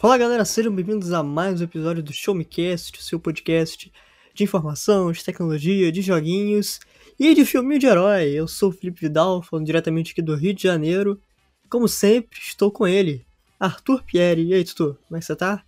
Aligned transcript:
Fala 0.00 0.16
galera, 0.16 0.44
sejam 0.44 0.72
bem-vindos 0.72 1.12
a 1.12 1.24
mais 1.24 1.60
um 1.60 1.64
episódio 1.64 2.04
do 2.04 2.12
Show 2.12 2.32
Me 2.32 2.44
Cast, 2.44 2.96
o 2.96 3.02
seu 3.02 3.18
podcast 3.18 3.92
de 4.32 4.44
informação, 4.44 5.10
de 5.10 5.24
tecnologia, 5.24 5.90
de 5.90 6.02
joguinhos 6.02 6.78
e 7.18 7.34
de 7.34 7.44
filminho 7.44 7.80
de 7.80 7.86
herói. 7.86 8.28
Eu 8.28 8.46
sou 8.46 8.68
o 8.68 8.72
Felipe 8.72 9.00
Vidal, 9.00 9.42
falando 9.42 9.66
diretamente 9.66 10.12
aqui 10.12 10.22
do 10.22 10.36
Rio 10.36 10.54
de 10.54 10.62
Janeiro. 10.62 11.20
Como 11.68 11.88
sempre, 11.88 12.38
estou 12.38 12.70
com 12.70 12.86
ele, 12.86 13.26
Arthur 13.58 14.04
Pierre. 14.04 14.44
E 14.44 14.54
aí, 14.54 14.62
Tutu, 14.62 14.96
como 15.08 15.16
é 15.16 15.18
que 15.18 15.26
você 15.26 15.34
tá? 15.34 15.64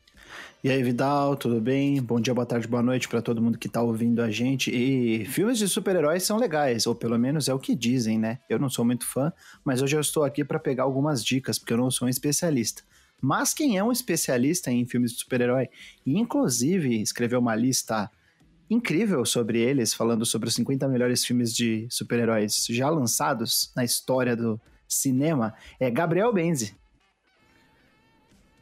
E 0.62 0.70
aí, 0.70 0.80
Vidal, 0.80 1.34
tudo 1.34 1.60
bem? 1.60 2.00
Bom 2.00 2.20
dia, 2.20 2.32
boa 2.32 2.46
tarde, 2.46 2.68
boa 2.68 2.84
noite 2.84 3.08
para 3.08 3.20
todo 3.20 3.42
mundo 3.42 3.58
que 3.58 3.68
tá 3.68 3.82
ouvindo 3.82 4.22
a 4.22 4.30
gente. 4.30 4.70
E 4.70 5.24
filmes 5.24 5.58
de 5.58 5.66
super-heróis 5.66 6.22
são 6.22 6.36
legais, 6.36 6.86
ou 6.86 6.94
pelo 6.94 7.18
menos 7.18 7.48
é 7.48 7.52
o 7.52 7.58
que 7.58 7.74
dizem, 7.74 8.16
né? 8.16 8.38
Eu 8.48 8.60
não 8.60 8.70
sou 8.70 8.84
muito 8.84 9.04
fã, 9.04 9.32
mas 9.64 9.82
hoje 9.82 9.96
eu 9.96 10.00
estou 10.00 10.22
aqui 10.22 10.44
para 10.44 10.60
pegar 10.60 10.84
algumas 10.84 11.24
dicas, 11.24 11.58
porque 11.58 11.72
eu 11.72 11.78
não 11.78 11.90
sou 11.90 12.06
um 12.06 12.08
especialista. 12.08 12.84
Mas 13.20 13.52
quem 13.52 13.76
é 13.76 13.84
um 13.84 13.92
especialista 13.92 14.70
em 14.70 14.86
filmes 14.86 15.12
de 15.12 15.18
super-herói, 15.18 15.68
e 16.04 16.18
inclusive 16.18 17.00
escreveu 17.00 17.38
uma 17.38 17.54
lista 17.54 18.10
incrível 18.68 19.24
sobre 19.24 19.60
eles, 19.60 19.92
falando 19.92 20.24
sobre 20.24 20.48
os 20.48 20.54
50 20.54 20.86
melhores 20.88 21.24
filmes 21.24 21.54
de 21.54 21.86
super-heróis 21.90 22.66
já 22.70 22.88
lançados 22.88 23.72
na 23.74 23.84
história 23.84 24.36
do 24.36 24.60
cinema, 24.88 25.54
é 25.78 25.90
Gabriel 25.90 26.32
Benzi. 26.32 26.76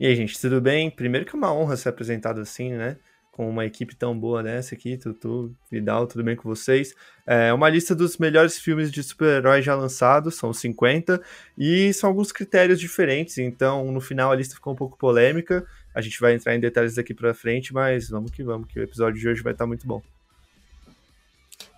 E 0.01 0.07
aí, 0.07 0.15
gente, 0.15 0.41
tudo 0.41 0.61
bem? 0.61 0.91
Primeiro 0.91 1.27
que 1.27 1.35
é 1.35 1.39
uma 1.39 1.53
honra 1.53 1.77
ser 1.77 1.89
apresentado 1.89 2.41
assim, 2.41 2.73
né? 2.73 2.97
Com 3.39 3.49
uma 3.49 3.65
equipe 3.65 3.95
tão 3.95 4.19
boa 4.19 4.43
dessa 4.43 4.75
aqui, 4.75 4.97
Tutu, 4.97 5.55
Vidal, 5.71 6.09
tudo 6.09 6.25
bem 6.25 6.35
com 6.35 6.49
vocês? 6.49 6.93
É 7.25 7.53
uma 7.53 7.69
lista 7.69 7.95
dos 7.95 8.19
melhores 8.19 8.59
filmes 8.59 8.91
de 8.91 9.01
super-heróis 9.01 9.65
já 9.65 9.77
lançados, 9.77 10.35
são 10.35 10.53
50, 10.53 11.23
e 11.57 11.93
são 11.95 12.11
alguns 12.11 12.33
critérios 12.33 12.81
diferentes, 12.81 13.39
então 13.39 13.93
no 13.93 14.01
final 14.01 14.33
a 14.33 14.35
lista 14.35 14.57
ficou 14.57 14.73
um 14.73 14.77
pouco 14.77 14.99
polêmica, 14.99 15.65
a 15.95 16.01
gente 16.01 16.21
vai 16.21 16.35
entrar 16.35 16.57
em 16.57 16.59
detalhes 16.59 16.97
daqui 16.97 17.15
pra 17.15 17.33
frente, 17.33 17.73
mas 17.73 18.09
vamos 18.09 18.33
que 18.33 18.43
vamos, 18.43 18.67
que 18.67 18.81
o 18.81 18.83
episódio 18.83 19.21
de 19.21 19.29
hoje 19.29 19.41
vai 19.41 19.53
estar 19.53 19.69
muito 19.69 19.87
bom. 19.87 20.03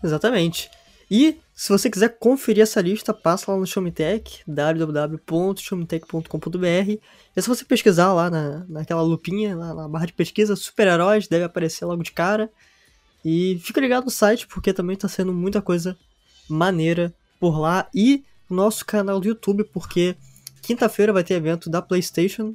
Exatamente. 0.02 0.70
E 1.10 1.40
se 1.52 1.68
você 1.68 1.90
quiser 1.90 2.16
conferir 2.18 2.62
essa 2.62 2.80
lista, 2.80 3.12
passa 3.12 3.50
lá 3.50 3.58
no 3.58 3.66
Showmetech, 3.66 4.44
www.showmetech.com.br. 4.46 7.00
E 7.36 7.42
se 7.42 7.48
você 7.48 7.64
pesquisar 7.64 8.12
lá 8.12 8.30
na, 8.30 8.64
naquela 8.68 9.02
lupinha, 9.02 9.56
lá 9.56 9.74
na 9.74 9.88
barra 9.88 10.06
de 10.06 10.12
pesquisa, 10.12 10.54
super-heróis, 10.54 11.26
deve 11.26 11.42
aparecer 11.44 11.84
logo 11.84 12.04
de 12.04 12.12
cara. 12.12 12.48
E 13.24 13.58
fica 13.62 13.80
ligado 13.80 14.04
no 14.04 14.10
site, 14.10 14.46
porque 14.46 14.72
também 14.72 14.94
está 14.94 15.08
sendo 15.08 15.32
muita 15.32 15.60
coisa 15.60 15.98
maneira 16.48 17.12
por 17.40 17.58
lá. 17.58 17.88
E 17.92 18.22
no 18.48 18.54
nosso 18.56 18.86
canal 18.86 19.18
do 19.18 19.26
YouTube, 19.26 19.64
porque 19.64 20.14
quinta-feira 20.62 21.12
vai 21.12 21.24
ter 21.24 21.34
evento 21.34 21.68
da 21.68 21.82
PlayStation 21.82 22.54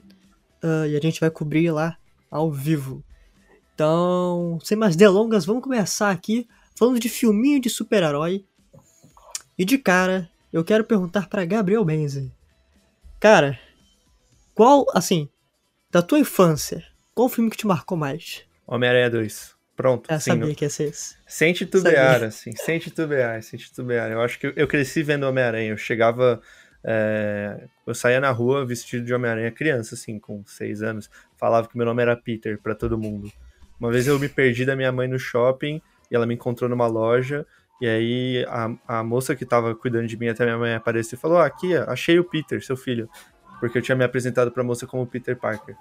uh, 0.63 0.85
e 0.87 0.95
a 0.95 1.01
gente 1.01 1.19
vai 1.19 1.29
cobrir 1.29 1.71
lá 1.71 1.97
ao 2.31 2.49
vivo. 2.51 3.03
Então, 3.73 4.57
sem 4.63 4.77
mais 4.77 4.95
delongas, 4.95 5.45
vamos 5.45 5.61
começar 5.61 6.09
aqui 6.09 6.47
falando 6.75 6.99
de 6.99 7.09
filminho 7.09 7.59
de 7.59 7.69
super-herói. 7.69 8.45
E 9.57 9.63
de 9.63 9.77
cara, 9.77 10.29
eu 10.51 10.63
quero 10.63 10.83
perguntar 10.83 11.29
para 11.29 11.45
Gabriel 11.45 11.85
Benzi. 11.85 12.31
Cara, 13.19 13.57
qual, 14.53 14.85
assim, 14.93 15.29
da 15.89 16.01
tua 16.01 16.19
infância, 16.19 16.83
qual 17.13 17.29
filme 17.29 17.49
que 17.49 17.57
te 17.57 17.65
marcou 17.65 17.97
mais? 17.97 18.43
Homem-Aranha 18.67 19.09
2. 19.09 19.55
Pronto. 19.75 20.09
Eu 20.09 20.19
sabia 20.19 20.55
que 20.55 20.63
ia 20.63 20.69
ser 20.69 20.89
esse. 20.89 21.15
Sem 21.27 21.53
titubear, 21.53 22.23
assim, 22.23 22.53
sem 22.55 22.79
titubear, 22.79 23.41
sem 23.43 23.59
titubear. 23.59 24.11
Eu 24.11 24.21
acho 24.21 24.39
que 24.39 24.53
eu 24.55 24.67
cresci 24.67 25.03
vendo 25.03 25.23
Homem-Aranha. 25.23 25.71
Eu 25.71 25.77
chegava. 25.77 26.41
É... 26.87 27.67
eu 27.85 27.95
saía 27.95 28.21
na 28.21 28.29
rua 28.31 28.65
vestido 28.65 29.03
de 29.05 29.13
Homem-Aranha 29.13 29.51
criança, 29.51 29.95
assim, 29.95 30.17
com 30.17 30.45
seis 30.45 30.81
anos. 30.81 31.09
Falava 31.35 31.67
que 31.67 31.75
meu 31.75 31.85
nome 31.85 32.01
era 32.01 32.15
Peter 32.15 32.57
para 32.61 32.73
todo 32.73 32.97
mundo. 32.97 33.29
Uma 33.77 33.91
vez 33.91 34.07
eu 34.07 34.17
me 34.17 34.29
perdi 34.29 34.65
da 34.65 34.75
minha 34.75 34.91
mãe 34.91 35.07
no 35.07 35.19
shopping 35.19 35.81
e 36.09 36.15
ela 36.15 36.25
me 36.25 36.33
encontrou 36.35 36.69
numa 36.69 36.87
loja. 36.87 37.45
E 37.81 37.87
aí 37.87 38.45
a, 38.47 38.99
a 38.99 39.03
moça 39.03 39.35
que 39.35 39.45
tava 39.45 39.75
cuidando 39.75 40.07
de 40.07 40.17
mim 40.17 40.27
até 40.27 40.45
minha 40.45 40.57
mãe 40.57 40.73
apareceu 40.73 41.17
e 41.17 41.19
falou: 41.19 41.37
ah, 41.37 41.45
aqui, 41.45 41.75
achei 41.75 42.19
o 42.19 42.23
Peter, 42.23 42.63
seu 42.63 42.77
filho. 42.77 43.09
Porque 43.59 43.77
eu 43.77 43.81
tinha 43.81 43.95
me 43.95 44.03
apresentado 44.03 44.51
pra 44.51 44.63
moça 44.63 44.85
como 44.85 45.05
Peter 45.07 45.37
Parker. 45.37 45.75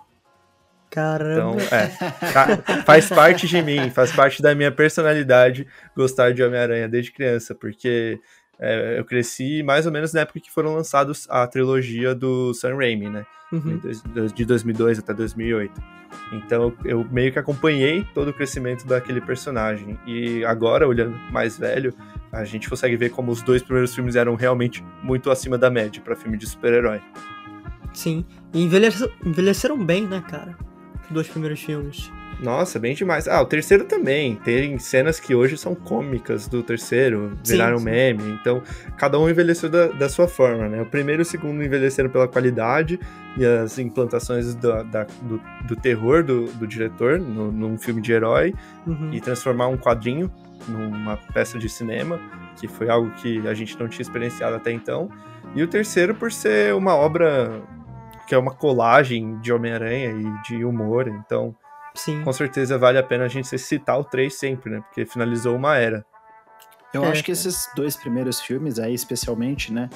Caramba. 0.90 1.32
Então, 1.32 1.76
é. 1.76 2.82
faz 2.86 3.08
parte 3.08 3.48
de 3.48 3.60
mim, 3.60 3.90
faz 3.90 4.12
parte 4.12 4.40
da 4.40 4.54
minha 4.54 4.70
personalidade 4.70 5.66
gostar 5.96 6.32
de 6.32 6.42
Homem-Aranha 6.42 6.88
desde 6.88 7.10
criança, 7.10 7.52
porque 7.52 8.20
é, 8.58 8.98
eu 8.98 9.04
cresci 9.04 9.62
mais 9.62 9.86
ou 9.86 9.92
menos 9.92 10.12
na 10.12 10.20
época 10.20 10.40
que 10.40 10.50
foram 10.50 10.74
lançados 10.74 11.26
a 11.30 11.46
trilogia 11.46 12.14
do 12.14 12.54
Sam 12.54 12.76
Raimi, 12.76 13.08
né? 13.08 13.26
Uhum. 13.52 13.80
De 14.34 14.44
2002 14.44 14.98
até 14.98 15.14
2008. 15.14 15.80
Então 16.32 16.72
eu 16.84 17.04
meio 17.10 17.32
que 17.32 17.38
acompanhei 17.38 18.04
todo 18.14 18.28
o 18.28 18.32
crescimento 18.32 18.86
daquele 18.86 19.20
personagem. 19.20 19.98
E 20.06 20.44
agora, 20.44 20.88
olhando 20.88 21.16
mais 21.30 21.58
velho, 21.58 21.94
a 22.32 22.44
gente 22.44 22.68
consegue 22.68 22.96
ver 22.96 23.10
como 23.10 23.30
os 23.30 23.42
dois 23.42 23.62
primeiros 23.62 23.94
filmes 23.94 24.16
eram 24.16 24.34
realmente 24.34 24.84
muito 25.02 25.30
acima 25.30 25.56
da 25.56 25.70
média 25.70 26.02
para 26.02 26.16
filme 26.16 26.36
de 26.36 26.46
super-herói. 26.46 27.00
Sim, 27.92 28.24
e 28.52 28.62
envelheceram, 28.62 29.12
envelheceram 29.24 29.84
bem, 29.84 30.06
né, 30.06 30.22
cara? 30.28 30.56
Os 31.04 31.10
dois 31.10 31.28
primeiros 31.28 31.60
filmes. 31.60 32.10
Nossa, 32.44 32.78
bem 32.78 32.94
demais. 32.94 33.26
Ah, 33.26 33.40
o 33.40 33.46
terceiro 33.46 33.84
também. 33.84 34.36
Tem 34.36 34.78
cenas 34.78 35.18
que 35.18 35.34
hoje 35.34 35.56
são 35.56 35.74
cômicas 35.74 36.46
do 36.46 36.62
terceiro, 36.62 37.32
viraram 37.42 37.78
sim, 37.78 37.84
sim. 37.84 37.90
meme. 37.90 38.38
Então, 38.38 38.62
cada 38.98 39.18
um 39.18 39.30
envelheceu 39.30 39.70
da, 39.70 39.86
da, 39.86 40.10
sua 40.10 40.28
forma, 40.28 40.68
né? 40.68 40.82
O 40.82 40.86
primeiro 40.86 41.22
e 41.22 41.24
o 41.24 41.24
segundo 41.24 41.64
envelheceram 41.64 42.10
pela 42.10 42.28
qualidade 42.28 43.00
e 43.38 43.46
as 43.46 43.78
implantações 43.78 44.54
do, 44.54 44.84
da, 44.84 45.06
do, 45.22 45.40
do, 45.66 45.74
terror 45.74 46.22
do, 46.22 46.44
do 46.52 46.66
diretor 46.66 47.18
no, 47.18 47.50
num 47.50 47.78
filme 47.78 48.02
de 48.02 48.12
herói 48.12 48.54
uhum. 48.86 49.10
e 49.10 49.20
transformar 49.22 49.68
um 49.68 49.78
quadrinho 49.78 50.30
numa 50.68 51.16
peça 51.16 51.58
de 51.58 51.68
cinema, 51.68 52.20
que 52.60 52.68
foi 52.68 52.90
algo 52.90 53.10
que 53.12 53.46
a 53.48 53.54
gente 53.54 53.78
não 53.80 53.88
tinha 53.88 54.02
experienciado 54.02 54.54
até 54.54 54.70
então. 54.70 55.10
E 55.54 55.62
o 55.62 55.66
terceiro 55.66 56.14
por 56.14 56.30
ser 56.30 56.74
uma 56.74 56.94
obra 56.94 57.62
que 58.26 58.34
é 58.34 58.38
uma 58.38 58.52
colagem 58.52 59.38
de 59.40 59.52
Homem-Aranha 59.52 60.10
e 60.10 60.42
de 60.48 60.64
humor, 60.64 61.08
então 61.08 61.54
Sim. 61.94 62.22
com 62.24 62.32
certeza 62.32 62.76
vale 62.76 62.98
a 62.98 63.02
pena 63.02 63.24
a 63.24 63.28
gente 63.28 63.56
citar 63.58 63.98
o 63.98 64.04
3 64.04 64.32
sempre, 64.34 64.70
né? 64.70 64.80
Porque 64.80 65.06
finalizou 65.06 65.56
uma 65.56 65.76
era. 65.76 66.04
Eu 66.92 67.04
é. 67.04 67.08
acho 67.08 67.24
que 67.24 67.32
esses 67.32 67.68
dois 67.74 67.96
primeiros 67.96 68.40
filmes 68.40 68.78
aí, 68.78 68.94
especialmente, 68.94 69.72
né? 69.72 69.88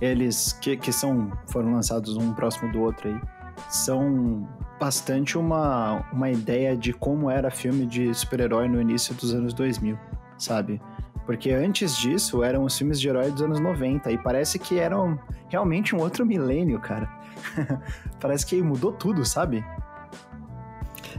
Eles 0.00 0.52
que, 0.52 0.76
que 0.76 0.92
são 0.92 1.32
foram 1.50 1.72
lançados 1.72 2.16
um 2.16 2.34
próximo 2.34 2.70
do 2.72 2.80
outro 2.80 3.08
aí, 3.08 3.20
são 3.68 4.48
bastante 4.78 5.38
uma, 5.38 6.06
uma 6.12 6.30
ideia 6.30 6.76
de 6.76 6.92
como 6.92 7.30
era 7.30 7.50
filme 7.50 7.86
de 7.86 8.12
super-herói 8.14 8.68
no 8.68 8.80
início 8.80 9.14
dos 9.14 9.34
anos 9.34 9.54
2000, 9.54 9.98
sabe? 10.38 10.80
Porque 11.24 11.50
antes 11.50 11.96
disso 11.96 12.44
eram 12.44 12.64
os 12.64 12.76
filmes 12.78 13.00
de 13.00 13.08
herói 13.08 13.30
dos 13.30 13.42
anos 13.42 13.58
90 13.58 14.12
e 14.12 14.18
parece 14.18 14.58
que 14.58 14.78
eram 14.78 15.18
realmente 15.48 15.94
um 15.96 15.98
outro 15.98 16.24
milênio, 16.24 16.78
cara. 16.78 17.10
parece 18.20 18.46
que 18.46 18.62
mudou 18.62 18.92
tudo, 18.92 19.24
sabe? 19.24 19.64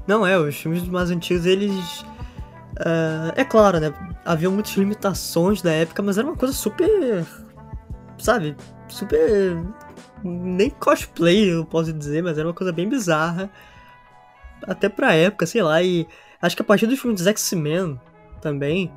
Não, 0.07 0.25
é, 0.25 0.37
os 0.37 0.55
filmes 0.55 0.87
mais 0.87 1.11
antigos, 1.11 1.45
eles. 1.45 2.01
Uh, 2.79 3.33
é 3.35 3.43
claro, 3.43 3.79
né? 3.79 3.93
Havia 4.23 4.49
muitas 4.49 4.73
limitações 4.73 5.61
da 5.61 5.71
época, 5.71 6.01
mas 6.01 6.17
era 6.17 6.25
uma 6.25 6.35
coisa 6.35 6.53
super. 6.53 7.25
Sabe? 8.17 8.55
Super. 8.87 9.57
Nem 10.23 10.69
cosplay, 10.69 11.53
eu 11.53 11.65
posso 11.65 11.91
dizer, 11.91 12.23
mas 12.23 12.37
era 12.37 12.47
uma 12.47 12.53
coisa 12.53 12.71
bem 12.71 12.87
bizarra. 12.87 13.49
Até 14.63 14.87
pra 14.89 15.13
época, 15.13 15.45
sei 15.45 15.61
lá. 15.61 15.83
E 15.83 16.07
acho 16.41 16.55
que 16.55 16.61
a 16.61 16.65
partir 16.65 16.87
dos 16.87 16.99
filmes 16.99 17.19
dos 17.19 17.27
X-Men 17.27 17.99
também, 18.41 18.91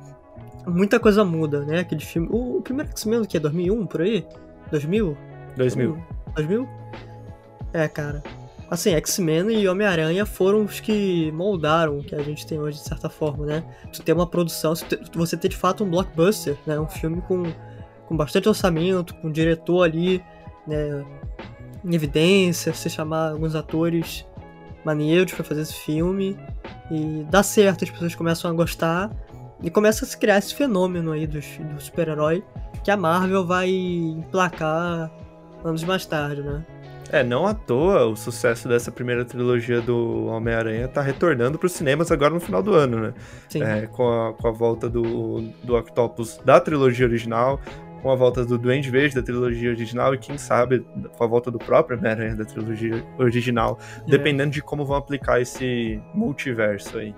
muita 0.65 0.99
coisa 0.99 1.25
muda, 1.25 1.65
né? 1.65 1.79
Aquele 1.79 2.01
filme. 2.01 2.29
O, 2.31 2.57
o 2.57 2.61
primeiro 2.61 2.89
X-Men, 2.91 3.25
que 3.25 3.37
é 3.37 3.39
2001 3.39 3.85
por 3.85 4.01
aí? 4.01 4.25
2000? 4.71 5.17
2000. 5.57 6.03
2000? 6.35 6.69
É, 7.73 7.87
cara. 7.87 8.23
Assim, 8.71 8.91
X-Men 8.91 9.51
e 9.51 9.67
Homem-Aranha 9.67 10.25
foram 10.25 10.63
os 10.63 10.79
que 10.79 11.29
moldaram 11.33 11.97
o 11.97 12.03
que 12.05 12.15
a 12.15 12.23
gente 12.23 12.47
tem 12.47 12.57
hoje, 12.57 12.77
de 12.77 12.85
certa 12.85 13.09
forma, 13.09 13.45
né? 13.45 13.65
Tu 13.91 14.01
ter 14.01 14.13
uma 14.13 14.25
produção, 14.25 14.73
você 15.13 15.35
ter 15.35 15.49
de 15.49 15.57
fato 15.57 15.83
um 15.83 15.89
blockbuster, 15.89 16.57
né? 16.65 16.79
Um 16.79 16.87
filme 16.87 17.21
com, 17.23 17.43
com 18.07 18.15
bastante 18.15 18.47
orçamento, 18.47 19.13
com 19.15 19.27
um 19.27 19.31
diretor 19.31 19.83
ali, 19.83 20.23
né? 20.65 21.05
Em 21.83 21.93
evidência, 21.93 22.73
você 22.73 22.89
chamar 22.89 23.31
alguns 23.31 23.55
atores 23.55 24.25
maneiros 24.85 25.33
para 25.33 25.43
fazer 25.43 25.63
esse 25.63 25.75
filme 25.75 26.39
e 26.89 27.25
dá 27.29 27.43
certo, 27.43 27.83
as 27.83 27.89
pessoas 27.89 28.15
começam 28.15 28.49
a 28.49 28.53
gostar 28.53 29.11
e 29.61 29.69
começa 29.69 30.05
a 30.05 30.07
se 30.07 30.17
criar 30.17 30.37
esse 30.37 30.55
fenômeno 30.55 31.11
aí 31.11 31.27
do, 31.27 31.41
do 31.41 31.81
super-herói 31.81 32.41
que 32.85 32.89
a 32.89 32.95
Marvel 32.95 33.45
vai 33.45 33.69
emplacar 33.69 35.11
anos 35.61 35.83
mais 35.83 36.05
tarde, 36.05 36.41
né? 36.41 36.65
É, 37.09 37.23
não 37.23 37.45
à 37.45 37.53
toa 37.53 38.05
o 38.05 38.15
sucesso 38.15 38.67
dessa 38.67 38.91
primeira 38.91 39.25
trilogia 39.25 39.81
do 39.81 40.27
Homem-Aranha 40.27 40.87
tá 40.87 41.01
retornando 41.01 41.57
para 41.57 41.65
os 41.65 41.73
cinemas 41.73 42.11
agora 42.11 42.33
no 42.33 42.39
final 42.39 42.63
do 42.63 42.73
ano, 42.73 42.99
né? 42.99 43.13
Sim. 43.49 43.63
É, 43.63 43.87
com, 43.87 44.09
a, 44.09 44.33
com 44.33 44.47
a 44.47 44.51
volta 44.51 44.89
do, 44.89 45.41
do 45.63 45.75
Octopus 45.75 46.39
da 46.45 46.59
trilogia 46.59 47.05
original, 47.05 47.59
com 48.01 48.11
a 48.11 48.15
volta 48.15 48.45
do 48.45 48.57
Duende 48.57 48.89
Verde 48.89 49.15
da 49.15 49.21
trilogia 49.21 49.69
original 49.69 50.13
e 50.13 50.17
quem 50.17 50.37
sabe 50.37 50.85
com 51.17 51.23
a 51.23 51.27
volta 51.27 51.51
do 51.51 51.59
próprio 51.59 51.97
Homem-Aranha 51.97 52.35
da 52.35 52.45
trilogia 52.45 53.05
original, 53.17 53.77
é. 54.07 54.09
dependendo 54.09 54.51
de 54.51 54.61
como 54.61 54.85
vão 54.85 54.95
aplicar 54.95 55.41
esse 55.41 56.01
multiverso 56.13 56.97
aí. 56.97 57.13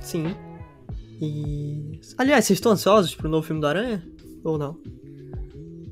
Sim. 0.00 0.34
E. 1.20 2.00
Aliás, 2.16 2.44
vocês 2.44 2.58
estão 2.58 2.72
ansiosos 2.72 3.14
pro 3.14 3.28
novo 3.28 3.46
filme 3.46 3.60
do 3.60 3.66
Aranha? 3.66 4.02
Ou 4.44 4.56
não? 4.56 4.78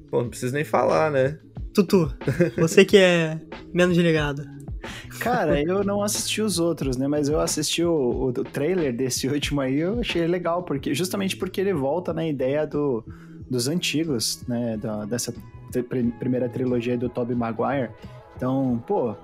Pô, 0.08 0.22
não 0.22 0.30
preciso 0.30 0.54
nem 0.54 0.64
falar, 0.64 1.10
né? 1.10 1.38
Tutu, 1.76 2.10
você 2.56 2.86
que 2.86 2.96
é 2.96 3.38
menos 3.74 3.98
ligado. 3.98 4.42
Cara, 5.20 5.60
eu 5.60 5.84
não 5.84 6.02
assisti 6.02 6.40
os 6.40 6.58
outros, 6.58 6.96
né? 6.96 7.06
Mas 7.06 7.28
eu 7.28 7.38
assisti 7.38 7.84
o, 7.84 7.92
o, 7.92 8.28
o, 8.28 8.32
trailer 8.32 8.96
desse 8.96 9.28
último 9.28 9.60
aí, 9.60 9.80
eu 9.80 10.00
achei 10.00 10.26
legal, 10.26 10.62
porque 10.62 10.94
justamente 10.94 11.36
porque 11.36 11.60
ele 11.60 11.74
volta 11.74 12.14
na 12.14 12.26
ideia 12.26 12.66
do, 12.66 13.04
dos 13.50 13.68
antigos, 13.68 14.42
né? 14.48 14.78
Da, 14.78 15.04
dessa 15.04 15.34
primeira 16.18 16.48
trilogia 16.48 16.96
do 16.96 17.10
Tobey 17.10 17.36
Maguire. 17.36 17.90
Então, 18.36 18.82
pô, 18.86 19.14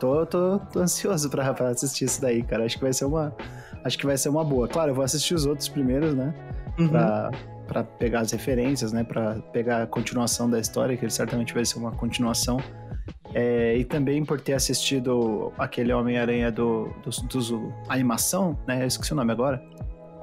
tô, 0.00 0.24
tô, 0.24 0.58
tô 0.60 0.80
ansioso 0.80 1.28
pra, 1.28 1.52
pra 1.52 1.68
assistir 1.68 2.06
isso 2.06 2.22
daí, 2.22 2.42
cara. 2.42 2.64
Acho 2.64 2.76
que 2.78 2.84
vai 2.84 2.92
ser 2.94 3.04
uma. 3.04 3.36
Acho 3.84 3.98
que 3.98 4.06
vai 4.06 4.16
ser 4.16 4.30
uma 4.30 4.44
boa. 4.44 4.66
Claro, 4.66 4.92
eu 4.92 4.94
vou 4.94 5.04
assistir 5.04 5.34
os 5.34 5.44
outros 5.44 5.68
primeiros, 5.68 6.14
né? 6.14 6.32
Uhum. 6.78 6.88
Pra, 6.88 7.30
pra 7.66 7.84
pegar 7.84 8.20
as 8.20 8.32
referências, 8.32 8.92
né? 8.92 9.04
Pra 9.04 9.36
pegar 9.52 9.82
a 9.82 9.86
continuação 9.86 10.48
da 10.48 10.58
história, 10.58 10.96
que 10.96 11.04
ele 11.04 11.12
certamente 11.12 11.54
vai 11.54 11.64
ser 11.64 11.78
uma 11.78 11.92
continuação. 11.92 12.58
É, 13.34 13.76
e 13.76 13.84
também 13.84 14.24
por 14.24 14.40
ter 14.40 14.52
assistido 14.52 15.52
aquele 15.58 15.92
Homem-Aranha 15.92 16.52
do, 16.52 16.92
do, 17.02 17.10
do, 17.10 17.74
animação, 17.88 18.58
né? 18.66 18.82
Eu 18.82 18.86
esqueci 18.86 19.12
o 19.12 19.16
nome 19.16 19.32
agora. 19.32 19.62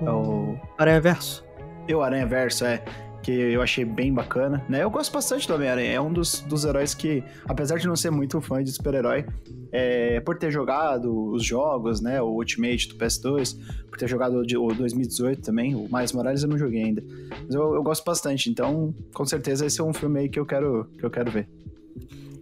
É 0.01 0.09
o... 0.09 0.57
Aranha 0.77 1.01
Verso. 1.01 1.43
Eu, 1.87 2.03
Aranha 2.03 2.27
Verso, 2.27 2.65
é. 2.65 2.83
Que 3.21 3.31
eu 3.31 3.61
achei 3.61 3.83
bem 3.83 4.13
bacana, 4.13 4.63
né? 4.69 4.83
Eu 4.83 4.89
gosto 4.89 5.11
bastante 5.11 5.47
do 5.47 5.53
Homem-Aranha. 5.53 5.91
É 5.91 6.01
um 6.01 6.11
dos, 6.11 6.39
dos 6.41 6.63
heróis 6.63 6.93
que, 6.93 7.23
apesar 7.45 7.77
de 7.77 7.87
não 7.87 7.95
ser 7.95 8.09
muito 8.09 8.39
fã 8.39 8.63
de 8.63 8.71
super-herói, 8.71 9.25
é, 9.71 10.19
por 10.21 10.37
ter 10.37 10.51
jogado 10.51 11.31
os 11.31 11.43
jogos, 11.43 12.01
né? 12.01 12.21
O 12.21 12.27
Ultimate 12.27 12.87
do 12.89 12.95
PS2, 12.95 13.57
por 13.89 13.97
ter 13.97 14.07
jogado 14.07 14.35
o, 14.35 14.65
o 14.65 14.73
2018 14.73 15.41
também, 15.41 15.75
o 15.75 15.87
Mais 15.89 16.11
Morales 16.11 16.43
eu 16.43 16.49
não 16.49 16.57
joguei 16.57 16.83
ainda. 16.83 17.03
Mas 17.29 17.53
eu, 17.53 17.75
eu 17.75 17.83
gosto 17.83 18.03
bastante, 18.05 18.49
então 18.49 18.93
com 19.13 19.25
certeza 19.25 19.65
esse 19.65 19.79
é 19.81 19.83
um 19.83 19.93
filme 19.93 20.21
aí 20.21 20.29
que 20.29 20.39
eu 20.39 20.45
quero, 20.45 20.87
que 20.97 21.05
eu 21.05 21.09
quero 21.09 21.29
ver. 21.31 21.47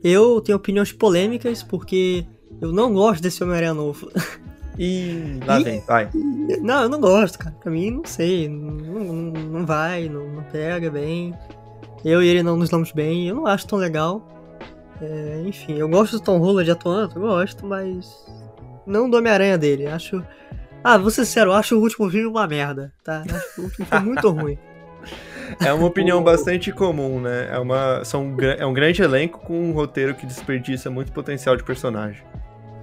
Eu 0.04 0.40
tenho 0.42 0.58
opiniões 0.58 0.92
polêmicas 0.92 1.64
porque 1.64 2.26
eu 2.62 2.72
não 2.72 2.94
gosto 2.94 3.22
desse 3.22 3.44
Homem-Aranha 3.44 3.74
novo. 3.74 4.10
E 4.78 5.40
lá 5.46 5.60
vem, 5.60 5.82
vai. 5.82 6.08
Não, 6.62 6.84
eu 6.84 6.90
não 6.90 7.00
gosto, 7.00 7.40
cara. 7.40 7.56
Pra 7.60 7.72
mim, 7.72 7.92
não 7.92 8.06
sei. 8.06 8.48
Não, 8.48 8.72
não, 8.72 9.04
não 9.44 9.66
vai, 9.66 10.08
não, 10.08 10.28
não, 10.28 10.44
pega 10.44 10.90
bem. 10.92 11.34
Eu 12.06 12.22
e 12.22 12.28
ele 12.28 12.44
não 12.44 12.56
nos 12.56 12.70
damos 12.70 12.92
bem. 12.92 13.28
Eu 13.28 13.36
não 13.36 13.48
acho 13.48 13.68
tão 13.68 13.80
legal. 13.80 14.22
É, 15.02 15.44
enfim, 15.46 15.74
eu 15.78 15.90
gosto 15.90 16.14
do 16.14 16.24
Tom 16.24 16.38
Holland 16.38 16.70
atuando, 16.70 17.16
eu 17.16 17.22
gosto, 17.22 17.66
mas. 17.66 18.26
Não 18.86 19.10
do 19.10 19.18
Homem-Aranha 19.18 19.58
dele. 19.58 19.88
Acho. 19.88 20.24
Ah, 20.84 20.98
vou 20.98 21.10
ser 21.10 21.26
sincero, 21.26 21.52
eu 21.52 21.56
acho 21.56 21.76
o 21.76 21.82
último 21.82 22.10
filme 22.10 22.28
uma 22.28 22.48
merda, 22.48 22.94
tá? 23.04 23.24
acho 23.28 23.62
o 23.62 23.64
último 23.66 23.86
filme 23.86 24.06
muito 24.06 24.30
ruim. 24.30 24.58
É 25.62 25.72
uma 25.72 25.88
opinião 25.88 26.22
bastante 26.22 26.74
comum, 26.74 27.22
né? 27.22 27.48
É, 27.50 27.58
uma, 27.58 28.04
são, 28.04 28.36
é 28.58 28.66
um 28.66 28.74
grande 28.74 29.02
elenco 29.02 29.40
com 29.40 29.70
um 29.70 29.72
roteiro 29.72 30.14
que 30.14 30.26
desperdiça 30.26 30.90
muito 30.90 31.14
potencial 31.14 31.56
de 31.56 31.64
personagem. 31.64 32.22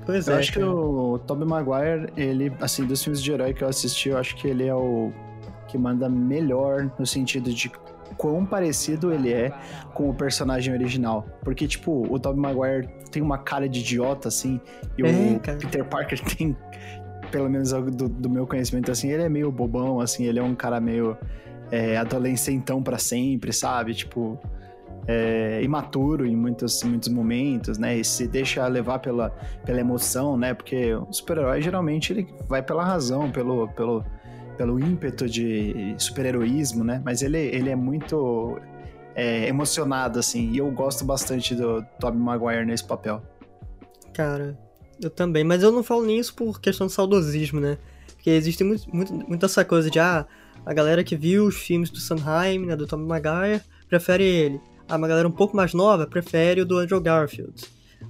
Pois 0.06 0.28
eu 0.28 0.34
é. 0.34 0.38
acho 0.38 0.52
que 0.52 0.62
o 0.62 1.18
Tobey 1.26 1.46
Maguire, 1.46 2.12
ele, 2.16 2.52
assim, 2.60 2.84
dos 2.86 3.02
filmes 3.02 3.22
de 3.22 3.32
herói 3.32 3.54
que 3.54 3.64
eu 3.64 3.68
assisti, 3.68 4.10
eu 4.10 4.18
acho 4.18 4.36
que 4.36 4.46
ele 4.46 4.66
é 4.66 4.74
o 4.74 5.12
que 5.66 5.78
manda 5.78 6.08
melhor 6.08 6.90
no 6.98 7.06
sentido 7.06 7.52
de 7.52 7.70
quão 8.16 8.44
parecido 8.44 9.12
ele 9.12 9.32
é 9.32 9.52
com 9.94 10.08
o 10.08 10.14
personagem 10.14 10.72
original. 10.72 11.26
Porque, 11.42 11.66
tipo, 11.66 12.06
o 12.12 12.18
Tobey 12.18 12.40
Maguire 12.40 12.88
tem 13.10 13.22
uma 13.22 13.38
cara 13.38 13.68
de 13.68 13.80
idiota, 13.80 14.28
assim, 14.28 14.60
e 14.98 15.02
é, 15.02 15.36
o 15.36 15.40
cara. 15.40 15.58
Peter 15.58 15.84
Parker 15.84 16.20
tem, 16.36 16.56
pelo 17.30 17.48
menos 17.48 17.72
do, 17.72 18.08
do 18.08 18.30
meu 18.30 18.46
conhecimento, 18.46 18.90
assim, 18.90 19.10
ele 19.10 19.22
é 19.22 19.28
meio 19.28 19.50
bobão, 19.50 20.00
assim, 20.00 20.24
ele 20.24 20.38
é 20.38 20.42
um 20.42 20.54
cara 20.54 20.80
meio 20.80 21.16
é, 21.70 21.96
adolescentão 21.96 22.82
para 22.82 22.98
sempre, 22.98 23.52
sabe? 23.52 23.94
Tipo, 23.94 24.38
é, 25.06 25.60
imaturo 25.62 26.26
em 26.26 26.36
muitos, 26.36 26.82
muitos 26.82 27.08
momentos, 27.08 27.78
né? 27.78 27.96
E 27.98 28.04
se 28.04 28.26
deixa 28.26 28.66
levar 28.66 28.98
pela, 28.98 29.30
pela 29.64 29.80
emoção, 29.80 30.36
né? 30.36 30.54
Porque 30.54 30.94
o 30.94 31.12
super-herói 31.12 31.60
geralmente 31.60 32.12
ele 32.12 32.28
vai 32.48 32.62
pela 32.62 32.84
razão, 32.84 33.30
pelo, 33.30 33.68
pelo, 33.68 34.04
pelo 34.56 34.80
ímpeto 34.80 35.28
de 35.28 35.94
super-heroísmo, 35.98 36.84
né? 36.84 37.02
Mas 37.04 37.22
ele, 37.22 37.38
ele 37.38 37.70
é 37.70 37.76
muito 37.76 38.58
é, 39.14 39.46
emocionado, 39.46 40.18
assim. 40.18 40.50
E 40.50 40.58
eu 40.58 40.70
gosto 40.70 41.04
bastante 41.04 41.54
do 41.54 41.84
Tobey 42.00 42.18
Maguire 42.18 42.64
nesse 42.64 42.84
papel. 42.84 43.22
Cara, 44.12 44.58
eu 45.02 45.10
também. 45.10 45.44
Mas 45.44 45.62
eu 45.62 45.70
não 45.70 45.82
falo 45.82 46.04
nisso 46.04 46.34
por 46.34 46.60
questão 46.60 46.86
de 46.86 46.92
saudosismo, 46.92 47.60
né? 47.60 47.78
Porque 48.14 48.30
existe 48.30 48.64
muito, 48.64 48.94
muito, 48.94 49.12
muito 49.12 49.44
essa 49.44 49.64
coisa 49.64 49.90
de, 49.90 49.98
ah, 49.98 50.26
a 50.64 50.72
galera 50.72 51.04
que 51.04 51.14
viu 51.14 51.44
os 51.44 51.56
filmes 51.56 51.90
do 51.90 51.98
Sondheim, 51.98 52.64
né, 52.64 52.74
do 52.74 52.86
Tom 52.86 52.96
Maguire, 52.96 53.60
prefere 53.86 54.24
ele. 54.24 54.60
A 54.88 54.96
uma 54.96 55.08
galera 55.08 55.26
um 55.26 55.32
pouco 55.32 55.56
mais 55.56 55.72
nova 55.72 56.06
prefere 56.06 56.60
o 56.60 56.66
do 56.66 56.78
Andrew 56.78 57.00
Garfield. 57.00 57.64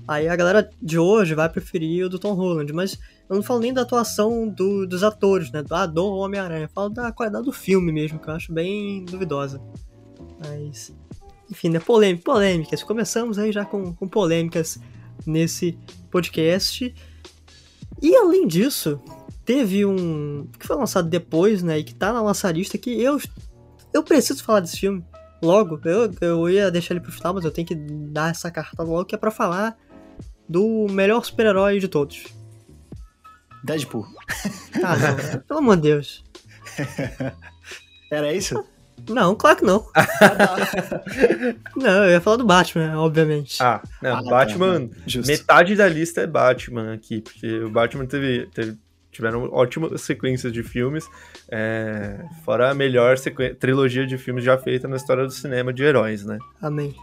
Aí 0.07 0.29
a 0.29 0.37
galera 0.37 0.69
de 0.83 0.99
hoje 0.99 1.35
vai 1.35 1.49
preferir 1.49 2.07
o 2.07 2.09
do 2.09 2.19
Tom 2.19 2.35
Holland, 2.35 2.73
mas 2.73 2.99
eu 3.29 3.37
não 3.37 3.43
falo 3.43 3.61
nem 3.61 3.73
da 3.73 3.83
atuação 3.83 4.49
do, 4.49 4.87
dos 4.87 5.03
atores, 5.03 5.51
né? 5.51 5.63
Do, 5.63 5.75
ah, 5.75 5.87
do 5.87 6.05
Homem-Aranha. 6.05 6.69
Falo 6.69 6.91
da 6.91 7.11
qualidade 7.11 7.45
do 7.45 7.53
filme 7.53 7.91
mesmo, 7.91 8.19
que 8.19 8.29
eu 8.29 8.35
acho 8.35 8.53
bem 8.53 9.05
duvidosa. 9.05 9.61
Mas. 10.39 10.95
Enfim, 11.51 11.71
né? 11.71 11.81
Polêmica, 11.81 12.25
polêmicas. 12.25 12.83
Começamos 12.83 13.39
aí 13.39 13.51
já 13.51 13.65
com, 13.65 13.95
com 13.95 14.07
polêmicas 14.07 14.79
nesse 15.27 15.79
podcast. 16.11 16.95
E 18.03 18.17
além 18.17 18.47
disso, 18.47 19.01
teve 19.45 19.87
um. 19.87 20.47
que 20.59 20.67
foi 20.67 20.77
lançado 20.77 21.09
depois, 21.09 21.63
né? 21.63 21.79
E 21.79 21.85
que 21.85 21.95
tá 21.95 22.13
na 22.13 22.23
nossa 22.23 22.51
lista 22.53 22.77
que 22.77 23.01
eu. 23.01 23.19
Eu 23.93 24.03
preciso 24.03 24.45
falar 24.45 24.61
desse 24.61 24.79
filme. 24.79 25.03
Logo. 25.43 25.81
Eu, 25.85 26.13
eu 26.21 26.51
ia 26.51 26.71
deixar 26.71 26.95
ele 26.95 27.03
pro 27.03 27.13
final, 27.13 27.35
mas 27.35 27.45
eu 27.45 27.51
tenho 27.51 27.67
que 27.67 27.75
dar 27.75 28.31
essa 28.31 28.51
carta 28.51 28.83
logo, 28.83 29.05
que 29.05 29.15
é 29.15 29.19
pra 29.19 29.31
falar 29.31 29.77
do 30.49 30.87
melhor 30.91 31.25
super-herói 31.25 31.79
de 31.79 31.89
todos. 31.89 32.25
Deadpool. 33.65 34.07
Ah, 34.83 34.97
não. 34.97 35.41
Pelo 35.49 35.61
amor 35.61 35.77
de 35.77 35.83
Deus. 35.83 36.25
Era 38.11 38.33
isso? 38.33 38.63
Não, 39.09 39.35
claro 39.35 39.59
que 39.59 39.65
não. 39.65 39.87
não, 41.77 42.05
eu 42.05 42.11
ia 42.11 42.21
falar 42.21 42.37
do 42.37 42.47
Batman, 42.47 42.99
obviamente. 42.99 43.63
Ah, 43.63 43.83
não, 44.01 44.17
ah. 44.17 44.23
Batman. 44.23 44.89
Tá, 44.89 45.27
metade 45.27 45.75
da 45.75 45.89
lista 45.89 46.23
é 46.23 46.27
Batman 46.27 46.95
aqui, 46.95 47.21
porque 47.21 47.61
o 47.61 47.71
Batman 47.71 48.07
teve, 48.07 48.47
teve 48.55 48.79
tiveram 49.15 49.49
ótimas 49.53 50.03
sequências 50.03 50.53
de 50.53 50.63
filmes, 50.63 51.09
é, 51.49 52.25
fora 52.45 52.71
a 52.71 52.75
melhor 52.75 53.17
trilogia 53.59 54.07
de 54.07 54.19
filmes 54.19 54.45
já 54.45 54.59
feita 54.59 54.89
na 54.89 54.97
história 54.97 55.25
do 55.25 55.31
cinema 55.31 55.73
de 55.73 55.85
heróis, 55.85 56.25
né? 56.25 56.39
Amém. 56.61 56.95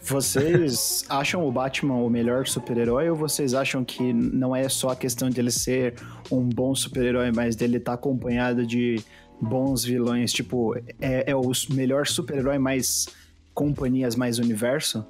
Vocês 0.00 1.04
acham 1.10 1.46
o 1.46 1.52
Batman 1.52 1.96
o 1.96 2.08
melhor 2.08 2.46
super-herói 2.46 3.10
ou 3.10 3.16
vocês 3.16 3.52
acham 3.52 3.84
que 3.84 4.12
não 4.12 4.56
é 4.56 4.68
só 4.68 4.90
a 4.90 4.96
questão 4.96 5.28
dele 5.28 5.50
ser 5.50 5.94
um 6.30 6.48
bom 6.48 6.74
super-herói, 6.74 7.30
mas 7.30 7.54
dele 7.54 7.76
estar 7.76 7.92
tá 7.92 7.94
acompanhado 7.94 8.66
de 8.66 8.96
bons 9.40 9.84
vilões? 9.84 10.32
Tipo, 10.32 10.74
é, 11.00 11.30
é 11.30 11.36
o 11.36 11.52
melhor 11.70 12.06
super-herói 12.06 12.58
mais 12.58 13.06
companhias, 13.52 14.16
mais 14.16 14.38
universo? 14.38 15.04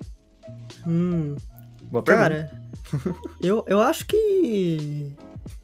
Hum. 0.87 1.37
Boa 1.91 2.03
Cara, 2.03 2.51
eu, 3.41 3.65
eu 3.69 3.81
acho 3.81 4.07
que 4.07 5.13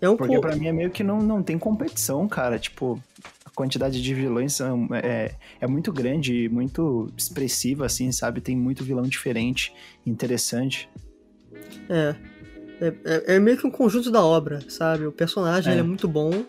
é 0.00 0.08
um 0.08 0.16
Porque 0.16 0.38
pra 0.40 0.56
mim 0.56 0.66
é 0.66 0.72
meio 0.72 0.90
que 0.90 1.02
não, 1.02 1.20
não 1.20 1.42
tem 1.42 1.58
competição, 1.58 2.28
cara. 2.28 2.58
Tipo, 2.58 3.02
a 3.44 3.50
quantidade 3.50 4.02
de 4.02 4.14
vilões 4.14 4.60
é, 5.02 5.34
é 5.60 5.66
muito 5.66 5.92
grande, 5.92 6.48
muito 6.48 7.10
expressiva, 7.16 7.86
assim, 7.86 8.10
sabe? 8.12 8.40
Tem 8.40 8.56
muito 8.56 8.84
vilão 8.84 9.04
diferente, 9.04 9.72
interessante. 10.06 10.88
É. 11.88 12.14
É, 12.80 12.94
é, 13.04 13.36
é 13.36 13.38
meio 13.38 13.56
que 13.56 13.66
um 13.66 13.70
conjunto 13.70 14.10
da 14.10 14.24
obra, 14.24 14.60
sabe? 14.68 15.06
O 15.06 15.12
personagem 15.12 15.74
é. 15.74 15.78
é 15.78 15.82
muito 15.82 16.08
bom 16.08 16.44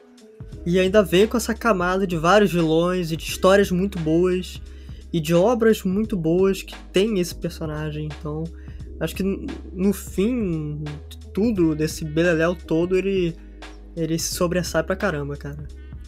e 0.66 0.80
ainda 0.80 1.04
vem 1.04 1.28
com 1.28 1.38
essa 1.38 1.54
camada 1.54 2.08
de 2.08 2.18
vários 2.18 2.52
vilões 2.52 3.12
e 3.12 3.18
de 3.18 3.24
histórias 3.24 3.70
muito 3.70 4.00
boas 4.00 4.62
e 5.12 5.20
de 5.20 5.36
obras 5.36 5.84
muito 5.84 6.18
boas 6.18 6.64
que 6.64 6.76
tem 6.92 7.20
esse 7.20 7.36
personagem. 7.36 8.10
Então, 8.20 8.44
acho 9.00 9.16
que 9.16 9.24
no 9.74 9.94
fim 9.94 10.84
tudo, 11.34 11.76
desse 11.76 12.06
beleléu 12.06 12.56
todo, 12.56 12.98
ele, 12.98 13.36
ele 13.96 14.18
se 14.20 14.36
sobressai 14.36 14.84
pra 14.84 14.96
caramba, 14.96 15.36
cara. 15.36 15.58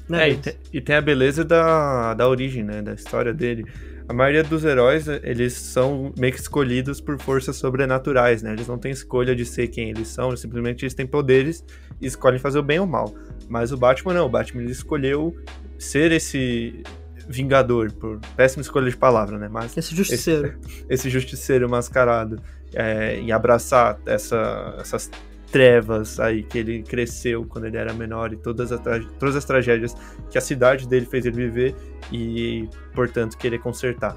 Né, 0.08 0.30
é, 0.30 0.32
e 0.32 0.38
tem, 0.38 0.54
e 0.74 0.82
tem, 0.82 0.96
a 0.96 1.01
beleza 1.01 1.44
da, 1.44 2.13
da 2.13 2.30
origem, 2.30 2.63
né, 2.63 2.82
da 2.82 2.94
história 2.94 3.34
dele. 3.34 3.65
A 4.08 4.13
maioria 4.13 4.44
dos 4.44 4.63
heróis, 4.63 5.08
eles 5.08 5.54
são 5.54 6.13
meio 6.15 6.32
que 6.32 6.39
escolhidos 6.39 7.01
por 7.01 7.20
forças 7.20 7.56
sobrenaturais, 7.56 8.44
né? 8.44 8.54
Eles 8.54 8.68
não 8.68 8.77
têm 8.77 8.92
escolha 8.92 9.36
de 9.36 9.44
ser 9.44 9.68
quem 9.70 9.89
eles 9.89 10.10
são, 10.10 10.36
simplesmente 10.38 10.84
eles 10.84 10.94
têm 10.94 11.08
poderes 11.08 11.65
e 12.00 12.06
escolhem 12.06 12.38
fazer 12.38 12.60
o 12.60 12.63
bem 12.63 12.77
ou 12.77 12.86
o 12.86 12.88
mal. 12.88 13.15
Mas 13.50 13.72
o 13.72 13.77
Batman 13.77 14.13
não, 14.13 14.27
o 14.27 14.30
Batman 14.30 14.62
ele 14.62 14.72
escolheu 14.72 15.36
ser 15.80 16.12
esse 16.12 16.84
vingador, 17.27 17.92
por 17.94 18.20
péssima 18.36 18.62
escolha 18.62 18.92
de 18.92 18.96
palavra, 18.96 19.39
né? 19.39 19.50
Mas 19.50 19.75
esse 19.75 19.96
justiceiro. 19.96 20.56
Esse, 20.63 20.86
esse 20.88 21.10
justiceiro 21.10 21.68
mascarado 21.68 22.39
é, 22.75 23.20
e 23.20 23.32
abraçar 23.32 23.98
essa, 24.05 24.75
essas 24.79 25.10
trevas 25.51 26.20
aí 26.20 26.44
que 26.44 26.58
ele 26.58 26.84
cresceu 26.84 27.46
quando 27.46 27.65
ele 27.65 27.77
era 27.77 27.94
menor 27.94 28.34
e 28.34 28.36
todas 28.36 28.72
as, 28.72 28.82
todas 29.17 29.36
as 29.36 29.46
tragédias 29.46 29.96
que 30.29 30.38
a 30.38 30.41
cidade 30.41 30.88
dele 30.88 31.05
fez 31.05 31.25
ele 31.25 31.36
viver 31.36 31.75
e, 32.12 32.67
portanto, 32.94 33.38
querer 33.38 33.60
consertar. 33.60 34.15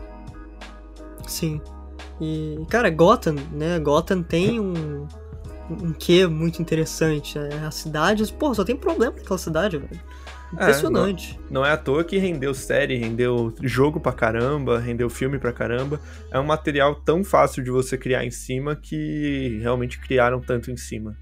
Sim. 1.27 1.61
E, 2.21 2.59
cara, 2.69 2.91
Gotham, 2.91 3.37
né? 3.53 3.79
Gotham 3.79 4.23
tem 4.23 4.59
um, 4.59 5.07
um 5.71 5.93
quê 5.93 6.27
muito 6.27 6.61
interessante. 6.61 7.39
Né? 7.39 7.65
A 7.65 7.71
cidade, 7.71 8.33
pô, 8.33 8.53
só 8.55 8.65
tem 8.65 8.77
problema 8.77 9.15
naquela 9.17 9.39
cidade, 9.39 9.79
velho. 9.79 10.01
Impressionante. 10.53 11.35
É, 11.39 11.45
não, 11.45 11.61
não, 11.61 11.67
é 11.67 11.73
à 11.73 11.77
toa 11.77 12.03
que 12.03 12.17
rendeu 12.19 12.55
série, 12.55 12.97
rendeu 12.97 13.55
jogo 13.63 14.01
pra 14.01 14.13
caramba, 14.13 14.79
rendeu 14.79 15.11
filme 15.11 15.39
pra 15.39 15.53
caramba. 15.53 16.01
É 16.31 16.39
um 16.39 16.45
material 16.45 16.95
tão 16.95 17.23
fácil 17.23 17.63
de 17.63 17.71
você 17.71 17.99
criar 17.99 18.25
em 18.25 18.31
cima 18.31 18.75
que 18.75 19.59
realmente 19.61 20.01
criaram 20.01 20.41
tanto 20.41 20.71
em 20.71 20.77
cima. 20.77 21.17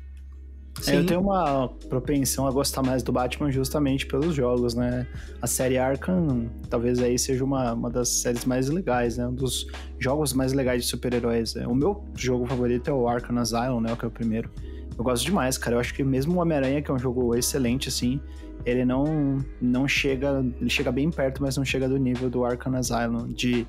É, 0.86 0.96
eu 0.96 1.06
tenho 1.06 1.20
uma 1.20 1.68
propensão 1.88 2.46
a 2.46 2.50
gostar 2.50 2.82
mais 2.82 3.02
do 3.02 3.10
Batman 3.10 3.50
justamente 3.50 4.06
pelos 4.06 4.34
jogos, 4.34 4.74
né? 4.74 5.06
A 5.40 5.46
série 5.46 5.78
Arkham 5.78 6.50
talvez 6.68 6.98
aí 6.98 7.18
seja 7.18 7.42
uma, 7.42 7.72
uma 7.72 7.90
das 7.90 8.08
séries 8.20 8.44
mais 8.44 8.68
legais, 8.68 9.16
né? 9.16 9.26
Um 9.26 9.34
dos 9.34 9.66
jogos 9.98 10.34
mais 10.34 10.52
legais 10.52 10.82
de 10.82 10.88
super-heróis. 10.88 11.54
O 11.56 11.74
meu 11.74 12.04
jogo 12.14 12.46
favorito 12.46 12.88
é 12.90 12.92
o 12.92 13.08
Arkham 13.08 13.38
Asylum, 13.38 13.80
né? 13.80 13.96
Que 13.96 14.04
é 14.04 14.08
o 14.08 14.10
primeiro. 14.10 14.50
Eu 14.98 15.02
gosto 15.02 15.24
demais, 15.24 15.56
cara. 15.56 15.76
Eu 15.76 15.80
acho 15.80 15.94
que 15.94 16.04
mesmo 16.04 16.36
o 16.36 16.42
Homem-Aranha, 16.42 16.82
que 16.82 16.90
é 16.90 16.94
um 16.94 16.98
jogo 16.98 17.34
excelente, 17.34 17.88
assim, 17.88 18.20
ele 18.66 18.84
não, 18.84 19.38
não 19.62 19.86
chega. 19.86 20.44
Ele 20.60 20.68
chega 20.68 20.90
bem 20.90 21.08
perto, 21.08 21.40
mas 21.40 21.56
não 21.56 21.64
chega 21.64 21.88
do 21.88 21.96
nível 21.96 22.28
do 22.28 22.44
Arkham 22.44 22.74
Asylum, 22.74 23.28
de 23.28 23.64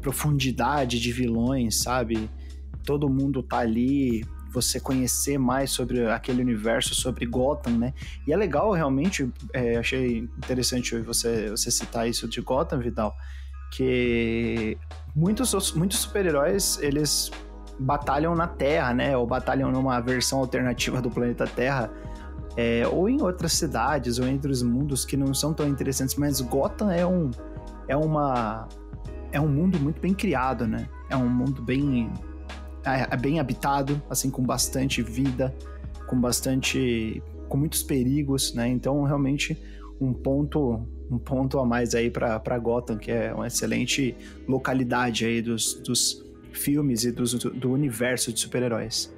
profundidade 0.00 1.00
de 1.00 1.10
vilões, 1.10 1.78
sabe? 1.78 2.28
Todo 2.84 3.08
mundo 3.08 3.42
tá 3.42 3.58
ali, 3.58 4.22
você 4.52 4.78
conhecer 4.78 5.38
mais 5.38 5.70
sobre 5.70 6.06
aquele 6.06 6.42
universo, 6.42 6.94
sobre 6.94 7.24
Gotham, 7.24 7.78
né? 7.78 7.94
E 8.26 8.32
é 8.32 8.36
legal, 8.36 8.72
realmente, 8.72 9.28
é, 9.54 9.76
achei 9.76 10.18
interessante 10.18 10.98
você, 10.98 11.48
você 11.48 11.70
citar 11.70 12.06
isso 12.06 12.28
de 12.28 12.40
Gotham, 12.42 12.78
Vidal, 12.78 13.16
que 13.72 14.76
muitos, 15.16 15.72
muitos 15.72 16.00
super-heróis, 16.00 16.78
eles 16.82 17.30
batalham 17.78 18.34
na 18.34 18.46
Terra, 18.46 18.92
né? 18.92 19.16
Ou 19.16 19.26
batalham 19.26 19.70
numa 19.72 19.98
versão 20.00 20.40
alternativa 20.40 21.00
do 21.00 21.10
planeta 21.10 21.46
Terra, 21.46 21.90
é, 22.56 22.86
ou 22.86 23.08
em 23.08 23.22
outras 23.22 23.52
cidades, 23.52 24.18
ou 24.18 24.26
entre 24.26 24.50
os 24.50 24.62
mundos 24.62 25.04
que 25.04 25.16
não 25.16 25.32
são 25.32 25.54
tão 25.54 25.68
interessantes, 25.68 26.16
mas 26.16 26.40
Gotham 26.40 26.90
é 26.90 27.06
um 27.06 27.30
é 27.88 27.96
uma 27.96 28.68
é 29.30 29.40
um 29.40 29.48
mundo 29.48 29.78
muito 29.80 30.00
bem 30.00 30.14
criado, 30.14 30.66
né? 30.66 30.88
É 31.08 31.16
um 31.16 31.28
mundo 31.28 31.62
bem 31.62 32.12
é, 32.84 33.14
é 33.14 33.16
bem 33.16 33.40
habitado, 33.40 34.00
assim 34.10 34.30
com 34.30 34.42
bastante 34.42 35.02
vida, 35.02 35.54
com 36.06 36.20
bastante 36.20 37.22
com 37.48 37.56
muitos 37.56 37.82
perigos, 37.82 38.54
né? 38.54 38.68
Então 38.68 39.02
realmente 39.04 39.60
um 40.00 40.12
ponto 40.12 40.86
um 41.10 41.18
ponto 41.18 41.58
a 41.58 41.66
mais 41.66 41.94
aí 41.94 42.10
para 42.10 42.58
Gotham, 42.58 42.96
que 42.96 43.10
é 43.10 43.34
uma 43.34 43.46
excelente 43.46 44.16
localidade 44.48 45.26
aí 45.26 45.42
dos, 45.42 45.74
dos 45.74 46.24
filmes 46.52 47.04
e 47.04 47.12
dos, 47.12 47.34
do, 47.34 47.70
universo 47.70 48.32
de 48.32 48.40
super-heróis. 48.40 49.12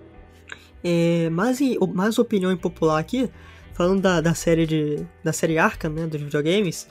É, 0.85 1.31
mais, 1.31 1.59
mais 1.95 2.19
opinião 2.19 2.53
impopular 2.53 2.99
aqui, 2.99 3.31
falando 3.73 4.03
da, 4.03 4.21
da 4.21 4.35
série 4.35 4.67
de 4.67 5.07
da 5.25 5.33
série 5.33 5.59
Arkham, 5.59 5.91
né, 5.91 6.07
dos 6.07 6.21
videogames, 6.21 6.87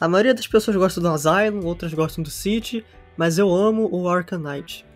a 0.00 0.06
maioria 0.06 0.34
das 0.34 0.46
pessoas 0.46 0.76
gosta 0.76 1.00
do 1.00 1.08
Asylum, 1.08 1.64
outras 1.64 1.92
gostam 1.92 2.22
do 2.22 2.30
City, 2.30 2.84
mas 3.16 3.38
eu 3.38 3.52
amo 3.52 3.88
o 3.90 4.08
Arkham 4.08 4.38
Knight. 4.38 4.86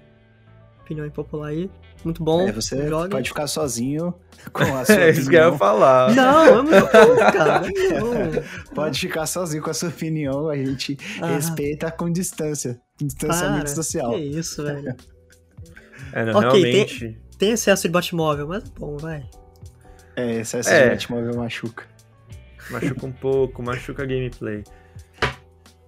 Opinião 0.83 1.07
impopular 1.07 1.49
aí. 1.49 1.71
Muito 2.05 2.23
bom. 2.23 2.49
É, 2.49 2.53
você 2.53 2.89
joga. 2.89 3.09
pode 3.09 3.29
ficar 3.29 3.47
sozinho 3.47 4.15
com 4.53 4.63
a 4.63 4.85
sua 4.85 4.95
É 4.97 5.11
isso 5.11 5.31
que 5.31 5.37
eu 5.37 5.53
ia 5.53 5.59
falar. 5.59 6.15
Não, 6.15 6.45
é 6.45 6.63
muito 6.63 6.81
bom, 6.81 7.17
cara. 7.33 7.61
Não. 7.61 8.43
Pode 8.75 8.99
ficar 8.99 9.27
sozinho 9.27 9.63
com 9.63 9.71
a 9.71 9.75
sua 9.75 9.89
opinião, 9.89 10.49
a 10.49 10.57
gente 10.57 10.99
ah. 11.21 11.35
respeita 11.35 11.91
com 11.91 12.11
distância. 12.11 12.81
Distanciamento 13.01 13.65
Para, 13.65 13.75
social. 13.75 14.11
Que 14.13 14.19
isso, 14.19 14.65
velho. 14.65 14.95
É, 16.13 16.25
não, 16.25 16.41
okay, 16.41 16.63
realmente. 16.63 16.99
Tem, 16.99 17.22
tem 17.43 17.51
excesso 17.51 17.83
de 17.83 17.89
Batmóvel, 17.89 18.47
mas 18.47 18.69
bom, 18.69 18.97
vai. 18.97 19.29
É, 20.15 20.37
excesso 20.37 20.71
é. 20.71 20.85
de 20.85 20.91
Batmóvel 20.91 21.35
machuca. 21.35 21.85
Machuca 22.71 23.05
um 23.05 23.11
pouco, 23.11 23.61
machuca 23.61 24.05
a 24.05 24.07
gameplay. 24.07 24.63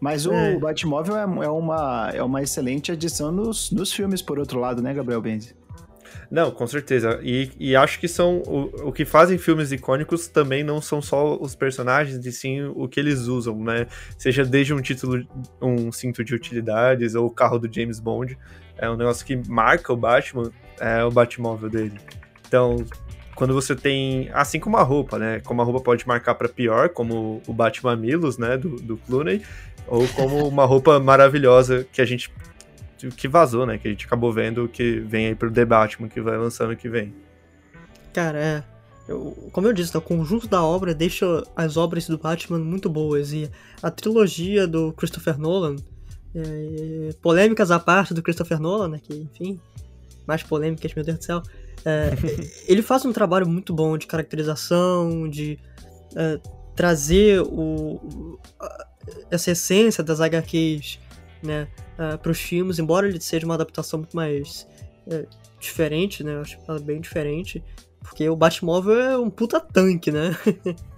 Mas 0.01 0.27
o 0.27 0.33
é. 0.33 0.59
Batmóvel 0.59 1.17
é, 1.17 1.23
é, 1.23 1.49
uma, 1.49 2.11
é 2.13 2.23
uma 2.25 2.43
excelente 2.43 2.91
adição 2.91 3.31
nos, 3.31 3.71
nos 3.71 3.93
filmes, 3.93 4.21
por 4.21 4.41
outro 4.41 4.59
lado, 4.59 4.83
né, 4.83 4.93
Gabriel 4.93 5.23
Benzi? 5.23 5.55
Não, 6.31 6.51
com 6.51 6.67
certeza. 6.67 7.21
E, 7.23 7.51
e 7.59 7.77
acho 7.77 7.99
que 8.01 8.09
são. 8.09 8.43
O, 8.47 8.89
o 8.89 8.93
que 8.93 9.05
fazem 9.05 9.39
filmes 9.39 9.73
icônicos 9.73 10.27
também 10.29 10.65
não 10.65 10.81
são 10.81 11.01
só 11.01 11.37
os 11.41 11.55
personagens, 11.55 12.25
e 12.25 12.33
sim 12.33 12.63
o 12.75 12.89
que 12.89 12.99
eles 12.99 13.27
usam, 13.27 13.63
né? 13.63 13.87
Seja 14.19 14.45
desde 14.45 14.75
um 14.75 14.81
título, 14.81 15.27
um 15.61 15.93
cinto 15.93 16.25
de 16.25 16.35
utilidades 16.35 17.15
ou 17.15 17.27
o 17.27 17.31
carro 17.31 17.59
do 17.59 17.73
James 17.73 18.01
Bond. 18.01 18.37
É 18.77 18.91
um 18.91 18.97
negócio 18.97 19.25
que 19.25 19.37
marca 19.49 19.93
o 19.93 19.97
Batman, 19.97 20.51
é 20.81 21.05
o 21.05 21.11
Batmóvel 21.11 21.71
dele. 21.71 21.99
Então, 22.47 22.85
quando 23.35 23.53
você 23.53 23.75
tem. 23.75 24.31
Assim 24.33 24.59
como 24.59 24.77
a 24.77 24.83
roupa, 24.83 25.19
né? 25.19 25.41
Como 25.41 25.61
a 25.61 25.65
roupa 25.65 25.81
pode 25.81 26.07
marcar 26.07 26.35
para 26.35 26.49
pior, 26.49 26.89
como 26.89 27.43
o 27.47 27.53
Batman 27.53 27.97
Milos, 27.97 28.39
né? 28.39 28.57
Do, 28.57 28.77
do 28.77 28.97
Clooney. 28.97 29.43
Ou 29.87 30.07
como 30.09 30.49
uma 30.49 30.65
roupa 30.65 30.99
maravilhosa 30.99 31.87
que 31.93 32.01
a 32.01 32.05
gente 32.05 32.33
que 33.17 33.29
vazou, 33.29 33.67
né? 33.67 33.79
Que 33.79 33.89
a 33.89 33.91
gente 33.91 34.07
acabou 34.07 34.33
vendo 34.33 34.69
que 34.69 35.01
vem 35.01 35.27
aí 35.27 35.35
pro 35.35 35.51
The 35.51 35.65
Batman 35.65 36.09
que 36.09 36.21
vai 36.21 36.37
lançando 36.37 36.77
que 36.77 36.89
vem. 36.89 37.15
Cara, 38.13 38.39
é. 38.39 38.65
Eu, 39.07 39.51
como 39.53 39.67
eu 39.67 39.73
disse, 39.73 39.97
o 39.97 40.01
conjunto 40.01 40.49
da 40.49 40.63
obra 40.63 40.95
deixa 40.95 41.27
as 41.55 41.77
obras 41.77 42.07
do 42.07 42.17
Batman 42.17 42.59
muito 42.59 42.89
boas. 42.89 43.33
E 43.33 43.51
a 43.83 43.91
trilogia 43.91 44.67
do 44.67 44.93
Christopher 44.93 45.39
Nolan, 45.39 45.77
é, 46.35 47.11
polêmicas 47.21 47.71
à 47.71 47.79
parte 47.79 48.15
do 48.15 48.23
Christopher 48.23 48.59
Nolan, 48.59 48.89
né? 48.89 49.01
Que, 49.03 49.15
enfim, 49.15 49.61
mais 50.27 50.43
polêmicas, 50.43 50.95
meu 50.95 51.05
Deus 51.05 51.19
do 51.19 51.25
céu. 51.25 51.43
É, 51.85 52.13
ele 52.67 52.83
faz 52.83 53.05
um 53.05 53.13
trabalho 53.13 53.47
muito 53.47 53.75
bom 53.75 53.99
de 53.99 54.07
caracterização, 54.07 55.29
de 55.29 55.59
é, 56.17 56.41
trazer 56.75 57.41
o, 57.41 58.39
essa 59.31 59.51
essência 59.51 60.03
das 60.03 60.21
HQs 60.21 60.99
né, 61.45 61.69
uh, 61.99 62.19
para 62.19 62.31
os 62.33 62.41
filmes, 62.41 62.79
embora 62.79 63.09
ele 63.09 63.21
seja 63.21 63.45
uma 63.45 63.55
adaptação 63.55 64.01
muito 64.01 64.17
mais 64.17 64.67
uh, 65.07 65.27
diferente, 65.61 66.23
né? 66.23 66.35
Eu 66.35 66.41
acho 66.41 66.59
bem 66.83 67.01
diferente. 67.01 67.63
Porque 68.01 68.29
o 68.29 68.37
Batmóvel 68.37 69.01
é 69.01 69.19
um 69.19 69.31
puta 69.31 69.59
tanque, 69.59 70.13
né? 70.13 70.37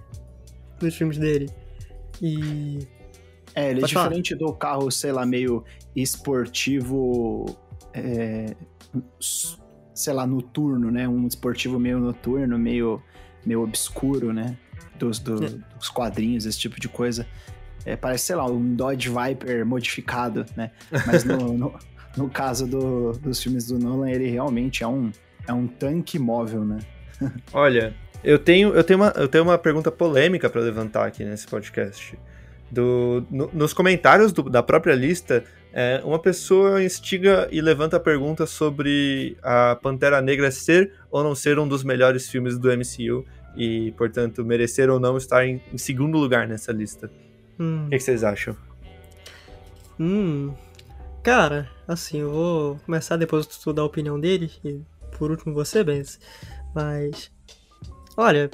Nos 0.81 0.95
filmes 0.95 1.17
dele. 1.17 1.49
E. 2.21 2.79
É, 3.55 3.71
ele 3.71 3.79
é 3.79 3.81
Pode 3.81 3.95
é 3.95 3.99
diferente 3.99 4.37
falar. 4.37 4.51
do 4.51 4.57
carro, 4.57 4.91
sei 4.91 5.11
lá, 5.11 5.25
meio 5.25 5.63
esportivo. 5.95 7.57
É, 7.93 8.55
sei 9.93 10.13
lá, 10.13 10.27
noturno, 10.27 10.91
né? 10.91 11.07
Um 11.07 11.25
esportivo 11.25 11.79
meio 11.79 11.97
noturno, 11.99 12.57
meio, 12.59 13.01
meio 13.45 13.63
obscuro, 13.63 14.33
né? 14.33 14.57
Dos, 14.99 15.17
do, 15.19 15.43
é. 15.43 15.49
dos 15.77 15.89
quadrinhos, 15.89 16.45
esse 16.45 16.59
tipo 16.59 16.79
de 16.79 16.89
coisa. 16.89 17.25
É, 17.87 17.95
parece, 17.95 18.25
sei 18.25 18.35
lá, 18.35 18.45
um 18.45 18.75
Dodge 18.75 19.09
Viper 19.09 19.65
modificado, 19.65 20.45
né? 20.57 20.71
Mas 21.05 21.23
no, 21.23 21.37
no, 21.57 21.79
no, 22.17 22.29
caso 22.29 22.67
do, 22.67 23.13
dos 23.13 23.41
filmes 23.41 23.67
do 23.67 23.79
Nolan, 23.79 24.11
ele 24.11 24.29
realmente 24.29 24.83
é 24.83 24.87
um, 24.87 25.09
é 25.47 25.53
um 25.53 25.65
tanque 25.67 26.19
móvel, 26.19 26.65
né? 26.65 26.79
Olha, 27.53 27.95
eu 28.21 28.37
tenho, 28.37 28.73
eu 28.73 28.83
tenho, 28.83 28.99
uma, 28.99 29.13
eu 29.15 29.29
tenho 29.29 29.45
uma 29.45 29.57
pergunta 29.57 29.89
polêmica 29.89 30.49
para 30.49 30.59
levantar 30.59 31.07
aqui 31.07 31.23
nesse 31.23 31.47
podcast. 31.47 32.19
Do, 32.69 33.25
no, 33.31 33.49
nos 33.53 33.71
comentários 33.71 34.33
do, 34.33 34.43
da 34.49 34.61
própria 34.61 34.93
lista, 34.93 35.45
é, 35.71 36.01
uma 36.03 36.19
pessoa 36.19 36.83
instiga 36.83 37.47
e 37.49 37.61
levanta 37.61 37.95
a 37.95 38.01
pergunta 38.01 38.45
sobre 38.45 39.37
a 39.41 39.77
Pantera 39.81 40.21
Negra 40.21 40.51
ser 40.51 40.91
ou 41.09 41.23
não 41.23 41.33
ser 41.33 41.57
um 41.57 41.65
dos 41.65 41.85
melhores 41.85 42.27
filmes 42.27 42.57
do 42.57 42.67
MCU 42.67 43.23
e, 43.55 43.93
portanto, 43.93 44.43
merecer 44.43 44.89
ou 44.89 44.99
não 44.99 45.15
estar 45.15 45.47
em, 45.47 45.61
em 45.71 45.77
segundo 45.77 46.17
lugar 46.17 46.49
nessa 46.49 46.73
lista. 46.73 47.09
Hum. 47.59 47.85
O 47.85 47.89
que, 47.89 47.97
que 47.97 48.03
vocês 48.03 48.23
acham? 48.23 48.55
Hum. 49.99 50.53
Cara, 51.23 51.69
assim, 51.87 52.19
eu 52.19 52.31
vou 52.31 52.79
começar 52.85 53.17
depois 53.17 53.45
de 53.45 53.53
estudar 53.53 53.81
a 53.81 53.85
opinião 53.85 54.19
dele, 54.19 54.51
e 54.63 54.81
por 55.17 55.31
último 55.31 55.53
você, 55.53 55.83
Benz. 55.83 56.19
Mas. 56.73 57.31
Olha. 58.15 58.49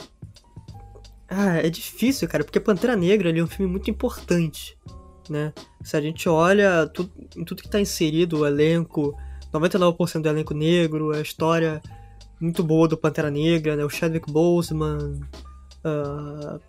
Ah, 1.29 1.57
é 1.57 1.69
difícil, 1.69 2.27
cara, 2.27 2.43
porque 2.43 2.59
Pantera 2.59 2.95
Negra 2.95 3.37
é 3.37 3.43
um 3.43 3.47
filme 3.47 3.71
muito 3.71 3.89
importante, 3.89 4.77
né? 5.29 5.51
Se 5.83 5.97
a 5.97 6.01
gente 6.01 6.29
olha 6.29 6.85
tudo, 6.87 7.11
em 7.35 7.43
tudo 7.43 7.63
que 7.63 7.69
tá 7.69 7.79
inserido, 7.79 8.39
o 8.39 8.45
elenco, 8.45 9.17
99% 9.51 10.21
do 10.21 10.29
elenco 10.29 10.53
negro, 10.53 11.11
a 11.11 11.21
história 11.21 11.81
muito 12.39 12.63
boa 12.63 12.87
do 12.87 12.97
Pantera 12.97 13.31
Negra, 13.31 13.75
né? 13.75 13.83
O 13.85 13.89
Chadwick 13.89 14.31
Boseman, 14.31 15.21
uh, 15.85 16.59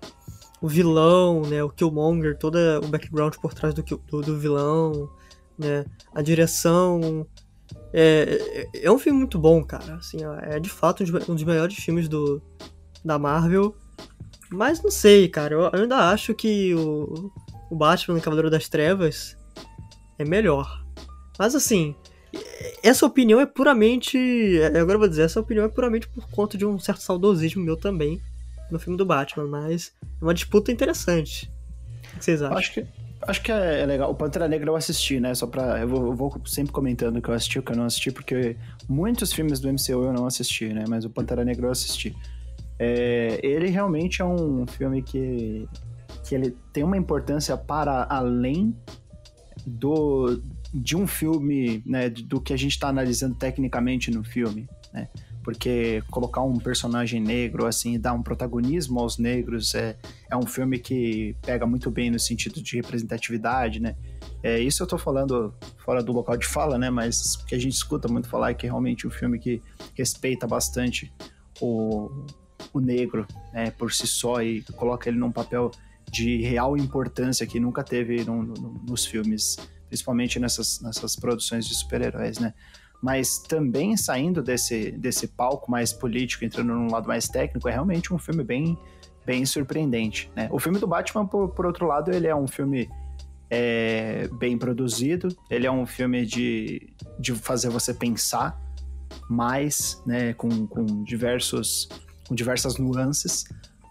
o 0.64 0.66
vilão, 0.66 1.42
né, 1.42 1.62
o 1.62 1.68
Killmonger, 1.68 2.38
todo 2.38 2.56
o 2.82 2.88
background 2.88 3.34
por 3.34 3.52
trás 3.52 3.74
do, 3.74 3.82
do, 3.82 4.22
do 4.22 4.38
vilão, 4.38 5.10
né, 5.58 5.84
a 6.14 6.22
direção. 6.22 7.26
É, 7.92 8.66
é, 8.72 8.86
é 8.86 8.90
um 8.90 8.98
filme 8.98 9.18
muito 9.18 9.38
bom, 9.38 9.62
cara. 9.62 9.96
Assim, 9.96 10.20
é 10.40 10.58
de 10.58 10.70
fato 10.70 11.04
um 11.28 11.34
dos 11.34 11.44
melhores 11.44 11.76
filmes 11.76 12.08
do, 12.08 12.40
da 13.04 13.18
Marvel. 13.18 13.76
Mas 14.50 14.82
não 14.82 14.90
sei, 14.90 15.28
cara. 15.28 15.54
Eu, 15.54 15.70
ainda 15.70 16.08
acho 16.08 16.32
que 16.32 16.74
o, 16.74 17.30
o 17.70 17.76
Batman, 17.76 18.18
Cavaleiro 18.18 18.48
das 18.48 18.66
Trevas, 18.66 19.36
é 20.18 20.24
melhor. 20.24 20.82
Mas 21.38 21.54
assim, 21.54 21.94
essa 22.82 23.04
opinião 23.04 23.38
é 23.38 23.44
puramente. 23.44 24.16
É, 24.58 24.80
agora 24.80 24.94
eu 24.94 25.00
vou 25.00 25.08
dizer, 25.08 25.24
essa 25.24 25.40
opinião 25.40 25.66
é 25.66 25.68
puramente 25.68 26.08
por 26.08 26.26
conta 26.30 26.56
de 26.56 26.64
um 26.64 26.78
certo 26.78 27.02
saudosismo 27.02 27.62
meu 27.62 27.76
também 27.76 28.18
no 28.70 28.78
filme 28.78 28.96
do 28.96 29.04
Batman, 29.04 29.46
mas 29.46 29.92
é 30.02 30.24
uma 30.24 30.34
disputa 30.34 30.72
interessante. 30.72 31.50
O 32.14 32.18
que 32.18 32.24
vocês 32.24 32.42
acham? 32.42 32.56
Acho 32.56 32.72
que, 32.72 32.86
acho 33.22 33.42
que 33.42 33.52
é 33.52 33.84
legal. 33.86 34.10
O 34.10 34.14
Pantera 34.14 34.48
Negra 34.48 34.70
eu 34.70 34.76
assisti, 34.76 35.20
né? 35.20 35.34
Só 35.34 35.46
pra. 35.46 35.80
Eu 35.80 35.88
vou, 35.88 36.06
eu 36.06 36.14
vou 36.14 36.40
sempre 36.46 36.72
comentando 36.72 37.20
que 37.20 37.28
eu 37.28 37.34
assisti 37.34 37.58
o 37.58 37.62
que 37.62 37.72
eu 37.72 37.76
não 37.76 37.84
assisti, 37.84 38.10
porque 38.10 38.56
muitos 38.88 39.32
filmes 39.32 39.60
do 39.60 39.68
MCU 39.68 40.04
eu 40.04 40.12
não 40.12 40.26
assisti, 40.26 40.72
né? 40.72 40.84
Mas 40.88 41.04
o 41.04 41.10
Pantera 41.10 41.44
Negra 41.44 41.66
eu 41.66 41.70
assisti. 41.70 42.14
É, 42.78 43.38
ele 43.42 43.68
realmente 43.68 44.20
é 44.20 44.24
um 44.24 44.66
filme 44.66 45.02
que, 45.02 45.68
que 46.24 46.34
ele 46.34 46.56
tem 46.72 46.82
uma 46.82 46.96
importância 46.96 47.56
para 47.56 48.06
além 48.10 48.76
do, 49.66 50.42
de 50.72 50.96
um 50.96 51.06
filme, 51.06 51.82
né, 51.86 52.10
do 52.10 52.40
que 52.40 52.52
a 52.52 52.56
gente 52.56 52.72
está 52.72 52.88
analisando 52.88 53.34
tecnicamente 53.34 54.10
no 54.10 54.24
filme, 54.24 54.68
né? 54.92 55.08
Porque 55.44 56.02
colocar 56.10 56.42
um 56.42 56.58
personagem 56.58 57.20
negro, 57.20 57.66
assim, 57.66 58.00
dar 58.00 58.14
um 58.14 58.22
protagonismo 58.22 58.98
aos 58.98 59.18
negros 59.18 59.74
é, 59.74 59.96
é 60.30 60.36
um 60.36 60.46
filme 60.46 60.78
que 60.78 61.36
pega 61.42 61.66
muito 61.66 61.90
bem 61.90 62.10
no 62.10 62.18
sentido 62.18 62.62
de 62.62 62.76
representatividade, 62.76 63.78
né? 63.78 63.94
É, 64.42 64.58
isso 64.58 64.82
eu 64.82 64.86
tô 64.86 64.98
falando 64.98 65.54
fora 65.84 66.02
do 66.02 66.12
local 66.12 66.36
de 66.36 66.46
fala, 66.46 66.78
né? 66.78 66.88
Mas 66.88 67.34
o 67.36 67.46
que 67.46 67.54
a 67.54 67.58
gente 67.58 67.74
escuta 67.74 68.08
muito 68.08 68.28
falar 68.28 68.50
é 68.50 68.54
que 68.54 68.66
é 68.66 68.70
realmente 68.70 69.06
um 69.06 69.10
filme 69.10 69.38
que 69.38 69.62
respeita 69.94 70.46
bastante 70.46 71.12
o, 71.60 72.26
o 72.72 72.80
negro, 72.80 73.26
né, 73.52 73.70
por 73.70 73.92
si 73.92 74.06
só 74.06 74.42
e 74.42 74.62
coloca 74.76 75.08
ele 75.08 75.18
num 75.18 75.30
papel 75.30 75.70
de 76.10 76.42
real 76.42 76.76
importância 76.76 77.46
que 77.46 77.58
nunca 77.60 77.82
teve 77.82 78.24
no, 78.24 78.42
no, 78.42 78.82
nos 78.86 79.06
filmes 79.06 79.56
principalmente 79.88 80.40
nessas, 80.40 80.80
nessas 80.80 81.14
produções 81.14 81.66
de 81.66 81.74
super-heróis, 81.74 82.38
né? 82.38 82.52
Mas 83.04 83.36
também 83.36 83.98
saindo 83.98 84.42
desse, 84.42 84.90
desse 84.92 85.28
palco 85.28 85.70
mais 85.70 85.92
político, 85.92 86.42
entrando 86.42 86.72
num 86.72 86.90
lado 86.90 87.06
mais 87.06 87.28
técnico, 87.28 87.68
é 87.68 87.72
realmente 87.72 88.14
um 88.14 88.18
filme 88.18 88.42
bem, 88.42 88.78
bem 89.26 89.44
surpreendente, 89.44 90.32
né? 90.34 90.48
O 90.50 90.58
filme 90.58 90.78
do 90.78 90.86
Batman, 90.86 91.26
por, 91.26 91.50
por 91.50 91.66
outro 91.66 91.86
lado, 91.86 92.10
ele 92.10 92.26
é 92.26 92.34
um 92.34 92.46
filme 92.46 92.88
é, 93.50 94.26
bem 94.38 94.56
produzido, 94.56 95.28
ele 95.50 95.66
é 95.66 95.70
um 95.70 95.84
filme 95.84 96.24
de, 96.24 96.94
de 97.20 97.34
fazer 97.34 97.68
você 97.68 97.92
pensar 97.92 98.58
mais, 99.28 100.02
né? 100.06 100.32
Com, 100.32 100.66
com 100.66 101.04
diversos 101.04 101.90
com 102.26 102.34
diversas 102.34 102.78
nuances, 102.78 103.44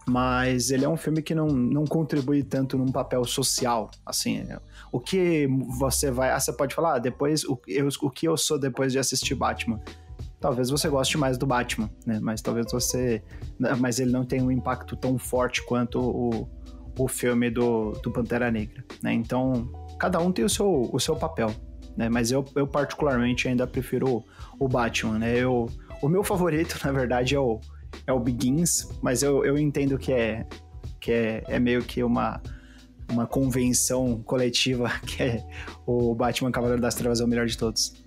mas 0.08 0.72
ele 0.72 0.86
é 0.86 0.90
um 0.90 0.98
filme 0.98 1.22
que 1.22 1.34
não, 1.34 1.48
não 1.48 1.86
contribui 1.86 2.44
tanto 2.44 2.78
num 2.78 2.92
papel 2.92 3.24
social, 3.26 3.90
assim, 4.06 4.46
o 4.92 5.00
que 5.00 5.48
você 5.80 6.12
vai, 6.12 6.32
ah, 6.32 6.40
você 6.40 6.52
pode 6.52 6.76
falar, 6.76 6.96
ah, 6.96 7.00
depois, 7.00 7.44
o, 7.46 7.60
eu, 7.68 7.88
o 8.02 8.10
que 8.10 8.28
eu 8.28 8.38
sou 8.38 8.60
depois 8.60 8.92
de 8.92 9.00
assistir 9.00 9.36
Batman, 9.36 9.82
talvez 10.40 10.70
você 10.70 10.90
goste 10.90 11.18
mais 11.18 11.38
do 11.38 11.46
Batman, 11.46 11.90
né, 12.06 12.20
mas 12.22 12.42
talvez 12.42 12.68
você, 12.72 13.24
mas 13.80 14.00
ele 14.00 14.12
não 14.12 14.26
tem 14.26 14.42
um 14.42 14.52
impacto 14.52 14.96
tão 14.96 15.18
forte 15.18 15.64
quanto 15.66 16.00
o, 16.00 16.50
o 16.98 17.08
filme 17.08 17.50
do, 17.50 17.92
do 18.04 18.12
Pantera 18.12 18.52
Negra, 18.52 18.84
né, 19.02 19.14
então 19.14 19.72
cada 19.98 20.20
um 20.20 20.32
tem 20.32 20.44
o 20.44 20.50
seu, 20.50 20.90
o 20.92 21.00
seu 21.00 21.16
papel, 21.16 21.50
né, 21.96 22.10
mas 22.10 22.32
eu, 22.32 22.44
eu 22.56 22.68
particularmente 22.68 23.48
ainda 23.48 23.66
prefiro 23.66 24.18
o, 24.18 24.26
o 24.60 24.68
Batman, 24.68 25.18
né, 25.18 25.38
eu, 25.38 25.70
o 26.02 26.10
meu 26.10 26.24
favorito, 26.24 26.78
na 26.84 26.92
verdade, 26.92 27.36
é 27.36 27.40
o 27.40 27.62
é 28.06 28.14
o 28.14 28.20
Begins, 28.20 28.90
mas 29.02 29.24
eu, 29.24 29.46
eu 29.46 29.58
entendo 29.58 29.98
que 29.98 30.12
é 30.12 30.46
que 31.00 31.12
é, 31.12 31.44
é 31.48 31.60
meio 31.60 31.84
que 31.84 32.04
uma 32.04 32.42
uma 33.12 33.28
convenção 33.28 34.24
coletiva 34.24 34.90
que 35.06 35.22
é 35.22 35.44
o 35.86 36.16
Batman 36.16 36.52
Cavaleiro 36.52 36.82
das 36.82 36.96
Trevas 36.96 37.20
é 37.20 37.24
o 37.24 37.28
melhor 37.28 37.46
de 37.46 37.58
todos. 37.58 38.04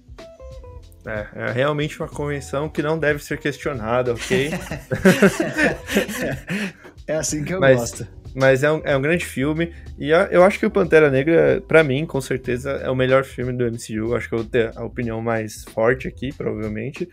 É, 1.06 1.26
é 1.34 1.52
realmente 1.52 2.00
uma 2.00 2.08
convenção 2.08 2.68
que 2.68 2.82
não 2.82 2.98
deve 2.98 3.22
ser 3.22 3.38
questionada, 3.38 4.12
ok? 4.12 4.50
é 7.06 7.14
assim 7.14 7.44
que 7.44 7.54
eu 7.54 7.60
mas, 7.60 7.78
gosto. 7.78 8.08
Mas 8.34 8.64
é 8.64 8.72
um, 8.72 8.82
é 8.84 8.96
um 8.96 9.00
grande 9.00 9.24
filme. 9.24 9.72
E 9.96 10.10
eu 10.10 10.42
acho 10.42 10.58
que 10.58 10.66
o 10.66 10.70
Pantera 10.70 11.08
Negra, 11.08 11.62
para 11.66 11.84
mim, 11.84 12.04
com 12.04 12.20
certeza, 12.20 12.72
é 12.72 12.90
o 12.90 12.96
melhor 12.96 13.24
filme 13.24 13.52
do 13.52 13.64
MCU. 13.64 14.16
Acho 14.16 14.28
que 14.28 14.34
eu 14.34 14.40
vou 14.40 14.48
ter 14.48 14.76
a 14.76 14.84
opinião 14.84 15.22
mais 15.22 15.64
forte 15.64 16.08
aqui, 16.08 16.32
provavelmente. 16.32 17.08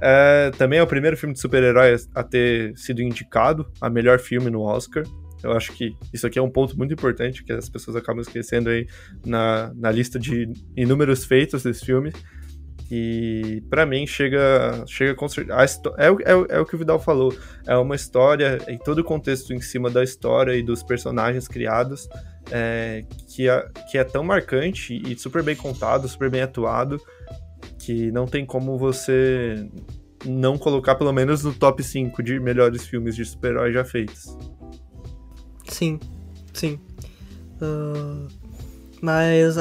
É, 0.00 0.50
também 0.58 0.78
é 0.78 0.82
o 0.82 0.86
primeiro 0.86 1.16
filme 1.16 1.34
de 1.34 1.40
super-herói 1.40 1.96
a 2.14 2.22
ter 2.22 2.76
sido 2.76 3.02
indicado 3.02 3.66
a 3.80 3.88
melhor 3.88 4.18
filme 4.18 4.50
no 4.50 4.62
Oscar. 4.62 5.04
Eu 5.42 5.52
acho 5.52 5.72
que 5.72 5.94
isso 6.12 6.26
aqui 6.26 6.38
é 6.38 6.42
um 6.42 6.50
ponto 6.50 6.76
muito 6.76 6.94
importante 6.94 7.44
que 7.44 7.52
as 7.52 7.68
pessoas 7.68 7.96
acabam 7.96 8.22
esquecendo 8.22 8.70
aí 8.70 8.86
na, 9.24 9.72
na 9.74 9.90
lista 9.90 10.18
de 10.18 10.50
inúmeros 10.74 11.24
feitos 11.24 11.62
desse 11.62 11.84
filme. 11.84 12.12
E 12.90 13.62
para 13.68 13.86
mim 13.86 14.06
chega 14.06 14.84
chega 14.86 15.14
com 15.14 15.28
certeza. 15.28 15.56
É, 15.98 16.06
é, 16.08 16.56
é 16.56 16.60
o 16.60 16.66
que 16.66 16.74
o 16.74 16.78
Vidal 16.78 16.98
falou. 16.98 17.34
É 17.66 17.76
uma 17.76 17.94
história 17.94 18.58
em 18.68 18.78
todo 18.78 18.98
o 18.98 19.04
contexto 19.04 19.52
em 19.52 19.60
cima 19.60 19.90
da 19.90 20.02
história 20.02 20.54
e 20.54 20.62
dos 20.62 20.82
personagens 20.82 21.48
criados 21.48 22.08
é, 22.50 23.04
que, 23.28 23.48
é, 23.48 23.68
que 23.90 23.98
é 23.98 24.04
tão 24.04 24.22
marcante 24.22 25.00
e 25.06 25.18
super 25.18 25.42
bem 25.42 25.56
contado, 25.56 26.08
super 26.08 26.30
bem 26.30 26.42
atuado 26.42 27.00
que 27.78 28.10
não 28.10 28.26
tem 28.26 28.44
como 28.44 28.78
você 28.78 29.68
não 30.24 30.56
colocar 30.56 30.94
pelo 30.94 31.12
menos 31.12 31.44
no 31.44 31.52
top 31.52 31.82
5 31.82 32.22
de 32.22 32.40
melhores 32.40 32.86
filmes 32.86 33.14
de 33.14 33.24
super-herói 33.24 33.72
já 33.72 33.84
feitos. 33.84 34.36
Sim, 35.68 35.98
sim. 36.52 36.78
Uh, 37.60 38.26
mas, 39.00 39.56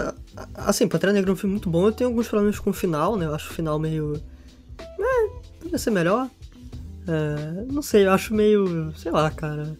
assim, 0.56 0.88
Pantera 0.88 1.12
Negra 1.12 1.32
é 1.32 1.34
um 1.34 1.36
filme 1.36 1.54
muito 1.54 1.70
bom. 1.70 1.88
Eu 1.88 1.92
tenho 1.92 2.10
alguns 2.10 2.28
problemas 2.28 2.60
com 2.60 2.70
o 2.70 2.74
final, 2.74 3.18
né? 3.18 3.26
Eu 3.26 3.36
acho 3.36 3.52
o 3.52 3.54
final 3.54 3.78
meio. 3.78 4.14
É, 4.80 5.28
poderia 5.58 5.78
ser 5.78 5.92
melhor. 5.92 6.30
É, 7.06 7.66
não 7.70 7.82
sei, 7.82 8.06
eu 8.06 8.12
acho 8.12 8.34
meio. 8.34 8.94
Sei 8.96 9.12
lá, 9.12 9.30
cara. 9.30 9.78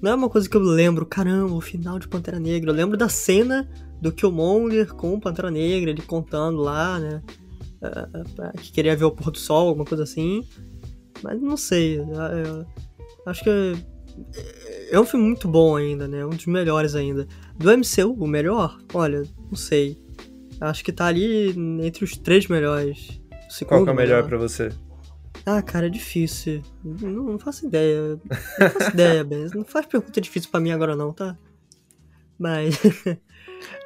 Não 0.00 0.12
é 0.12 0.14
uma 0.14 0.28
coisa 0.28 0.48
que 0.48 0.56
eu 0.56 0.60
lembro, 0.60 1.04
caramba, 1.06 1.52
o 1.52 1.60
final 1.60 1.98
de 1.98 2.08
Pantera 2.08 2.38
Negra. 2.38 2.70
Eu 2.70 2.74
lembro 2.74 2.96
da 2.96 3.08
cena 3.08 3.68
do 4.00 4.12
Killmonger 4.12 4.94
com 4.94 5.14
o 5.14 5.20
Pantera 5.20 5.50
Negra, 5.50 5.90
ele 5.90 6.02
contando 6.02 6.58
lá, 6.58 6.98
né? 6.98 7.22
Uh, 7.82 8.58
que 8.58 8.72
queria 8.72 8.96
ver 8.96 9.04
o 9.04 9.10
pôr 9.10 9.30
do 9.30 9.38
sol, 9.38 9.68
alguma 9.68 9.84
coisa 9.84 10.04
assim. 10.04 10.46
Mas 11.22 11.40
não 11.40 11.56
sei. 11.56 12.00
Uh, 12.00 12.66
acho 13.26 13.44
que 13.44 13.50
é, 13.50 14.94
é 14.96 15.00
um 15.00 15.04
filme 15.04 15.26
muito 15.26 15.48
bom 15.48 15.76
ainda, 15.76 16.06
né? 16.06 16.24
Um 16.24 16.30
dos 16.30 16.46
melhores 16.46 16.94
ainda. 16.94 17.26
Do 17.56 17.70
MCU, 17.70 18.12
o 18.18 18.26
melhor? 18.26 18.78
Olha, 18.92 19.22
não 19.48 19.56
sei. 19.56 20.00
Acho 20.60 20.84
que 20.84 20.92
tá 20.92 21.06
ali 21.06 21.50
entre 21.84 22.04
os 22.04 22.16
três 22.16 22.46
melhores. 22.46 23.20
Qual 23.66 23.84
que 23.84 23.90
é 23.90 23.92
o 23.92 23.96
melhor, 23.96 24.16
melhor. 24.16 24.28
para 24.28 24.38
você? 24.38 24.70
Ah, 25.44 25.60
cara, 25.60 25.86
é 25.86 25.90
difícil. 25.90 26.62
Não, 26.84 27.24
não 27.24 27.38
faço 27.38 27.66
ideia. 27.66 28.20
Não 28.58 28.70
faço 28.70 28.90
ideia, 28.94 29.24
Ben. 29.24 29.48
Não 29.54 29.64
faz 29.64 29.86
pergunta 29.86 30.20
difícil 30.20 30.50
para 30.50 30.60
mim 30.60 30.70
agora 30.70 30.94
não, 30.94 31.12
tá? 31.12 31.36
Mas. 32.38 32.78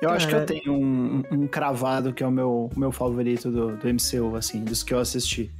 Eu 0.00 0.10
acho 0.10 0.28
que 0.28 0.34
eu 0.34 0.44
tenho 0.44 0.72
um, 0.72 1.22
um, 1.30 1.46
cravado 1.46 2.12
que 2.12 2.22
é 2.22 2.26
o 2.26 2.30
meu, 2.30 2.70
meu 2.76 2.92
favorito 2.92 3.50
do, 3.50 3.76
do 3.76 3.88
MCU, 3.88 4.36
assim, 4.36 4.64
dos 4.64 4.82
que 4.82 4.92
eu 4.92 4.98
assisti. 4.98 5.50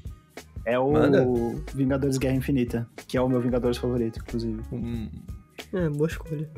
É 0.64 0.78
o 0.78 0.92
Manda. 0.92 1.26
Vingadores 1.74 2.18
Guerra 2.18 2.36
Infinita, 2.36 2.88
que 3.06 3.16
é 3.16 3.20
o 3.20 3.28
meu 3.28 3.40
Vingadores 3.40 3.76
favorito, 3.76 4.18
inclusive. 4.18 4.60
Hum. 4.72 5.08
É, 5.72 5.88
boa 5.88 6.08
escolha. 6.08 6.48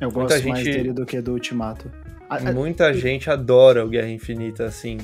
Eu 0.00 0.10
Muita 0.10 0.20
gosto 0.20 0.36
gente... 0.38 0.48
mais 0.48 0.64
dele 0.64 0.92
do 0.92 1.06
que 1.06 1.20
do 1.20 1.32
Ultimato. 1.32 1.90
Muita 2.52 2.86
a... 2.86 2.92
gente 2.92 3.30
adora 3.30 3.84
o 3.84 3.88
Guerra 3.88 4.08
Infinita, 4.08 4.64
assim. 4.64 4.98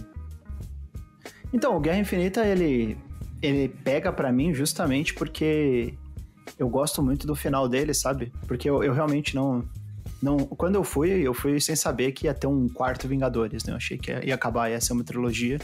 Então, 1.52 1.76
o 1.76 1.80
Guerra 1.80 1.98
Infinita, 1.98 2.44
ele, 2.44 2.96
ele 3.40 3.68
pega 3.68 4.12
para 4.12 4.32
mim 4.32 4.52
justamente 4.52 5.14
porque 5.14 5.94
eu 6.58 6.68
gosto 6.68 7.02
muito 7.02 7.26
do 7.26 7.34
final 7.34 7.68
dele, 7.68 7.94
sabe? 7.94 8.32
Porque 8.46 8.68
eu, 8.68 8.82
eu 8.82 8.92
realmente 8.92 9.34
não, 9.34 9.64
não, 10.22 10.38
quando 10.38 10.74
eu 10.74 10.84
fui, 10.84 11.10
eu 11.10 11.32
fui 11.32 11.58
sem 11.60 11.74
saber 11.74 12.12
que 12.12 12.26
ia 12.26 12.34
ter 12.34 12.46
um 12.46 12.68
quarto 12.68 13.08
Vingadores, 13.08 13.64
né? 13.64 13.72
Eu 13.72 13.76
achei 13.76 13.96
que 13.96 14.10
ia 14.10 14.34
acabar, 14.34 14.70
ia 14.70 14.80
ser 14.80 14.92
uma 14.92 15.04
trilogia 15.04 15.58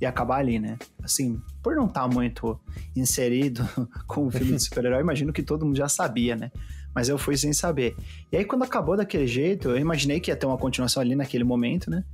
e 0.00 0.06
acabar 0.06 0.38
ali, 0.38 0.58
né? 0.58 0.78
Assim, 1.02 1.40
por 1.62 1.76
não 1.76 1.86
estar 1.86 2.08
tá 2.08 2.08
muito 2.08 2.58
inserido 2.96 3.62
com 4.08 4.26
o 4.26 4.30
filme 4.30 4.52
de 4.52 4.60
super-herói, 4.64 5.00
imagino 5.00 5.32
que 5.32 5.42
todo 5.42 5.64
mundo 5.64 5.76
já 5.76 5.88
sabia, 5.88 6.34
né? 6.34 6.50
Mas 6.92 7.08
eu 7.08 7.16
fui 7.16 7.36
sem 7.36 7.52
saber. 7.52 7.94
E 8.32 8.36
aí, 8.36 8.44
quando 8.44 8.64
acabou 8.64 8.96
daquele 8.96 9.26
jeito, 9.26 9.68
eu 9.68 9.78
imaginei 9.78 10.18
que 10.18 10.30
ia 10.30 10.36
ter 10.36 10.46
uma 10.46 10.58
continuação 10.58 11.00
ali 11.00 11.14
naquele 11.14 11.44
momento, 11.44 11.88
né? 11.88 12.04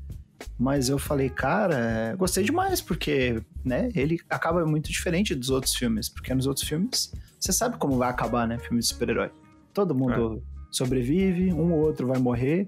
Mas 0.58 0.90
eu 0.90 0.98
falei, 0.98 1.30
cara, 1.30 2.14
gostei 2.18 2.44
demais, 2.44 2.82
porque, 2.82 3.42
né, 3.64 3.88
ele 3.94 4.18
acaba 4.28 4.66
muito 4.66 4.92
diferente 4.92 5.34
dos 5.34 5.48
outros 5.48 5.74
filmes. 5.74 6.10
Porque 6.10 6.34
nos 6.34 6.46
outros 6.46 6.68
filmes, 6.68 7.10
você 7.40 7.54
sabe 7.54 7.78
como 7.78 7.96
vai 7.96 8.10
acabar, 8.10 8.46
né? 8.46 8.58
Filme 8.58 8.80
de 8.80 8.86
super-herói. 8.86 9.30
Todo 9.72 9.94
mundo. 9.94 10.42
É 10.52 10.55
sobrevive, 10.70 11.52
um 11.52 11.72
ou 11.72 11.80
outro 11.80 12.06
vai 12.06 12.18
morrer, 12.18 12.66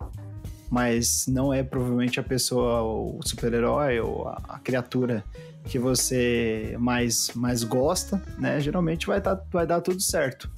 mas 0.71 1.27
não 1.27 1.53
é 1.53 1.63
provavelmente 1.63 2.21
a 2.21 2.23
pessoa, 2.23 2.83
o 2.83 3.21
super-herói 3.25 4.01
ou 4.01 4.29
a, 4.29 4.41
a, 4.49 4.59
criatura 4.59 5.25
que 5.65 5.79
você 5.79 6.77
mais, 6.79 7.31
mais 7.35 7.65
gosta, 7.65 8.23
né? 8.39 8.61
Geralmente 8.61 9.07
vai, 9.07 9.21
tá, 9.21 9.41
vai 9.51 9.67
dar 9.67 9.81
tudo 9.81 10.01
certo. 10.01 10.51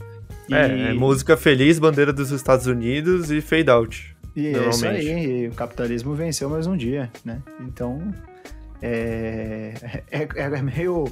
E... 0.48 0.54
É, 0.54 0.90
é, 0.90 0.92
música 0.92 1.36
feliz, 1.36 1.78
bandeira 1.78 2.12
dos 2.12 2.30
Estados 2.30 2.66
Unidos 2.66 3.30
e 3.30 3.40
fade 3.40 3.70
out. 3.70 4.16
E 4.34 4.48
é 4.48 4.68
isso 4.68 4.86
aí, 4.86 5.48
o 5.48 5.52
capitalismo 5.52 6.14
venceu 6.14 6.48
mais 6.48 6.66
um 6.66 6.76
dia, 6.76 7.10
né? 7.24 7.42
Então, 7.60 8.00
é, 8.82 9.74
é, 10.10 10.28
é 10.36 10.62
meio 10.62 11.04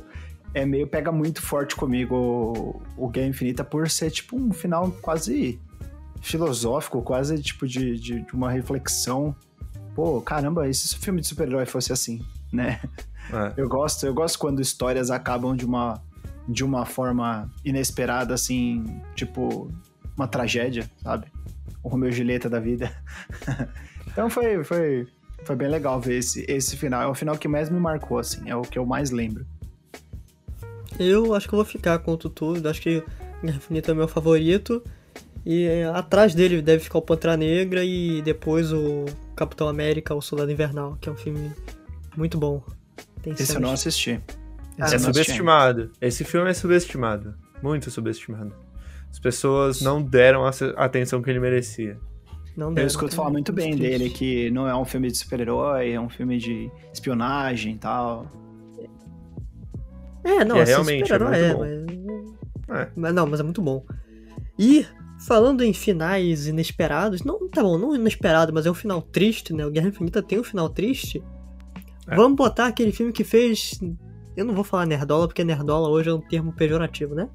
é 0.55 0.65
meio 0.65 0.87
pega 0.87 1.13
muito 1.13 1.43
forte 1.43 1.77
comigo 1.77 2.15
o, 2.97 3.05
o 3.05 3.09
Guerra 3.09 3.29
Infinita 3.29 3.63
por 3.63 3.89
ser 3.91 4.11
tipo 4.11 4.37
um 4.37 4.53
final 4.53 4.91
quase 5.03 5.61
filosófico, 6.21 7.03
quase 7.03 7.41
tipo 7.43 7.67
de, 7.67 7.99
de, 7.99 8.21
de 8.21 8.33
uma 8.35 8.51
reflexão. 8.51 9.35
Pô, 9.95 10.21
caramba, 10.21 10.69
e 10.69 10.75
se 10.75 10.95
o 10.95 10.99
filme 10.99 11.21
de 11.21 11.27
super-herói 11.27 11.67
fosse 11.67 11.93
assim, 11.93 12.21
né? 12.53 12.81
É. 13.33 13.61
Eu 13.61 13.69
gosto, 13.69 14.07
eu 14.07 14.15
gosto 14.15 14.39
quando 14.39 14.63
histórias 14.63 15.11
acabam 15.11 15.55
de 15.55 15.67
uma 15.67 16.01
de 16.49 16.65
uma 16.65 16.87
forma 16.87 17.51
inesperada, 17.63 18.33
assim, 18.33 19.03
tipo 19.15 19.71
uma 20.17 20.27
tragédia, 20.27 20.91
sabe? 21.03 21.27
O 21.83 21.89
Romeu 21.91 22.09
e 22.09 22.13
Julieta 22.13 22.49
da 22.49 22.59
vida. 22.59 22.91
então 24.09 24.31
foi, 24.31 24.65
foi, 24.65 25.07
foi 25.45 25.57
bem 25.57 25.69
legal 25.69 26.01
ver 26.01 26.19
esse, 26.19 26.45
esse 26.49 26.75
final. 26.77 27.03
É 27.03 27.07
o 27.07 27.15
final 27.15 27.37
que 27.37 27.47
mais 27.47 27.69
me 27.69 27.79
marcou, 27.79 28.19
assim, 28.19 28.49
é 28.49 28.57
o 28.57 28.63
que 28.63 28.79
eu 28.79 28.87
mais 28.87 29.11
lembro. 29.11 29.47
Eu 30.99 31.35
acho 31.35 31.47
que 31.47 31.55
eu 31.55 31.59
vou 31.59 31.67
ficar 31.67 31.99
com 31.99 32.13
o 32.13 32.17
Tutu, 32.17 32.55
acho 32.67 32.81
que 32.81 33.05
Guerra 33.43 33.57
Infinita 33.59 33.93
é 33.93 33.95
meu 33.95 34.09
favorito. 34.09 34.83
E 35.49 35.65
é, 35.65 35.87
atrás 35.87 36.35
dele 36.35 36.61
deve 36.61 36.85
ficar 36.85 36.99
o 36.99 37.03
Pantera 37.03 37.35
Negra 37.35 37.83
e 37.83 38.21
depois 38.21 38.71
o 38.71 39.07
Capitão 39.35 39.67
América, 39.67 40.15
o 40.15 40.21
Soldado 40.21 40.53
Invernal, 40.53 40.99
que 41.01 41.09
é 41.09 41.13
um 41.13 41.17
filme 41.17 41.51
muito 42.15 42.37
bom. 42.37 42.63
Tem 43.23 43.33
Esse 43.33 43.55
eu 43.55 43.61
não 43.61 43.73
assisti. 43.73 44.21
Esse 44.79 44.97
é 44.97 44.99
subestimado. 44.99 45.91
Esse 46.03 46.23
filme 46.23 46.51
é 46.51 46.53
subestimado. 46.53 47.35
Muito 47.63 47.91
subestimado. 47.91 48.53
As 49.11 49.19
pessoas 49.19 49.81
não 49.81 50.03
deram 50.03 50.45
a 50.45 50.51
atenção 50.85 51.23
que 51.23 51.31
ele 51.31 51.41
merecia. 51.41 51.99
Não 52.55 52.69
deram, 52.69 52.85
eu 52.85 52.87
escuto 52.87 53.15
falar 53.15 53.31
muito 53.31 53.51
bem 53.51 53.75
dele, 53.75 54.11
que 54.11 54.51
não 54.51 54.69
é 54.69 54.77
um 54.77 54.85
filme 54.85 55.11
de 55.11 55.17
super-herói, 55.17 55.93
é 55.93 56.01
um 56.01 56.11
filme 56.11 56.37
de 56.37 56.71
espionagem 56.93 57.77
e 57.77 57.79
tal. 57.79 58.31
É, 60.23 60.45
não, 60.45 60.59
é 60.59 60.63
assim, 60.63 60.73
realmente 60.73 61.11
é 61.11 61.19
muito 61.19 61.35
é, 61.35 61.55
bom. 61.55 61.61
Mas... 62.69 62.81
É. 62.81 62.89
mas... 62.95 63.15
Não, 63.15 63.27
mas 63.27 63.41
é 63.41 63.43
muito 63.43 63.63
bom. 63.63 63.83
E 64.59 64.85
falando 65.27 65.63
em 65.63 65.73
finais 65.73 66.47
inesperados, 66.47 67.25
não, 67.25 67.49
tá 67.49 67.63
bom, 67.63 67.77
não 67.77 67.95
inesperado, 67.95 68.53
mas 68.53 68.67
é 68.67 68.71
um 68.71 68.75
final 68.75 69.03
triste, 69.03 69.53
né? 69.53 69.67
O 69.67 69.71
Guerra 69.71 69.89
Infinita 69.89 70.23
tem 70.23 70.39
um 70.39 70.45
final 70.45 70.69
triste. 70.69 71.23
É. 72.07 72.15
Vamos 72.15 72.37
botar 72.37 72.67
aquele 72.67 72.93
filme 72.93 73.13
que 73.13 73.25
fez. 73.25 73.79
Eu 74.37 74.45
não 74.45 74.55
vou 74.55 74.65
falar 74.65 74.87
nerdola, 74.87 75.27
porque 75.27 75.43
nerdola 75.43 75.89
hoje 75.89 76.09
é 76.09 76.15
um 76.15 76.21
termo 76.21 76.53
pejorativo, 76.53 77.15
né? 77.15 77.29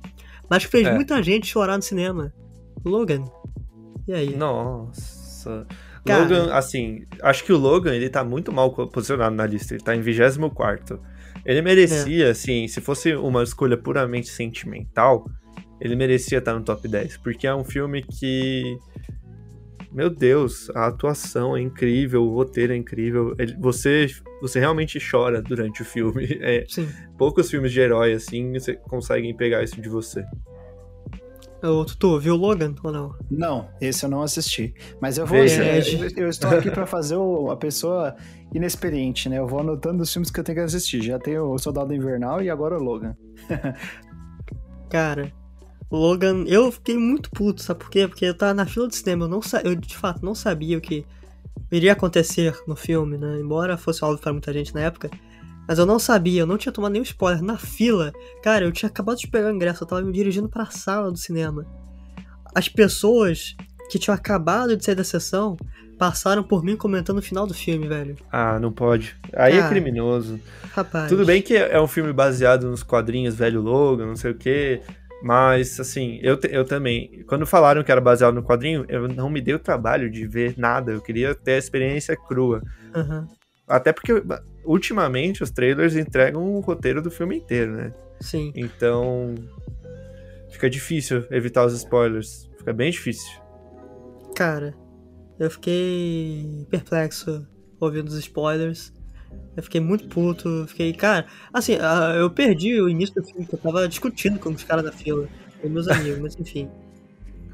Mas 0.50 0.66
que 0.66 0.72
fez 0.72 0.88
é. 0.88 0.94
muita 0.94 1.22
gente 1.22 1.48
chorar 1.48 1.76
no 1.76 1.84
cinema. 1.84 2.34
Logan. 2.86 3.26
E 4.08 4.14
aí? 4.14 4.36
Nossa. 4.36 5.68
Cara, 6.06 6.24
Logan, 6.24 6.54
assim, 6.54 7.06
acho 7.22 7.44
que 7.44 7.54
o 7.54 7.58
Logan 7.58 7.94
ele 7.94 8.10
tá 8.10 8.24
muito 8.24 8.52
mal 8.52 8.72
posicionado 8.72 9.36
na 9.36 9.46
lista. 9.46 9.74
Ele 9.74 9.84
tá 9.84 9.96
em 9.96 10.02
24. 10.02 11.02
Ele 11.46 11.62
merecia, 11.62 12.28
é. 12.28 12.32
assim, 12.32 12.68
se 12.68 12.80
fosse 12.80 13.14
uma 13.16 13.44
escolha 13.44 13.78
puramente 13.78 14.30
sentimental, 14.30 15.30
ele 15.80 15.96
merecia 15.96 16.40
estar 16.40 16.54
no 16.54 16.64
top 16.64 16.88
10. 16.88 17.18
Porque 17.18 17.48
é 17.48 17.56
um 17.56 17.64
filme 17.64 18.04
que. 18.04 18.78
Meu 19.92 20.10
Deus, 20.10 20.72
a 20.72 20.88
atuação 20.88 21.56
é 21.56 21.62
incrível, 21.62 22.24
o 22.24 22.34
roteiro 22.34 22.74
é 22.74 22.76
incrível. 22.76 23.36
Ele, 23.38 23.56
você, 23.60 24.08
você 24.42 24.60
realmente 24.60 25.00
chora 25.00 25.42
durante 25.42 25.82
o 25.82 25.86
filme. 25.86 26.28
É, 26.42 26.66
Sim. 26.68 26.90
Poucos 27.18 27.50
filmes 27.50 27.72
de 27.72 27.80
herói, 27.80 28.14
assim, 28.14 28.54
conseguem 28.90 29.36
pegar 29.36 29.64
isso 29.64 29.80
de 29.80 29.88
você. 29.88 30.26
Ô, 31.64 31.86
Tutu, 31.86 32.20
viu 32.20 32.36
Logan 32.36 32.76
ou 32.84 32.92
não? 32.92 33.16
Não, 33.32 33.70
esse 33.80 34.04
eu 34.04 34.10
não 34.10 34.22
assisti. 34.22 34.74
Mas 35.00 35.18
eu 35.18 35.26
vou. 35.26 35.38
Eu, 35.38 35.46
eu, 36.18 36.28
estou 36.28 36.50
aqui 36.50 36.70
para 36.70 36.86
fazer 36.88 37.16
o, 37.16 37.52
a 37.52 37.56
pessoa 37.56 38.16
inexperiente, 38.54 39.30
né? 39.30 39.40
Eu 39.40 39.48
vou 39.48 39.62
anotando 39.62 40.04
os 40.04 40.12
filmes 40.12 40.30
que 40.30 40.38
eu 40.38 40.44
tenho 40.44 40.58
que 40.58 40.64
assistir. 40.64 41.02
Já 41.02 41.18
tenho 41.18 41.46
o 41.46 41.58
Soldado 41.58 41.94
Invernal 41.94 42.42
e 42.42 42.50
agora 42.50 42.78
o 42.78 42.84
Logan. 42.84 43.16
Cara, 44.92 45.32
Logan, 45.98 46.44
eu 46.48 46.72
fiquei 46.72 46.98
muito 46.98 47.30
puto, 47.30 47.62
sabe 47.62 47.82
por 47.82 47.90
quê? 47.90 48.08
Porque 48.08 48.26
eu 48.26 48.34
tava 48.34 48.54
na 48.54 48.66
fila 48.66 48.88
do 48.88 48.96
cinema, 48.96 49.26
eu, 49.26 49.30
não 49.30 49.42
eu 49.64 49.76
de 49.76 49.96
fato 49.96 50.26
não 50.26 50.34
sabia 50.34 50.78
o 50.78 50.82
que 50.82 51.06
iria 51.72 51.94
acontecer 51.94 52.56
no 52.68 52.76
filme, 52.76 53.18
né? 53.18 53.40
Embora 53.40 53.78
fosse 53.78 54.04
óbvio 54.04 54.20
para 54.20 54.34
muita 54.34 54.52
gente 54.52 54.74
na 54.74 54.82
época. 54.82 55.10
Mas 55.68 55.80
eu 55.80 55.86
não 55.86 56.00
sabia, 56.00 56.42
eu 56.42 56.48
não 56.48 56.58
tinha 56.58 56.72
tomado 56.72 56.92
nenhum 56.92 57.04
spoiler. 57.04 57.42
Na 57.42 57.58
fila, 57.58 58.12
cara, 58.42 58.66
eu 58.66 58.72
tinha 58.72 58.90
acabado 58.90 59.18
de 59.18 59.28
pegar 59.28 59.48
o 59.48 59.56
ingresso, 59.56 59.84
eu 59.84 59.88
tava 59.88 60.02
me 60.02 60.12
dirigindo 60.12 60.50
para 60.50 60.64
a 60.64 60.72
sala 60.72 61.12
do 61.12 61.18
cinema. 61.18 61.66
As 62.54 62.68
pessoas 62.68 63.56
que 63.90 63.98
tinham 63.98 64.16
acabado 64.16 64.76
de 64.76 64.84
sair 64.84 64.96
da 64.96 65.04
sessão 65.04 65.56
passaram 65.98 66.44
por 66.44 66.64
mim 66.64 66.76
comentando 66.76 67.20
o 67.20 67.22
final 67.22 67.48
do 67.48 67.54
filme, 67.54 67.88
velho. 67.88 68.16
Ah, 68.32 68.60
não 68.60 68.72
pode. 68.72 69.16
Aí 69.34 69.54
é 69.54 69.58
cara, 69.58 69.66
é 69.66 69.70
criminoso. 69.70 70.40
Rapaz. 70.74 71.08
Tudo 71.08 71.26
bem 71.26 71.42
que 71.42 71.56
é 71.56 71.80
um 71.80 71.88
filme 71.88 72.12
baseado 72.12 72.70
nos 72.70 72.84
quadrinhos 72.84 73.36
velho 73.36 73.62
Logan, 73.62 74.08
não 74.08 74.16
sei 74.16 74.32
o 74.32 74.36
quê. 74.36 74.82
Mas, 75.24 75.80
assim, 75.80 76.20
eu, 76.22 76.38
eu 76.50 76.66
também. 76.66 77.24
Quando 77.26 77.46
falaram 77.46 77.82
que 77.82 77.90
era 77.90 78.02
baseado 78.02 78.34
no 78.34 78.44
quadrinho, 78.44 78.86
eu 78.90 79.08
não 79.08 79.30
me 79.30 79.40
dei 79.40 79.54
o 79.54 79.60
trabalho 79.60 80.12
de 80.12 80.28
ver 80.28 80.56
nada. 80.58 80.92
Eu 80.92 81.00
queria 81.00 81.34
ter 81.34 81.54
a 81.54 81.58
experiência 81.58 82.14
crua. 82.18 82.62
Uhum. 82.94 83.26
Até 83.66 83.94
porque 83.94 84.22
ultimamente 84.66 85.42
os 85.42 85.50
trailers 85.50 85.96
entregam 85.96 86.44
o 86.44 86.60
roteiro 86.60 87.02
do 87.02 87.10
filme 87.10 87.38
inteiro, 87.38 87.72
né? 87.72 87.94
Sim. 88.20 88.52
Então 88.54 89.34
fica 90.52 90.70
difícil 90.70 91.26
evitar 91.32 91.66
os 91.66 91.74
spoilers. 91.74 92.50
Fica 92.58 92.74
bem 92.74 92.92
difícil. 92.92 93.32
Cara, 94.36 94.76
eu 95.40 95.50
fiquei 95.50 96.68
perplexo 96.70 97.48
ouvindo 97.80 98.10
os 98.10 98.18
spoilers. 98.18 98.93
Eu 99.56 99.62
fiquei 99.62 99.80
muito 99.80 100.08
puto, 100.08 100.66
fiquei, 100.68 100.94
cara, 100.94 101.28
assim, 101.54 101.78
eu 102.18 102.30
perdi 102.30 102.82
o 102.82 102.90
início 102.90 103.14
do 103.16 103.24
filme, 103.24 103.46
que 103.46 103.54
eu 103.54 103.60
tava 103.60 103.88
discutindo 103.88 104.40
com 104.40 104.50
os 104.50 104.64
caras 104.64 104.84
da 104.84 104.92
fila, 104.92 105.28
com 105.62 105.70
meus 105.70 105.88
amigos, 105.88 106.20
mas 106.20 106.40
enfim. 106.40 106.70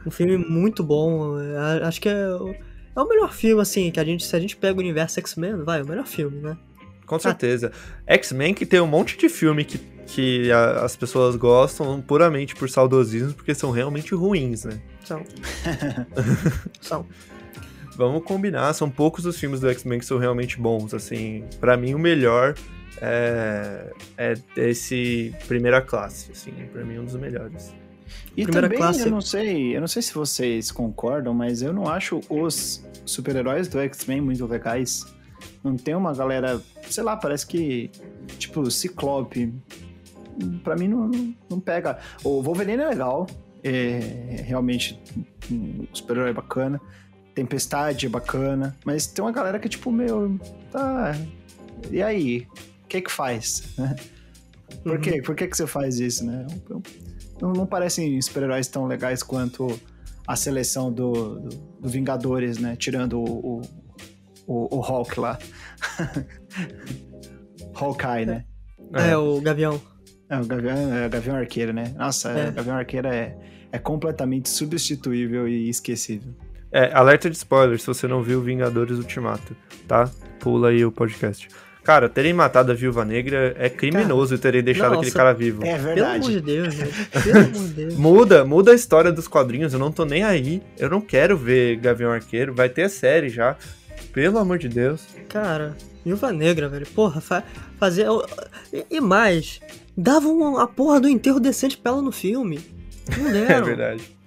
Um 0.06 0.12
filme 0.12 0.38
muito 0.38 0.82
bom, 0.82 1.36
acho 1.84 2.00
que 2.00 2.08
é, 2.08 2.13
é 2.96 3.02
o 3.02 3.08
melhor 3.08 3.34
filme, 3.34 3.62
assim, 3.62 3.92
que 3.92 4.00
a 4.00 4.06
gente, 4.06 4.24
se 4.24 4.34
a 4.34 4.39
gente 4.39 4.56
pega 4.56 4.78
o 4.78 4.80
universo 4.80 5.20
X-Men, 5.20 5.63
vai, 5.63 5.82
é 5.82 5.84
o 5.84 5.88
melhor 5.88 6.08
filme, 6.08 6.39
né? 6.39 6.58
Com 7.06 7.18
certeza. 7.18 7.72
X-Men 8.06 8.54
que 8.54 8.68
tem 8.68 8.80
um 8.80 8.88
monte 8.88 9.18
de 9.18 9.28
filme 9.28 9.65
que, 9.65 9.80
que 10.06 10.52
a, 10.52 10.86
as 10.86 10.96
pessoas 10.96 11.36
gostam 11.36 12.00
puramente 12.02 12.56
por 12.56 12.70
saudosismo, 12.70 13.34
porque 13.34 13.56
são 13.56 13.72
realmente 13.72 14.13
ruins, 14.13 14.63
né? 14.63 14.80
São. 15.04 15.26
são. 16.80 17.06
Vamos 17.99 18.23
combinar, 18.23 18.71
são 18.71 18.89
poucos 18.89 19.25
os 19.25 19.38
filmes 19.38 19.59
do 19.59 19.67
X-Men 19.67 19.99
que 19.99 20.05
são 20.05 20.17
realmente 20.17 20.57
bons, 20.57 20.93
assim. 20.93 21.43
para 21.59 21.75
mim 21.75 21.93
o 21.93 21.99
melhor 21.99 22.55
é, 23.01 23.91
é 24.17 24.39
esse 24.55 25.35
Primeira 25.49 25.81
Classe, 25.81 26.31
assim, 26.31 26.53
pra 26.71 26.85
mim 26.85 26.99
um 26.99 27.03
dos 27.03 27.15
melhores. 27.15 27.75
E 28.38 28.43
Primeira 28.43 28.67
também, 28.67 28.77
classe... 28.77 29.01
eu 29.01 29.12
não 29.12 29.19
sei, 29.19 29.75
eu 29.75 29.81
não 29.81 29.88
sei 29.89 30.01
se 30.01 30.13
vocês 30.13 30.71
concordam, 30.71 31.33
mas 31.33 31.62
eu 31.62 31.73
não 31.73 31.89
acho 31.89 32.21
os 32.29 32.81
super-heróis 33.03 33.67
do 33.67 33.77
X-Men 33.79 34.21
muito 34.21 34.45
legais. 34.45 35.05
Não 35.62 35.75
tem 35.75 35.93
uma 35.93 36.13
galera, 36.13 36.62
sei 36.89 37.03
lá, 37.03 37.17
parece 37.17 37.45
que, 37.45 37.91
tipo, 38.38 38.71
Ciclope. 38.71 39.53
Pra 40.63 40.77
mim 40.77 40.88
não, 40.88 41.12
não 41.49 41.59
pega. 41.59 41.99
O 42.23 42.41
Wolverine 42.41 42.81
é 42.81 42.88
legal, 42.88 43.27
é 43.62 44.41
realmente 44.45 44.97
um 45.51 45.85
super-herói 45.91 46.31
bacana. 46.31 46.79
Tempestade 47.39 48.06
é 48.06 48.10
bacana, 48.10 48.75
mas 48.86 49.08
tem 49.08 49.23
uma 49.23 49.32
galera 49.32 49.60
que 49.60 49.67
é 49.67 49.69
tipo, 49.69 49.91
meu, 49.91 50.39
tá. 50.71 51.15
E 51.89 52.02
aí? 52.02 52.47
O 52.84 52.88
que 52.88 53.02
que 53.02 53.12
faz? 53.12 53.63
Por 54.84 54.93
uhum. 54.93 55.02
quê? 55.02 55.21
Por 55.21 55.36
que 55.36 55.47
que 55.47 55.56
você 55.58 55.65
faz 55.65 55.99
isso, 55.99 56.25
né? 56.25 56.45
Não, 57.41 57.54
não 57.54 57.65
parecem 57.65 58.21
super-heróis 58.21 58.67
tão 58.67 58.86
legais 58.86 59.23
quanto 59.23 59.80
a 60.28 60.36
seleção 60.36 60.91
do, 60.91 61.39
do, 61.39 61.49
do 61.82 61.89
Vingadores, 61.89 62.58
né? 62.58 62.75
Tirando 62.75 63.19
o, 63.19 63.58
o 63.58 63.62
o, 64.49 64.78
o 64.78 64.80
Hulk 64.80 65.19
lá. 65.19 65.38
Hawkeye, 67.75 68.25
né? 68.25 68.45
É, 68.93 69.12
é, 69.12 69.17
o 69.17 69.39
Gavião. 69.39 69.80
É, 70.28 70.39
o 70.39 70.45
Gavião, 70.45 70.93
é 70.95 71.06
o 71.06 71.10
Gavião 71.10 71.36
Arqueiro, 71.36 71.71
né? 71.71 71.93
Nossa, 71.95 72.32
é. 72.32 72.49
o 72.49 72.54
Gavião 72.54 72.75
Arqueiro 72.75 73.08
é, 73.08 73.38
é 73.71 73.78
completamente 73.78 74.49
substituível 74.49 75.47
e 75.47 75.69
esquecível. 75.69 76.34
É, 76.71 76.91
alerta 76.93 77.29
de 77.29 77.36
spoiler 77.36 77.79
se 77.79 77.88
você 77.88 78.08
não 78.08 78.21
viu 78.21 78.41
Vingadores 78.41 78.97
Ultimato, 78.97 79.55
tá? 79.88 80.10
Pula 80.39 80.69
aí 80.69 80.86
o 80.86 80.91
podcast. 80.91 81.47
Cara, 81.84 82.08
terem 82.08 82.34
matado 82.34 82.71
a 82.71 82.75
Viúva 82.75 83.03
Negra 83.03 83.55
é 83.58 83.67
criminoso 83.69 84.32
cara, 84.32 84.41
terem 84.41 84.62
deixado 84.62 84.89
nossa, 84.89 84.99
aquele 85.01 85.15
cara 85.15 85.34
vivo. 85.34 85.65
É 85.65 85.77
verdade. 85.77 85.95
Pelo 85.95 86.08
amor 86.08 86.29
de 86.29 86.41
Deus, 86.41 86.75
Pelo 87.23 87.38
amor 87.39 87.51
de 87.51 87.73
Deus. 87.73 87.93
muda, 87.95 88.45
muda 88.45 88.71
a 88.71 88.75
história 88.75 89.12
dos 89.12 89.27
quadrinhos, 89.27 89.73
eu 89.73 89.79
não 89.79 89.91
tô 89.91 90.05
nem 90.05 90.23
aí. 90.23 90.62
Eu 90.77 90.89
não 90.89 91.01
quero 91.01 91.36
ver 91.36 91.77
Gavião 91.77 92.12
Arqueiro, 92.12 92.53
vai 92.53 92.69
ter 92.69 92.84
a 92.84 92.89
série 92.89 93.29
já. 93.29 93.55
Pelo 94.13 94.38
amor 94.38 94.60
de 94.60 94.67
Deus. 94.69 95.08
Cara, 95.29 95.75
Viúva 96.05 96.32
Negra, 96.32 96.69
velho. 96.69 96.86
Porra, 96.88 97.19
fa 97.21 97.43
fazer. 97.79 98.05
E 98.89 99.01
mais, 99.01 99.60
davam 99.97 100.58
a 100.60 100.67
porra 100.67 100.99
do 100.99 101.10
enterro 101.10 101.39
decente 101.39 101.77
pra 101.77 101.91
ela 101.93 102.01
no 102.01 102.12
filme. 102.12 102.60
Não 103.17 103.32
deram. 103.32 103.55
é 103.55 103.62
verdade. 103.62 104.18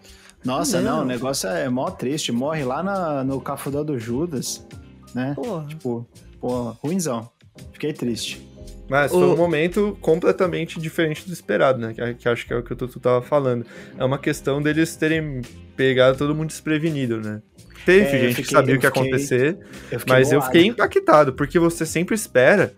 Nossa, 0.44 0.80
não, 0.80 0.98
não, 0.98 1.02
o 1.02 1.06
negócio 1.06 1.48
é 1.48 1.68
mó 1.68 1.90
triste. 1.90 2.32
Morre 2.32 2.64
lá 2.64 2.82
na, 2.82 3.24
no 3.24 3.40
cafundó 3.40 3.84
do 3.84 3.98
Judas, 3.98 4.66
né? 5.14 5.34
Porra. 5.34 5.66
Tipo, 5.66 6.06
porra, 6.40 6.76
ruimzão. 6.82 7.30
Fiquei 7.72 7.92
triste. 7.92 8.46
Mas 8.88 9.12
o... 9.12 9.18
foi 9.18 9.28
um 9.28 9.36
momento 9.36 9.96
completamente 10.00 10.80
diferente 10.80 11.26
do 11.26 11.32
esperado, 11.32 11.78
né? 11.78 11.94
Que, 11.94 12.14
que 12.14 12.28
acho 12.28 12.46
que 12.46 12.52
é 12.52 12.56
o 12.56 12.62
que 12.62 12.72
o 12.72 12.76
Tutu 12.76 13.00
tava 13.00 13.22
falando. 13.22 13.64
É 13.96 14.04
uma 14.04 14.18
questão 14.18 14.60
deles 14.60 14.96
terem 14.96 15.42
pegado 15.76 16.18
todo 16.18 16.34
mundo 16.34 16.48
desprevenido, 16.48 17.20
né? 17.20 17.40
Teve 17.84 18.04
é, 18.04 18.10
gente 18.10 18.28
fiquei, 18.30 18.44
que 18.44 18.50
sabia 18.50 18.76
o 18.76 18.78
que 18.78 18.86
ia 18.86 18.90
acontecer, 18.90 19.58
eu 19.90 20.00
mas 20.06 20.28
bolado. 20.28 20.34
eu 20.34 20.42
fiquei 20.42 20.66
impactado, 20.66 21.32
porque 21.32 21.58
você 21.58 21.84
sempre 21.84 22.14
espera 22.14 22.72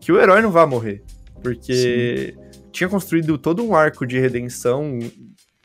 que 0.00 0.12
o 0.12 0.20
herói 0.20 0.42
não 0.42 0.50
vá 0.50 0.66
morrer. 0.66 1.02
Porque 1.42 2.34
Sim. 2.34 2.60
tinha 2.70 2.88
construído 2.88 3.36
todo 3.36 3.64
um 3.64 3.74
arco 3.74 4.06
de 4.06 4.18
redenção 4.18 4.98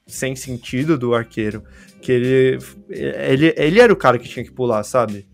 sem 0.10 0.36
sentido 0.36 0.98
do 0.98 1.14
arqueiro. 1.14 1.64
Que 2.02 2.12
ele, 2.12 2.60
ele, 2.90 3.54
ele 3.58 3.80
era 3.80 3.92
o 3.92 3.96
cara 3.96 4.18
que 4.18 4.28
tinha 4.28 4.44
que 4.44 4.52
pular, 4.52 4.84
sabe? 4.84 5.28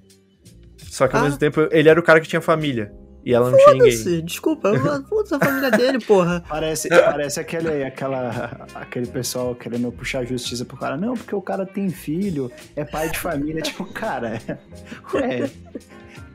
Só 0.77 1.07
que 1.07 1.15
ao 1.15 1.21
ah. 1.21 1.25
mesmo 1.25 1.39
tempo 1.39 1.67
ele 1.71 1.89
era 1.89 1.99
o 1.99 2.03
cara 2.03 2.19
que 2.19 2.27
tinha 2.27 2.41
família. 2.41 2.91
E 3.25 3.33
ela 3.33 3.49
não 3.49 3.57
tinha 3.57 3.73
ninguém. 3.73 4.23
Desculpa, 4.23 4.71
foda 5.09 5.37
a 5.37 5.39
família 5.39 5.71
dele, 5.71 5.99
porra. 5.99 6.43
Parece, 6.47 6.89
parece 6.89 7.39
aquele, 7.39 7.83
aquela, 7.83 8.67
aquele 8.75 9.07
pessoal 9.07 9.55
querendo 9.55 9.91
puxar 9.91 10.19
a 10.19 10.25
justiça 10.25 10.63
pro 10.63 10.77
cara. 10.77 10.95
Não, 10.95 11.15
porque 11.15 11.33
o 11.33 11.41
cara 11.41 11.65
tem 11.65 11.89
filho, 11.89 12.51
é 12.75 12.85
pai 12.85 13.09
de 13.09 13.17
família. 13.17 13.63
tipo, 13.63 13.83
cara, 13.85 14.39
ué, 15.15 15.49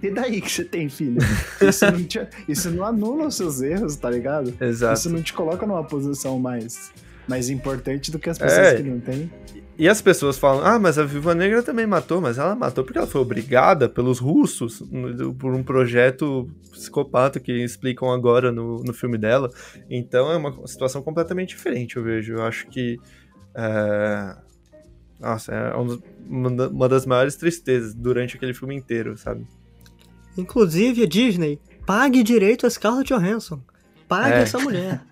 e 0.03 0.11
daí 0.11 0.41
que 0.41 0.51
você 0.51 0.65
tem 0.65 0.89
filho? 0.89 1.19
Isso 1.61 1.87
não, 1.87 2.03
te, 2.03 2.27
isso 2.49 2.71
não 2.71 2.85
anula 2.85 3.27
os 3.27 3.37
seus 3.37 3.61
erros, 3.61 3.95
tá 3.95 4.11
ligado? 4.11 4.53
Exato. 4.61 4.99
Isso 4.99 5.11
não 5.11 5.23
te 5.23 5.33
coloca 5.33 5.65
numa 5.65 5.85
posição 5.85 6.41
mais, 6.41 6.91
mais 7.31 7.49
importante 7.49 8.11
do 8.11 8.19
que 8.19 8.29
as 8.29 8.37
pessoas 8.37 8.67
é. 8.67 8.77
que 8.77 8.83
não 8.83 8.99
têm. 8.99 9.31
E 9.79 9.89
as 9.89 10.03
pessoas 10.03 10.37
falam, 10.37 10.63
ah, 10.63 10.79
mas 10.79 10.99
a 10.99 11.05
Viúva 11.05 11.35
Negra 11.35 11.63
também 11.63 11.87
matou, 11.87 12.21
mas 12.21 12.37
ela 12.37 12.55
matou 12.55 12.85
porque 12.85 12.99
ela 12.99 13.07
foi 13.07 13.21
obrigada 13.21 13.89
pelos 13.89 14.19
russos 14.19 14.83
por 15.39 15.55
um 15.55 15.63
projeto 15.63 16.51
psicopata 16.71 17.41
que 17.41 17.51
explicam 17.65 18.11
agora 18.11 18.53
no, 18.53 18.83
no 18.83 18.93
filme 18.93 19.17
dela. 19.17 19.49
Então 19.89 20.31
é 20.31 20.37
uma 20.37 20.67
situação 20.67 21.03
completamente 21.03 21.51
diferente, 21.51 21.97
eu 21.97 22.03
vejo. 22.03 22.35
Eu 22.35 22.43
acho 22.43 22.67
que. 22.69 22.99
É... 23.55 24.37
Nossa, 25.19 25.55
é 25.55 25.75
uma 26.29 26.89
das 26.89 27.07
maiores 27.07 27.37
tristezas 27.37 27.95
durante 27.95 28.37
aquele 28.37 28.53
filme 28.53 28.75
inteiro, 28.75 29.17
sabe? 29.17 29.47
Inclusive, 30.37 31.05
a 31.05 31.07
Disney, 31.07 31.59
pague 31.87 32.23
direito 32.23 32.67
a 32.67 32.71
Scarlett 32.71 33.13
Johansson. 33.13 33.63
Pague 34.09 34.35
é. 34.35 34.43
essa 34.43 34.59
mulher. 34.59 35.03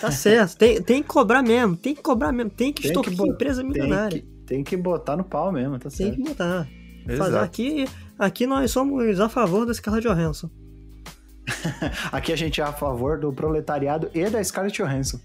Tá 0.00 0.10
certo, 0.10 0.56
tem, 0.56 0.82
tem 0.82 1.02
que 1.02 1.08
cobrar 1.08 1.42
mesmo, 1.42 1.76
tem 1.76 1.94
que 1.94 2.02
cobrar 2.02 2.32
mesmo, 2.32 2.50
tem 2.50 2.72
que 2.72 2.86
extorquir 2.86 3.16
que 3.16 3.28
empresa 3.28 3.62
milionária. 3.62 4.10
Tem 4.10 4.20
que, 4.20 4.46
tem 4.46 4.64
que 4.64 4.76
botar 4.76 5.16
no 5.16 5.24
pau 5.24 5.50
mesmo, 5.50 5.78
tá 5.78 5.90
certo. 5.90 6.14
Tem 6.14 6.22
que 6.22 6.28
botar. 6.28 6.68
Fazer 7.16 7.38
aqui, 7.38 7.88
aqui 8.18 8.46
nós 8.46 8.70
somos 8.70 9.18
a 9.18 9.28
favor 9.28 9.66
da 9.66 9.74
Scarlett 9.74 10.06
Johansson. 10.06 10.50
aqui 12.12 12.32
a 12.32 12.36
gente 12.36 12.60
é 12.60 12.64
a 12.64 12.72
favor 12.72 13.18
do 13.18 13.32
proletariado 13.32 14.10
e 14.14 14.28
da 14.28 14.42
Scarlett 14.42 14.82
Johansson. 14.82 15.18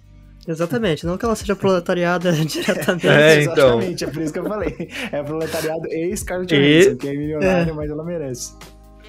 Exatamente, 0.47 1.05
não 1.05 1.17
que 1.17 1.25
ela 1.25 1.35
seja 1.35 1.55
proletariada 1.55 2.31
diretamente. 2.45 3.07
É, 3.07 3.43
então. 3.43 3.79
Exatamente, 3.79 4.03
é 4.03 4.07
por 4.07 4.21
isso 4.21 4.33
que 4.33 4.39
eu 4.39 4.45
falei. 4.45 4.89
É 5.11 5.23
proletariado 5.23 5.87
e 5.87 6.15
Scarlett 6.15 6.55
Johansson, 6.55 6.91
e... 6.91 6.95
que 6.95 7.07
é 7.07 7.13
milionária, 7.13 7.71
é. 7.71 7.73
mas 7.73 7.89
ela 7.89 8.03
merece. 8.03 8.53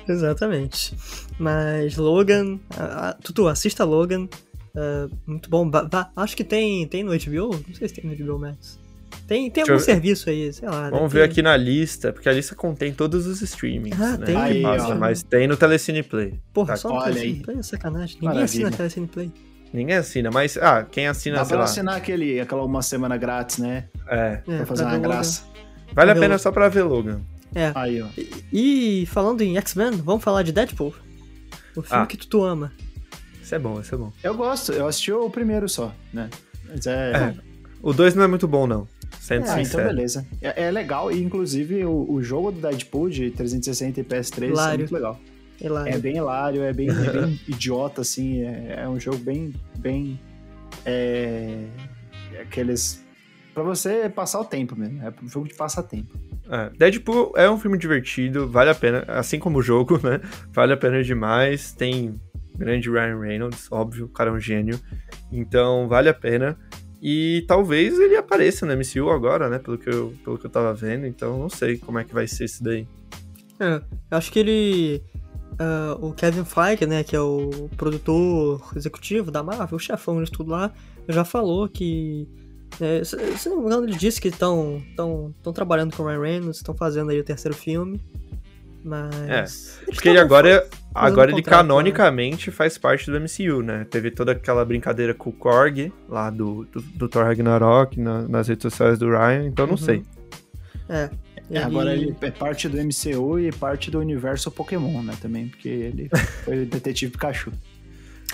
Exatamente. 0.08 0.96
Mas 1.38 1.96
Logan, 1.96 2.58
a, 2.76 3.10
a, 3.10 3.12
Tutu, 3.14 3.48
assista 3.48 3.84
Logan. 3.84 4.28
Uh, 4.76 5.10
muito 5.26 5.48
bom. 5.48 5.68
Ba, 5.68 5.84
ba, 5.84 6.10
acho 6.16 6.36
que 6.36 6.44
tem, 6.44 6.86
tem 6.86 7.02
no 7.02 7.12
HBO. 7.12 7.58
Não 7.66 7.74
sei 7.74 7.88
se 7.88 7.94
tem 7.94 8.04
no 8.04 8.14
HBO 8.14 8.38
Max. 8.38 8.78
Tem, 9.26 9.50
tem 9.50 9.62
algum 9.62 9.78
serviço 9.78 10.28
aí, 10.28 10.52
sei 10.52 10.68
lá. 10.68 10.90
Vamos 10.90 11.12
ver 11.12 11.22
aqui 11.22 11.40
na 11.42 11.56
lista, 11.56 12.12
porque 12.12 12.28
a 12.28 12.32
lista 12.32 12.54
contém 12.54 12.92
todos 12.92 13.26
os 13.26 13.40
streamings. 13.40 14.00
Ah, 14.00 14.16
né? 14.16 14.26
tem. 14.26 14.36
Aí, 14.36 14.62
Passa, 14.62 14.94
mas 14.94 15.22
tem 15.22 15.48
no 15.48 15.56
Telecine 15.56 16.02
Play. 16.02 16.38
Porra, 16.52 16.68
tá, 16.68 16.76
só 16.76 16.92
no 16.92 17.02
Telecine 17.02 17.42
Play 17.42 17.58
é 17.58 17.62
sacanagem. 17.62 18.16
Ninguém 18.16 18.28
Maravilha. 18.28 18.44
assina 18.44 18.70
Telecine 18.70 19.06
Play. 19.06 19.32
Ninguém 19.72 19.96
assina, 19.96 20.30
mas, 20.30 20.56
ah, 20.58 20.84
quem 20.84 21.08
assina, 21.08 21.36
Dá 21.38 21.44
sei 21.44 21.50
pra 21.50 21.58
lá. 21.58 21.64
assinar 21.64 21.96
aquele, 21.96 22.40
aquela 22.40 22.62
uma 22.62 22.82
semana 22.82 23.16
grátis, 23.16 23.58
né? 23.58 23.88
É. 24.06 24.40
é 24.46 24.56
pra 24.58 24.66
fazer 24.66 24.84
pra 24.84 24.92
uma 24.92 24.98
graça. 24.98 25.42
Vale 25.92 26.10
a 26.10 26.14
pena 26.14 26.26
Logan. 26.26 26.38
só 26.38 26.52
pra 26.52 26.68
ver 26.68 26.82
Logan. 26.82 27.20
É. 27.54 27.72
Aí, 27.74 28.00
ó. 28.00 28.06
E, 28.52 29.02
e 29.02 29.06
falando 29.06 29.40
em 29.40 29.56
X-Men, 29.56 29.92
vamos 29.92 30.22
falar 30.22 30.42
de 30.42 30.52
Deadpool? 30.52 30.94
O 31.74 31.82
filme 31.82 32.02
ah. 32.02 32.06
que 32.06 32.16
tu, 32.16 32.28
tu 32.28 32.44
ama. 32.44 32.72
Isso 33.46 33.54
é 33.54 33.60
bom, 33.60 33.80
isso 33.80 33.94
é 33.94 33.98
bom. 33.98 34.12
Eu 34.24 34.34
gosto, 34.34 34.72
eu 34.72 34.88
assisti 34.88 35.12
o 35.12 35.30
primeiro 35.30 35.68
só, 35.68 35.94
né? 36.12 36.28
Mas 36.68 36.84
é... 36.84 37.12
é. 37.12 37.34
O 37.80 37.92
2 37.92 38.16
não 38.16 38.24
é 38.24 38.26
muito 38.26 38.48
bom, 38.48 38.66
não. 38.66 38.88
Sendo 39.20 39.44
é, 39.44 39.54
sincero. 39.54 39.84
então 39.84 39.94
beleza. 39.94 40.26
É, 40.42 40.64
é, 40.64 40.70
legal, 40.72 41.12
e 41.12 41.22
inclusive 41.22 41.84
o, 41.84 42.10
o 42.10 42.20
jogo 42.20 42.50
do 42.50 42.60
Deadpool 42.60 43.08
de 43.08 43.30
360 43.30 44.00
e 44.00 44.02
PS3 44.02 44.48
hilário. 44.48 44.74
é 44.74 44.78
muito 44.78 44.92
legal. 44.92 45.20
Hilário. 45.60 45.94
É 45.94 45.96
bem 45.96 46.16
hilário, 46.16 46.62
é 46.64 46.72
bem, 46.72 46.88
é 46.88 46.92
bem 46.92 47.40
idiota, 47.46 48.00
assim. 48.00 48.42
É, 48.42 48.80
é, 48.80 48.88
um 48.88 48.98
jogo 48.98 49.18
bem. 49.18 49.54
bem 49.78 50.18
é, 50.84 51.66
aqueles. 52.42 53.00
Pra 53.54 53.62
você 53.62 54.08
passar 54.08 54.40
o 54.40 54.44
tempo 54.44 54.74
mesmo. 54.74 55.00
É 55.04 55.14
um 55.22 55.28
jogo 55.28 55.46
de 55.46 55.54
passatempo. 55.54 56.18
É, 56.50 56.70
Deadpool 56.76 57.32
é 57.36 57.48
um 57.48 57.60
filme 57.60 57.78
divertido, 57.78 58.48
vale 58.48 58.70
a 58.70 58.74
pena, 58.74 59.04
assim 59.06 59.38
como 59.38 59.58
o 59.58 59.62
jogo, 59.62 59.98
né? 60.02 60.20
Vale 60.50 60.72
a 60.72 60.76
pena 60.76 61.00
demais. 61.00 61.70
Tem 61.70 62.12
grande 62.56 62.90
Ryan 62.90 63.20
Reynolds, 63.20 63.68
óbvio, 63.70 64.06
o 64.06 64.08
cara 64.08 64.30
é 64.30 64.32
um 64.32 64.40
gênio. 64.40 64.80
Então 65.30 65.88
vale 65.88 66.08
a 66.08 66.14
pena. 66.14 66.58
E 67.00 67.44
talvez 67.46 67.98
ele 67.98 68.16
apareça 68.16 68.64
no 68.64 68.72
MCU 68.72 69.10
agora, 69.10 69.48
né? 69.48 69.58
Pelo 69.58 69.78
que 69.78 69.88
eu, 69.88 70.14
pelo 70.24 70.38
que 70.38 70.46
eu 70.46 70.50
tava 70.50 70.72
vendo. 70.74 71.06
Então 71.06 71.38
não 71.38 71.48
sei 71.48 71.78
como 71.78 71.98
é 71.98 72.04
que 72.04 72.14
vai 72.14 72.26
ser 72.26 72.44
isso 72.44 72.62
daí. 72.64 72.86
É, 73.60 73.80
acho 74.10 74.32
que 74.32 74.38
ele. 74.38 75.02
Uh, 75.52 76.06
o 76.06 76.12
Kevin 76.12 76.44
Feige, 76.44 76.84
né, 76.84 77.02
que 77.02 77.16
é 77.16 77.20
o 77.20 77.70
produtor 77.78 78.60
executivo 78.76 79.30
da 79.30 79.42
Marvel, 79.42 79.76
o 79.76 79.80
chefão 79.80 80.22
de 80.22 80.30
tudo 80.30 80.50
lá, 80.50 80.72
já 81.08 81.24
falou 81.24 81.68
que. 81.68 82.28
É, 82.80 83.02
se 83.04 83.48
não 83.48 83.60
me 83.60 83.66
engano, 83.66 83.86
ele 83.86 83.96
disse 83.96 84.20
que 84.20 84.28
estão 84.28 84.82
trabalhando 85.54 85.96
com 85.96 86.02
o 86.02 86.06
Ryan 86.06 86.20
Reynolds, 86.20 86.58
estão 86.58 86.74
fazendo 86.74 87.10
aí 87.10 87.20
o 87.20 87.24
terceiro 87.24 87.56
filme. 87.56 88.00
Mas. 88.84 89.80
É, 89.82 89.92
porque 89.92 90.08
ele 90.08 90.18
agora, 90.18 90.68
agora 90.96 91.30
ele 91.30 91.42
canonicamente 91.42 92.50
né? 92.50 92.56
faz 92.56 92.78
parte 92.78 93.10
do 93.10 93.20
MCU, 93.20 93.62
né? 93.62 93.86
Teve 93.90 94.10
toda 94.10 94.32
aquela 94.32 94.64
brincadeira 94.64 95.14
com 95.14 95.30
o 95.30 95.32
Korg, 95.32 95.92
lá 96.08 96.30
do, 96.30 96.64
do, 96.72 96.80
do 96.80 97.08
Thor 97.08 97.24
Ragnarok, 97.24 98.00
na, 98.00 98.22
nas 98.22 98.48
redes 98.48 98.62
sociais 98.62 98.98
do 98.98 99.10
Ryan, 99.10 99.46
então 99.46 99.66
não 99.66 99.72
uhum. 99.72 99.78
sei. 99.78 100.02
É. 100.88 101.10
Ele... 101.48 101.58
Agora 101.58 101.92
ele 101.92 102.16
é 102.20 102.30
parte 102.30 102.68
do 102.68 102.76
MCU 102.76 103.38
e 103.38 103.52
parte 103.52 103.90
do 103.90 104.00
universo 104.00 104.50
Pokémon, 104.50 105.02
né? 105.02 105.14
Também, 105.20 105.48
porque 105.48 105.68
ele 105.68 106.10
foi 106.44 106.62
o 106.62 106.66
Detetive 106.66 107.12
Pikachu. 107.12 107.52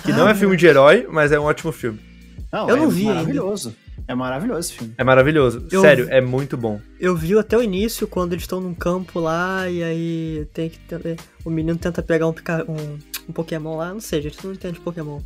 Que 0.02 0.12
ah, 0.12 0.16
não 0.16 0.28
é 0.28 0.34
filme 0.34 0.56
de 0.56 0.66
herói, 0.66 1.06
mas 1.10 1.32
é 1.32 1.38
um 1.38 1.44
ótimo 1.44 1.70
filme. 1.72 2.00
Não, 2.50 2.68
eu 2.68 2.76
é 2.76 2.78
não 2.78 2.88
vi 2.88 3.04
maravilhoso. 3.04 3.74
É 4.06 4.14
maravilhoso 4.14 4.60
esse 4.60 4.72
filme. 4.72 4.94
É 4.98 5.04
maravilhoso. 5.04 5.66
Eu, 5.70 5.80
Sério, 5.80 6.06
é 6.10 6.20
muito 6.20 6.56
bom. 6.56 6.80
Eu 6.98 7.16
vi 7.16 7.36
até 7.38 7.56
o 7.56 7.62
início, 7.62 8.06
quando 8.06 8.32
eles 8.32 8.44
estão 8.44 8.60
num 8.60 8.74
campo 8.74 9.20
lá, 9.20 9.68
e 9.68 9.82
aí 9.82 10.46
tem 10.52 10.70
que. 10.70 10.78
O 11.44 11.50
menino 11.50 11.78
tenta 11.78 12.02
pegar 12.02 12.26
um, 12.26 12.34
um, 12.68 12.98
um 13.28 13.32
Pokémon 13.32 13.76
lá. 13.76 13.92
Não 13.92 14.00
sei, 14.00 14.18
a 14.18 14.22
gente 14.22 14.44
não 14.44 14.52
entende 14.52 14.80
Pokémon. 14.80 15.20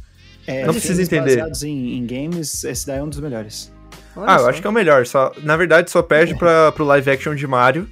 É, 0.46 0.64
não 0.64 0.72
precisa 0.72 1.02
entender. 1.02 1.36
baseados 1.36 1.62
em, 1.64 1.98
em, 1.98 2.06
games, 2.06 2.62
esse 2.64 2.86
daí 2.86 2.98
é 2.98 3.02
um 3.02 3.08
dos 3.08 3.18
melhores. 3.18 3.72
Olha 4.14 4.30
ah, 4.30 4.38
só. 4.38 4.44
eu 4.44 4.48
acho 4.50 4.60
que 4.60 4.66
é 4.66 4.70
o 4.70 4.72
melhor. 4.72 5.04
Só, 5.06 5.32
na 5.42 5.56
verdade, 5.56 5.90
só 5.90 6.02
perde 6.02 6.34
é. 6.34 6.36
pra, 6.36 6.70
pro 6.72 6.84
live 6.84 7.10
action 7.10 7.34
de 7.34 7.46
Mario, 7.46 7.88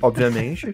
obviamente. 0.00 0.72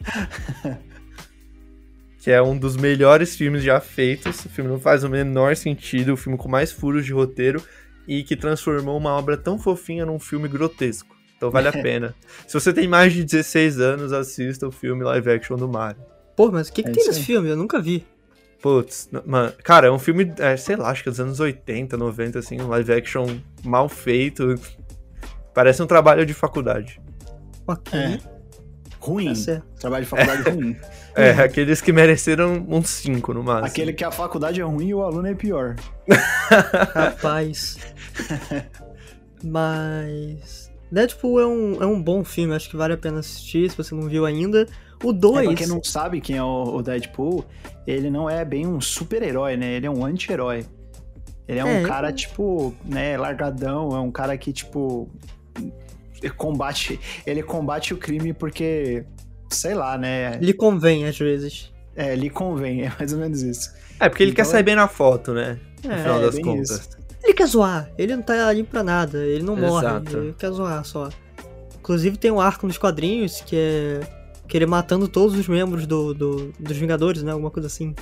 que 2.21 2.31
é 2.31 2.41
um 2.43 2.57
dos 2.57 2.77
melhores 2.77 3.35
filmes 3.35 3.63
já 3.63 3.81
feitos. 3.81 4.45
O 4.45 4.49
filme 4.49 4.71
não 4.71 4.79
faz 4.79 5.03
o 5.05 5.09
menor 5.09 5.57
sentido, 5.57 6.13
o 6.13 6.17
filme 6.17 6.39
com 6.39 6.49
mais 6.49 6.71
furos 6.71 7.05
de 7.05 7.13
roteiro 7.13 7.63
e 8.07 8.23
que 8.23 8.37
transformou 8.37 8.97
uma 8.97 9.11
obra 9.13 9.37
tão 9.37 9.59
fofinha 9.59 10.05
num 10.05 10.19
filme 10.19 10.49
grotesco. 10.49 11.15
Então 11.37 11.51
vale 11.51 11.69
a 11.69 11.73
pena. 11.83 12.15
Se 12.47 12.55
você 12.55 12.73
tem 12.73 12.87
mais 12.87 13.13
de 13.13 13.25
16 13.25 13.81
anos, 13.81 14.13
assista 14.13 14.67
o 14.67 14.73
filme 14.73 15.05
live 15.05 15.31
action 15.31 15.57
do 15.57 15.69
Mario. 15.69 16.03
Pô, 16.37 16.51
mas 16.51 16.69
o 16.69 16.73
que, 16.73 16.83
que 16.83 16.91
é 16.91 16.93
tem 16.93 17.07
nesse 17.07 17.23
filme? 17.23 17.49
Eu 17.49 17.57
nunca 17.57 17.81
vi. 17.81 18.07
Putz, 18.61 19.11
mano, 19.27 19.53
cara, 19.65 19.89
é 19.89 19.91
um 19.91 19.99
filme, 19.99 20.33
é, 20.39 20.57
sei 20.57 20.77
lá, 20.77 20.91
acho 20.91 21.03
que 21.03 21.09
é 21.09 21.13
dos 21.13 21.21
anos 21.21 21.41
80, 21.41 21.97
90, 21.97 22.39
assim, 22.39 22.61
um 22.61 22.69
live 22.69 22.93
action 22.93 23.27
mal 23.65 23.89
feito. 23.89 24.55
Parece 25.53 25.83
um 25.83 25.87
trabalho 25.87 26.25
de 26.25 26.33
faculdade. 26.33 27.01
Ok. 27.67 27.99
É. 27.99 28.32
Ruim. 29.03 29.35
Tá 29.35 29.63
Trabalho 29.81 30.05
de 30.05 30.11
faculdade 30.11 30.43
ruim. 30.49 30.77
É, 31.17 31.31
aqueles 31.33 31.81
que 31.81 31.93
mereceram 31.93 32.65
uns 32.69 32.89
5 32.89 33.35
no 33.35 33.43
máximo. 33.43 33.67
Aquele 33.67 33.93
que 33.93 34.05
a 34.05 34.13
faculdade 34.13 34.61
é 34.61 34.65
ruim 34.65 34.89
e 34.89 34.95
o 34.95 35.03
aluno 35.03 35.27
é 35.27 35.35
pior. 35.35 35.75
Rapaz. 36.95 37.79
Mas. 39.43 40.71
Deadpool 40.91 41.41
é 41.41 41.47
um, 41.47 41.83
é 41.83 41.87
um 41.87 42.01
bom 42.01 42.23
filme, 42.23 42.55
acho 42.55 42.71
que 42.71 42.77
vale 42.77 42.93
a 42.95 42.99
pena 42.99 43.19
assistir 43.19 43.69
se 43.71 43.77
você 43.77 43.93
não 43.93 44.09
viu 44.09 44.25
ainda. 44.25 44.69
O 45.03 45.13
2. 45.13 45.37
É, 45.37 45.45
pra 45.47 45.55
quem 45.55 45.67
não 45.67 45.83
sabe 45.83 46.21
quem 46.21 46.37
é 46.37 46.43
o, 46.43 46.77
o 46.77 46.83
Deadpool, 46.83 47.45
ele 47.85 48.09
não 48.09 48.31
é 48.31 48.45
bem 48.45 48.67
um 48.69 48.81
super-herói, 48.81 49.57
né? 49.57 49.73
Ele 49.73 49.87
é 49.87 49.91
um 49.91 50.05
anti-herói. 50.05 50.65
Ele 51.49 51.59
é, 51.59 51.63
é 51.63 51.65
um 51.65 51.83
cara, 51.83 52.13
tipo, 52.13 52.73
né, 52.85 53.17
largadão, 53.17 53.97
é 53.97 53.99
um 53.99 54.13
cara 54.13 54.39
que, 54.39 54.53
tipo. 54.53 55.11
Ele 56.23 56.33
combate, 56.33 57.01
ele 57.27 57.43
combate 57.43 57.93
o 57.93 57.97
crime 57.97 58.33
porque, 58.33 59.05
sei 59.51 59.75
lá, 59.75 59.99
né? 59.99 60.39
Lhe 60.41 60.53
convém, 60.53 61.07
às 61.07 61.19
vezes. 61.19 61.73
É, 61.97 62.15
lhe 62.15 62.31
convém, 62.31 62.83
é 62.87 62.93
mais 62.99 63.13
ou 63.13 63.19
menos 63.19 63.43
isso. 63.43 63.73
É, 63.99 64.09
porque 64.09 64.23
ele 64.23 64.33
então, 64.33 64.45
quer 64.45 64.51
sair 64.51 64.63
bem 64.63 64.77
na 64.77 64.89
foto, 64.89 65.33
né? 65.33 65.59
No 65.85 65.93
é, 65.93 65.99
final 65.99 66.21
das 66.21 66.39
contas. 66.39 66.71
Isso. 66.71 67.03
Ele 67.23 67.35
quer 67.35 67.47
zoar, 67.47 67.91
ele 67.97 68.17
não 68.17 68.23
tá 68.23 68.49
ali 68.49 68.65
pra 68.65 68.83
nada, 68.83 69.19
ele 69.19 69.45
não 69.45 69.55
morre, 69.55 69.87
Exato. 69.87 70.17
ele 70.17 70.35
quer 70.37 70.51
zoar 70.51 70.85
só. 70.85 71.09
Inclusive 71.79 72.17
tem 72.17 72.31
um 72.31 72.41
arco 72.41 72.67
nos 72.67 72.79
quadrinhos 72.79 73.41
que 73.41 73.57
é 73.57 74.01
que 74.53 74.59
ele 74.59 74.67
matando 74.67 75.09
todos 75.09 75.35
os 75.35 75.49
membros 75.49 75.87
do, 75.87 76.13
do, 76.13 76.53
dos 76.61 76.77
Vingadores, 76.77 77.23
né? 77.23 77.33
Alguma 77.33 77.51
coisa 77.51 77.69
assim. 77.69 77.95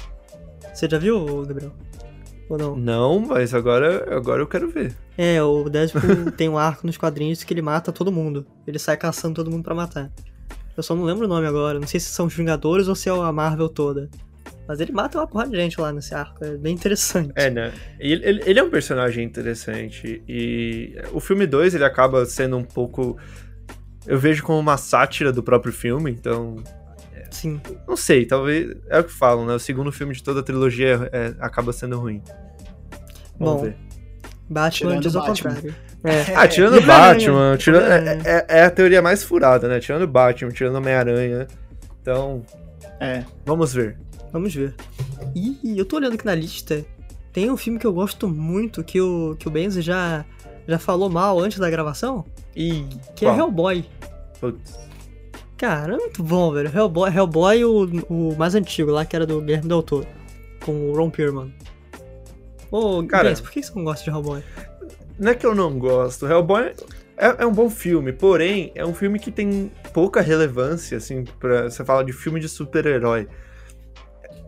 Você 0.74 0.88
já 0.90 0.98
viu, 0.98 1.44
Gabriel? 1.46 1.72
Ou 2.50 2.58
não? 2.58 2.76
Não, 2.76 3.20
mas 3.20 3.54
agora, 3.54 4.12
agora 4.12 4.42
eu 4.42 4.46
quero 4.46 4.68
ver. 4.68 4.92
É, 5.16 5.40
o 5.40 5.68
Deadpool 5.68 6.32
tem 6.36 6.48
um 6.48 6.58
arco 6.58 6.84
nos 6.84 6.96
quadrinhos 6.96 7.44
que 7.44 7.54
ele 7.54 7.62
mata 7.62 7.92
todo 7.92 8.10
mundo. 8.10 8.44
Ele 8.66 8.76
sai 8.76 8.96
caçando 8.96 9.36
todo 9.36 9.48
mundo 9.48 9.62
para 9.62 9.74
matar. 9.74 10.10
Eu 10.76 10.82
só 10.82 10.96
não 10.96 11.04
lembro 11.04 11.26
o 11.26 11.28
nome 11.28 11.46
agora. 11.46 11.78
Não 11.78 11.86
sei 11.86 12.00
se 12.00 12.08
são 12.08 12.26
os 12.26 12.34
Vingadores 12.34 12.88
ou 12.88 12.96
se 12.96 13.08
é 13.08 13.12
a 13.12 13.30
Marvel 13.30 13.68
toda. 13.68 14.10
Mas 14.66 14.80
ele 14.80 14.90
mata 14.90 15.18
uma 15.18 15.28
porrada 15.28 15.50
de 15.50 15.56
gente 15.56 15.80
lá 15.80 15.92
nesse 15.92 16.12
arco. 16.12 16.44
É 16.44 16.56
bem 16.56 16.74
interessante. 16.74 17.30
É, 17.36 17.48
né? 17.48 17.72
Ele, 18.00 18.26
ele, 18.26 18.42
ele 18.44 18.58
é 18.58 18.62
um 18.64 18.70
personagem 18.70 19.24
interessante. 19.24 20.20
E 20.28 21.00
o 21.12 21.20
filme 21.20 21.46
2 21.46 21.76
ele 21.76 21.84
acaba 21.84 22.26
sendo 22.26 22.56
um 22.56 22.64
pouco. 22.64 23.16
Eu 24.08 24.18
vejo 24.18 24.42
como 24.42 24.58
uma 24.58 24.76
sátira 24.76 25.32
do 25.32 25.42
próprio 25.42 25.72
filme, 25.72 26.10
então. 26.10 26.56
Sim. 27.30 27.60
Não 27.86 27.96
sei, 27.96 28.26
talvez. 28.26 28.76
É 28.88 28.98
o 28.98 29.04
que 29.04 29.12
falam, 29.12 29.46
né? 29.46 29.54
O 29.54 29.58
segundo 29.58 29.92
filme 29.92 30.14
de 30.14 30.22
toda 30.22 30.40
a 30.40 30.42
trilogia 30.42 31.08
é, 31.12 31.34
acaba 31.40 31.72
sendo 31.72 31.98
ruim. 31.98 32.22
Vamos 33.38 33.54
Bom, 33.54 33.62
ver. 33.62 33.76
Batman 34.48 35.00
diz 35.00 35.14
ao 35.14 35.24
contrário. 35.24 35.74
É. 36.02 36.34
Ah, 36.34 36.48
tirando 36.48 36.80
Batman, 36.80 37.56
tirando, 37.60 37.84
é, 37.84 38.22
é, 38.24 38.46
é, 38.48 38.62
a 38.64 38.70
teoria 38.70 39.02
mais 39.02 39.22
furada, 39.22 39.68
né? 39.68 39.78
Tirando 39.80 40.06
Batman, 40.06 40.50
tirando 40.50 40.76
Homem-Aranha. 40.76 41.46
Então. 42.00 42.42
É. 42.98 43.22
Vamos 43.44 43.74
ver. 43.74 43.98
Vamos 44.32 44.54
ver. 44.54 44.74
E 45.34 45.78
eu 45.78 45.84
tô 45.84 45.96
olhando 45.96 46.14
aqui 46.14 46.24
na 46.24 46.34
lista. 46.34 46.82
Tem 47.34 47.50
um 47.50 47.56
filme 47.56 47.78
que 47.78 47.86
eu 47.86 47.92
gosto 47.92 48.26
muito, 48.26 48.82
que 48.82 48.98
o, 48.98 49.36
que 49.38 49.46
o 49.46 49.50
Benzi 49.50 49.82
já, 49.82 50.24
já 50.66 50.78
falou 50.78 51.10
mal 51.10 51.38
antes 51.38 51.58
da 51.58 51.68
gravação. 51.68 52.24
E 52.56 52.86
que 53.14 53.26
é 53.26 53.28
qual? 53.28 53.34
é 53.34 53.38
Hellboy. 53.38 53.84
Putz. 54.40 54.89
Cara, 55.60 55.92
é 55.94 55.96
muito 55.98 56.22
bom, 56.22 56.50
velho. 56.52 56.70
Hellboy, 56.74 57.14
Hellboy 57.14 57.64
o, 57.64 57.84
o 58.08 58.36
mais 58.38 58.54
antigo 58.54 58.90
lá, 58.90 59.04
que 59.04 59.14
era 59.14 59.26
do 59.26 59.42
Guilherme 59.42 59.68
Del 59.68 59.82
Toro. 59.82 60.06
Com 60.64 60.90
o 60.90 60.96
Ron 60.96 61.10
Perlman. 61.10 61.54
Ô, 62.70 63.04
Cara, 63.06 63.28
Benzi, 63.28 63.42
por 63.42 63.50
que 63.50 63.62
você 63.62 63.72
não 63.74 63.84
gosta 63.84 64.04
de 64.04 64.10
Hellboy? 64.10 64.42
Não 65.18 65.32
é 65.32 65.34
que 65.34 65.44
eu 65.44 65.54
não 65.54 65.78
gosto. 65.78 66.26
Hellboy 66.26 66.72
é, 67.18 67.42
é, 67.42 67.46
um 67.46 67.52
bom 67.52 67.68
filme, 67.68 68.10
porém, 68.10 68.72
é 68.74 68.86
um 68.86 68.94
filme 68.94 69.18
que 69.18 69.30
tem 69.30 69.70
pouca 69.92 70.22
relevância, 70.22 70.96
assim, 70.96 71.24
pra 71.38 71.64
você 71.64 71.84
falar 71.84 72.04
de 72.04 72.12
filme 72.14 72.40
de 72.40 72.48
super-herói 72.48 73.28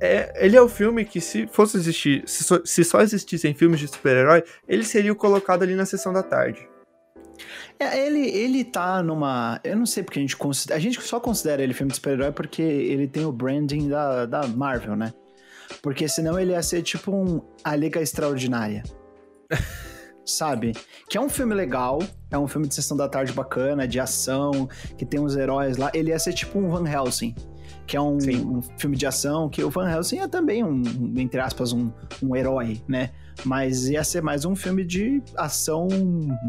é, 0.02 0.44
ele 0.44 0.56
é 0.56 0.60
o 0.60 0.68
filme 0.68 1.04
que, 1.04 1.20
se 1.20 1.46
fosse 1.46 1.76
existir, 1.76 2.24
se 2.26 2.42
só, 2.42 2.58
se 2.64 2.82
só 2.82 3.00
existissem 3.00 3.54
filmes 3.54 3.78
de 3.78 3.86
super-herói, 3.86 4.42
ele 4.66 4.82
seria 4.82 5.14
colocado 5.14 5.62
ali 5.62 5.76
na 5.76 5.86
sessão 5.86 6.12
da 6.12 6.24
tarde. 6.24 6.68
É, 7.78 8.06
ele, 8.06 8.28
ele 8.28 8.64
tá 8.64 9.02
numa. 9.02 9.60
Eu 9.64 9.76
não 9.76 9.86
sei 9.86 10.02
porque 10.02 10.18
a 10.18 10.22
gente 10.22 10.36
considera. 10.36 10.78
A 10.78 10.82
gente 10.82 11.00
só 11.02 11.18
considera 11.18 11.62
ele 11.62 11.74
filme 11.74 11.90
de 11.90 11.96
super-herói 11.96 12.32
porque 12.32 12.62
ele 12.62 13.08
tem 13.08 13.24
o 13.24 13.32
branding 13.32 13.88
da, 13.88 14.26
da 14.26 14.46
Marvel, 14.46 14.96
né? 14.96 15.12
Porque 15.82 16.08
senão 16.08 16.38
ele 16.38 16.52
ia 16.52 16.62
ser 16.62 16.82
tipo 16.82 17.12
um 17.12 17.40
A 17.64 17.74
Liga 17.74 18.00
Extraordinária. 18.00 18.82
Sabe? 20.24 20.72
Que 21.08 21.18
é 21.18 21.20
um 21.20 21.28
filme 21.28 21.52
legal, 21.52 21.98
é 22.30 22.38
um 22.38 22.46
filme 22.46 22.68
de 22.68 22.74
sessão 22.74 22.96
da 22.96 23.08
tarde 23.08 23.32
bacana, 23.32 23.88
de 23.88 23.98
ação, 23.98 24.68
que 24.96 25.04
tem 25.04 25.18
uns 25.18 25.34
heróis 25.34 25.76
lá. 25.76 25.90
Ele 25.92 26.10
ia 26.10 26.18
ser 26.18 26.32
tipo 26.32 26.60
um 26.60 26.70
Van 26.70 26.88
Helsing 26.88 27.34
que 27.86 27.96
é 27.96 28.00
um, 28.00 28.16
um, 28.16 28.62
filme 28.78 28.96
de 28.96 29.06
ação, 29.06 29.48
que 29.48 29.62
o 29.62 29.70
Van 29.70 29.90
Helsing 29.90 30.18
é 30.18 30.28
também 30.28 30.64
um, 30.64 30.82
entre 31.16 31.40
aspas, 31.40 31.72
um, 31.72 31.90
um 32.22 32.36
herói, 32.36 32.80
né? 32.88 33.10
Mas 33.44 33.88
ia 33.88 34.04
ser 34.04 34.22
mais 34.22 34.44
um 34.44 34.54
filme 34.54 34.84
de 34.84 35.22
ação 35.36 35.88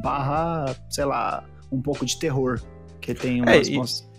barra, 0.02 0.76
sei 0.90 1.06
lá, 1.06 1.44
um 1.72 1.82
pouco 1.82 2.06
de 2.06 2.18
terror, 2.18 2.60
que 3.02 3.14
tem 3.14 3.40
é, 3.40 3.42
umas... 3.76 4.02
É, 4.08 4.10
e... 4.10 4.14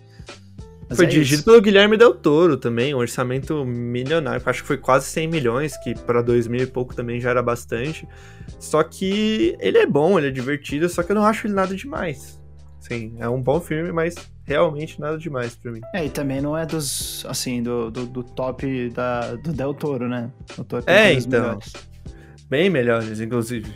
Foi 0.95 1.07
é 1.07 1.09
dirigido 1.09 1.37
isso. 1.37 1.45
pelo 1.45 1.61
Guilherme 1.63 1.97
Del 1.97 2.15
Toro 2.15 2.57
também, 2.57 2.95
um 2.95 2.99
orçamento 2.99 3.65
milionário, 3.65 4.43
acho 4.45 4.63
que 4.63 4.69
foi 4.69 4.77
quase 4.77 5.07
100 5.07 5.29
milhões, 5.29 5.77
que 5.79 5.95
para 5.95 6.21
2000 6.21 6.63
e 6.63 6.67
pouco 6.67 6.95
também 6.95 7.21
já 7.21 7.31
era 7.31 7.43
bastante. 7.43 8.07
Só 8.59 8.83
que 8.83 9.57
ele 9.61 9.79
é 9.79 9.87
bom, 9.87 10.19
ele 10.19 10.29
é 10.29 10.31
divertido, 10.31 10.89
só 10.89 11.03
que 11.03 11.13
eu 11.13 11.17
não 11.17 11.25
acho 11.25 11.47
ele 11.47 11.55
nada 11.55 11.75
demais. 11.75 12.41
Sim, 12.87 13.17
é 13.19 13.27
um 13.27 13.41
bom 13.41 13.61
filme, 13.63 13.91
mas 13.93 14.15
realmente 14.45 15.01
nada 15.01 15.17
demais 15.17 15.55
pra 15.57 15.73
mim. 15.73 15.81
É, 15.95 16.05
e 16.05 16.11
também 16.11 16.43
não 16.43 16.55
é 16.55 16.67
dos, 16.67 17.25
assim, 17.27 17.63
do, 17.63 17.91
do, 17.91 18.05
do 18.05 18.23
top 18.23 18.91
da, 18.91 19.37
do 19.37 19.55
Del 19.55 19.73
Toro, 19.73 20.07
né? 20.07 20.31
O 20.59 20.65
Toro 20.65 20.85
é, 20.87 21.15
então. 21.15 21.41
Melhores. 21.41 21.73
Bem 22.51 22.69
melhores, 22.69 23.21
inclusive. 23.21 23.75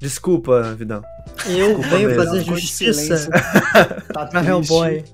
Desculpa, 0.00 0.74
Vidal. 0.74 1.04
Eu 1.46 1.68
Desculpa 1.68 1.88
venho 1.88 2.08
mesmo. 2.08 2.24
fazer 2.24 2.42
justiça 2.42 3.30
tá 4.12 4.26
pra 4.26 4.44
Hellboy. 4.44 5.04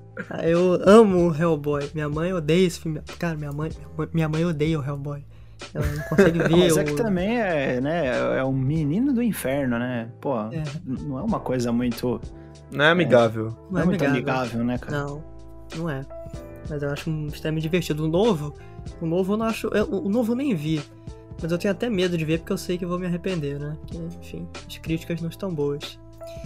Eu 0.42 0.80
amo 0.82 1.28
o 1.28 1.36
Hellboy. 1.36 1.90
Minha 1.92 2.08
mãe 2.08 2.32
odeia 2.32 2.66
esse 2.66 2.80
filme. 2.80 3.02
Cara, 3.18 3.36
minha 3.36 3.52
mãe, 3.52 3.70
minha 4.14 4.28
mãe 4.28 4.42
odeia 4.42 4.80
o 4.80 4.82
Hellboy. 4.82 5.22
Ela 5.74 5.86
não 5.86 6.02
consegue 6.04 6.38
ver. 6.48 6.48
Mas 6.48 6.76
é 6.78 6.84
que 6.84 6.94
também 6.94 7.38
é, 7.38 7.78
né, 7.78 8.38
é 8.38 8.42
um 8.42 8.54
menino 8.54 9.12
do 9.12 9.22
inferno, 9.22 9.78
né? 9.78 10.08
Pô, 10.18 10.34
é. 10.50 10.62
não 10.86 11.18
é 11.18 11.22
uma 11.22 11.40
coisa 11.40 11.70
muito 11.70 12.18
não 12.70 12.84
é 12.84 12.90
amigável. 12.90 13.48
É, 13.48 13.72
não, 13.72 13.80
é, 13.80 13.84
muito 13.84 14.04
amigável, 14.04 14.64
né, 14.64 14.78
cara? 14.78 15.04
Não, 15.04 15.24
não 15.76 15.90
é. 15.90 16.04
Mas 16.68 16.82
eu 16.82 16.90
acho 16.90 17.10
um 17.10 17.26
extremamente 17.26 17.62
divertido. 17.62 18.04
O 18.04 18.08
novo, 18.08 18.54
o 19.00 19.06
novo 19.06 19.32
eu 19.32 19.36
não 19.36 19.46
acho. 19.46 19.68
Eu, 19.68 19.86
o 19.90 20.08
novo 20.08 20.32
eu 20.32 20.36
nem 20.36 20.54
vi. 20.54 20.82
Mas 21.42 21.50
eu 21.50 21.58
tenho 21.58 21.72
até 21.72 21.88
medo 21.88 22.16
de 22.16 22.24
ver 22.24 22.38
porque 22.38 22.52
eu 22.52 22.58
sei 22.58 22.76
que 22.76 22.84
eu 22.84 22.88
vou 22.88 22.98
me 22.98 23.06
arrepender, 23.06 23.58
né? 23.58 23.76
Que, 23.86 23.96
enfim, 23.96 24.46
as 24.66 24.78
críticas 24.78 25.20
não 25.20 25.30
estão 25.30 25.52
boas. 25.52 25.98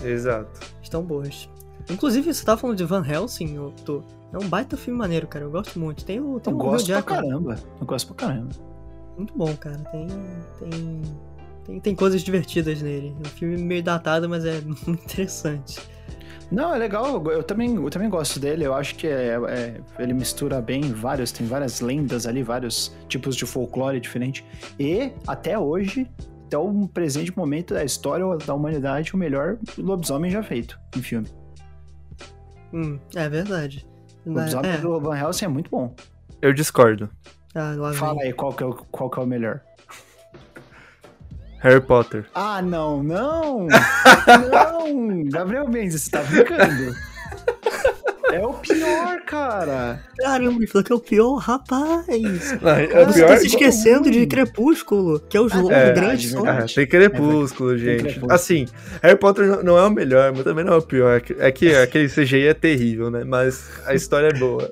Exato. 0.03 0.61
Estão 0.83 1.03
boas. 1.03 1.49
Inclusive, 1.91 2.33
você 2.33 2.45
tava 2.45 2.61
falando 2.61 2.79
de 2.79 2.85
Van 2.85 3.05
Helsing, 3.07 3.57
eu 3.57 3.75
tô... 3.85 4.03
é 4.33 4.39
um 4.39 4.49
baita 4.49 4.77
filme 4.77 4.99
maneiro, 4.99 5.27
cara. 5.27 5.45
Eu 5.45 5.51
gosto 5.51 5.79
muito. 5.79 6.05
Tem 6.05 6.21
o. 6.21 6.41
Tem 6.41 6.53
eu 6.53 6.59
o 6.59 6.63
gosto 6.63 6.87
pra 6.87 7.03
caramba. 7.03 7.57
Eu 7.81 7.87
gosto 7.87 8.15
pra 8.15 8.27
caramba. 8.27 8.51
Muito 9.17 9.37
bom, 9.37 9.55
cara. 9.57 9.79
Tem. 9.91 10.07
Tem. 10.61 11.03
Tem, 11.65 11.81
tem 11.81 11.95
coisas 11.95 12.23
divertidas 12.23 12.83
nele. 12.83 13.17
É 13.25 13.27
um 13.27 13.31
filme 13.31 13.57
meio 13.57 13.83
datado, 13.83 14.29
mas 14.29 14.45
é 14.45 14.61
muito 14.87 14.91
interessante. 14.91 15.81
Não, 16.51 16.75
é 16.75 16.79
legal. 16.79 17.23
Eu 17.31 17.43
também, 17.43 17.75
eu 17.75 17.91
também 17.91 18.09
gosto 18.09 18.39
dele. 18.39 18.65
Eu 18.65 18.75
acho 18.75 18.95
que 18.95 19.07
é, 19.07 19.37
é, 19.49 19.81
ele 19.99 20.13
mistura 20.13 20.61
bem 20.61 20.83
vários, 20.93 21.33
tem 21.33 21.47
várias 21.47 21.81
lendas 21.81 22.27
ali, 22.27 22.43
vários 22.43 22.95
tipos 23.09 23.37
de 23.37 23.47
folclore 23.47 24.01
diferente. 24.01 24.45
E 24.79 25.13
até 25.27 25.59
hoje, 25.59 26.09
até 26.47 26.59
o 26.59 26.89
presente 26.89 27.37
momento 27.37 27.75
da 27.75 27.85
história 27.85 28.25
da 28.47 28.55
humanidade, 28.55 29.15
o 29.15 29.17
melhor 29.17 29.59
lobisomem 29.77 30.31
já 30.31 30.43
feito 30.43 30.79
em 30.97 31.03
filme. 31.03 31.29
Hum, 32.73 32.99
é 33.15 33.29
verdade. 33.29 33.87
O 34.25 34.33
lobisomem 34.33 34.71
é. 34.71 34.79
do 34.79 35.01
Van 35.01 35.19
Helsing 35.19 35.47
é 35.47 35.49
muito 35.49 35.71
bom. 35.71 35.95
Eu 36.41 36.53
discordo. 36.53 37.09
Ah, 37.55 37.75
Fala 37.95 38.23
aí 38.23 38.33
qual 38.33 38.53
que, 38.53 38.65
é, 38.65 38.67
qual 38.91 39.09
que 39.09 39.19
é 39.19 39.23
o 39.23 39.27
melhor. 39.27 39.61
Harry 41.65 41.81
Potter. 41.81 42.27
Ah, 42.35 42.61
não, 42.61 43.03
não! 43.03 43.67
não! 44.53 45.25
Gabriel 45.25 45.67
Mendes, 45.67 46.03
você 46.03 46.11
tá 46.11 46.23
brincando? 46.23 46.95
É 48.31 48.45
o 48.45 48.53
pior, 48.53 49.21
cara. 49.23 50.03
Caramba, 50.19 50.59
ele 50.59 50.67
falou 50.67 50.85
que 50.85 50.93
é 50.93 50.95
o 50.95 51.01
pior, 51.01 51.37
rapaz. 51.37 52.61
Não, 52.61 52.71
é 52.71 53.03
o 53.03 53.07
você 53.07 53.25
tá 53.25 53.37
se 53.39 53.47
esquecendo 53.47 54.11
de 54.11 54.27
Crepúsculo, 54.27 55.21
que 55.21 55.39
é 55.39 55.41
o 55.41 55.49
jogo 55.49 55.73
é, 55.73 55.93
grande. 55.93 56.37
É, 56.37 56.67
tem 56.67 56.87
Crepúsculo, 56.87 57.75
é, 57.75 57.79
gente. 57.79 57.87
Tem 57.87 57.99
crepúsculo. 57.99 58.33
Assim, 58.33 58.67
Harry 59.03 59.19
Potter 59.19 59.65
não 59.65 59.79
é 59.79 59.87
o 59.87 59.91
melhor, 59.91 60.33
mas 60.33 60.45
também 60.45 60.67
não 60.67 60.75
é 60.75 60.77
o 60.77 60.83
pior. 60.83 61.23
É 61.39 61.51
que 61.51 61.73
é 61.73 61.83
aquele 61.83 62.11
CGI 62.11 62.49
é 62.49 62.55
terrível, 62.55 63.11
né? 63.11 63.25
Mas 63.25 63.71
a 63.87 63.95
história 63.95 64.29
é 64.29 64.39
boa. 64.39 64.71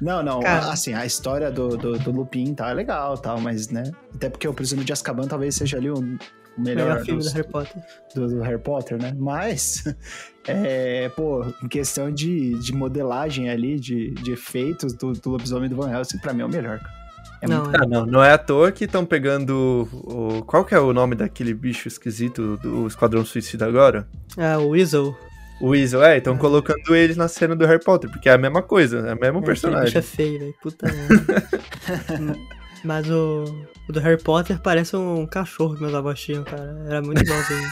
Não, 0.00 0.22
não, 0.22 0.40
Cara. 0.40 0.72
assim, 0.72 0.92
a 0.94 1.04
história 1.06 1.50
do, 1.50 1.76
do, 1.76 1.98
do 1.98 2.10
Lupin 2.10 2.54
tá 2.54 2.72
legal 2.72 3.16
tal, 3.18 3.40
mas, 3.40 3.68
né? 3.68 3.90
Até 4.14 4.28
porque 4.28 4.46
o 4.48 4.54
Prisioneiro 4.54 4.86
de 4.86 4.92
Azkaban 4.92 5.26
talvez 5.26 5.54
seja 5.54 5.76
ali 5.76 5.90
um, 5.90 6.18
o 6.56 6.60
melhor, 6.60 6.88
Melhor 6.88 7.04
filme 7.04 7.22
dos- 7.22 7.32
do 7.32 7.36
Harry 7.36 7.48
Potter. 7.48 7.82
do, 8.14 8.28
do 8.28 8.40
Harry 8.42 8.58
Potter, 8.58 9.00
né? 9.02 9.14
Mas, 9.16 9.84
é, 10.46 11.08
pô, 11.10 11.44
em 11.62 11.68
questão 11.68 12.10
de, 12.10 12.58
de 12.58 12.72
modelagem 12.74 13.48
ali, 13.48 13.78
de, 13.78 14.10
de 14.12 14.32
efeitos 14.32 14.92
do, 14.94 15.12
do 15.12 15.30
lobisomem 15.30 15.68
do 15.68 15.76
Van 15.76 15.90
Helsing, 15.90 16.18
pra 16.18 16.32
mim 16.32 16.42
é 16.42 16.44
o 16.44 16.48
melhor, 16.48 16.78
cara. 16.78 17.00
É 17.42 17.48
não, 17.48 17.62
muito- 17.64 17.76
é. 17.76 17.78
Ah, 17.82 17.86
não, 17.86 18.04
não 18.06 18.22
é 18.22 18.32
à 18.32 18.38
toa 18.38 18.70
que 18.70 18.84
estão 18.84 19.04
pegando 19.06 19.88
o. 20.04 20.42
Qual 20.44 20.62
que 20.62 20.74
é 20.74 20.78
o 20.78 20.92
nome 20.92 21.14
daquele 21.14 21.54
bicho 21.54 21.88
esquisito 21.88 22.58
do 22.58 22.86
Esquadrão 22.86 23.24
Suicida 23.24 23.64
agora? 23.66 24.06
Ah, 24.36 24.58
o 24.58 24.68
Weasel. 24.70 25.16
O 25.60 25.68
Weasel, 25.68 26.02
é, 26.02 26.16
estão 26.18 26.38
colocando 26.38 26.94
ele 26.96 27.14
na 27.14 27.28
cena 27.28 27.54
do 27.54 27.66
Harry 27.66 27.82
Potter, 27.84 28.08
porque 28.10 28.28
é 28.28 28.32
a 28.32 28.38
mesma 28.38 28.62
coisa, 28.62 28.98
é 29.08 29.14
o 29.14 29.20
mesmo 29.20 29.38
É, 29.40 29.42
personagem. 29.42 29.98
é 29.98 30.02
feio, 30.02 30.38
velho. 30.38 30.54
Puta 30.62 30.86
merda. 30.90 32.38
Mas 32.82 33.10
o, 33.10 33.44
o 33.86 33.92
do 33.92 34.00
Harry 34.00 34.16
Potter 34.22 34.58
parece 34.58 34.96
um 34.96 35.26
cachorro 35.26 35.74
que 35.74 35.82
meus 35.82 35.92
avós 35.94 36.18
tinham, 36.18 36.42
cara. 36.44 36.82
Era 36.88 37.02
muito 37.02 37.20
igualzinho. 37.22 37.68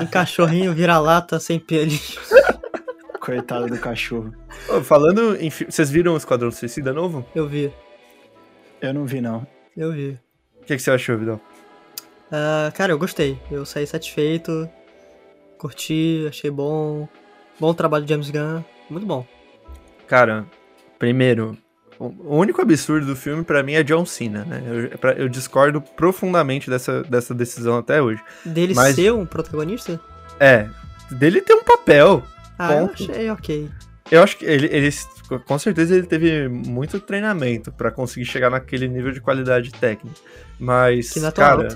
um 0.00 0.06
cachorrinho 0.06 0.72
vira-lata 0.72 1.38
sem 1.38 1.58
pelos. 1.60 2.18
Coitado 3.20 3.66
do 3.66 3.78
cachorro. 3.78 4.32
Ô, 4.70 4.80
falando 4.80 5.36
em. 5.36 5.50
Vocês 5.50 5.90
viram 5.90 6.14
o 6.14 6.16
Esquadrão 6.16 6.50
Suicida 6.50 6.94
novo? 6.94 7.24
Eu 7.34 7.46
vi, 7.46 7.70
Eu 8.80 8.94
não 8.94 9.04
vi, 9.04 9.20
não. 9.20 9.46
eu 9.76 9.92
vi. 9.92 10.18
O 10.62 10.64
que, 10.64 10.76
que 10.76 10.82
você 10.82 10.90
achou, 10.92 11.18
Vidal? 11.18 11.40
Ah, 12.30 12.72
cara, 12.74 12.92
eu 12.92 12.98
gostei. 12.98 13.38
Eu 13.50 13.66
saí 13.66 13.86
satisfeito. 13.86 14.66
Curti, 15.62 16.26
achei 16.28 16.50
bom. 16.50 17.08
Bom 17.60 17.72
trabalho 17.72 18.04
de 18.04 18.10
James 18.12 18.30
Gunn. 18.30 18.62
Muito 18.90 19.06
bom. 19.06 19.24
Cara, 20.08 20.44
primeiro, 20.98 21.56
o 22.00 22.36
único 22.36 22.60
absurdo 22.60 23.06
do 23.06 23.14
filme 23.14 23.44
pra 23.44 23.62
mim 23.62 23.74
é 23.74 23.82
John 23.84 24.04
Cena, 24.04 24.44
né? 24.44 24.60
Eu, 24.92 24.98
pra- 24.98 25.12
eu 25.12 25.28
discordo 25.28 25.80
profundamente 25.80 26.68
dessa, 26.68 27.04
dessa 27.04 27.32
decisão 27.32 27.78
até 27.78 28.02
hoje. 28.02 28.20
Dele 28.44 28.74
Mas- 28.74 28.96
ser 28.96 29.12
um 29.12 29.24
protagonista? 29.24 30.00
É, 30.40 30.68
dele 31.12 31.40
ter 31.40 31.54
um 31.54 31.62
papel. 31.62 32.24
Ah, 32.58 32.72
eu 32.74 32.88
Ponto. 32.88 33.10
achei 33.12 33.30
ok. 33.30 33.70
Eu 34.10 34.20
acho 34.22 34.36
que 34.36 34.44
ele, 34.44 34.66
ele 34.66 34.90
com 35.46 35.58
certeza 35.60 35.94
ele 35.94 36.06
teve 36.08 36.48
muito 36.48 36.98
treinamento 36.98 37.70
pra 37.70 37.90
conseguir 37.92 38.26
chegar 38.26 38.50
naquele 38.50 38.88
nível 38.88 39.12
de 39.12 39.20
qualidade 39.20 39.70
técnica. 39.70 40.16
Mas, 40.58 41.16
é 41.16 41.30
cara, 41.30 41.68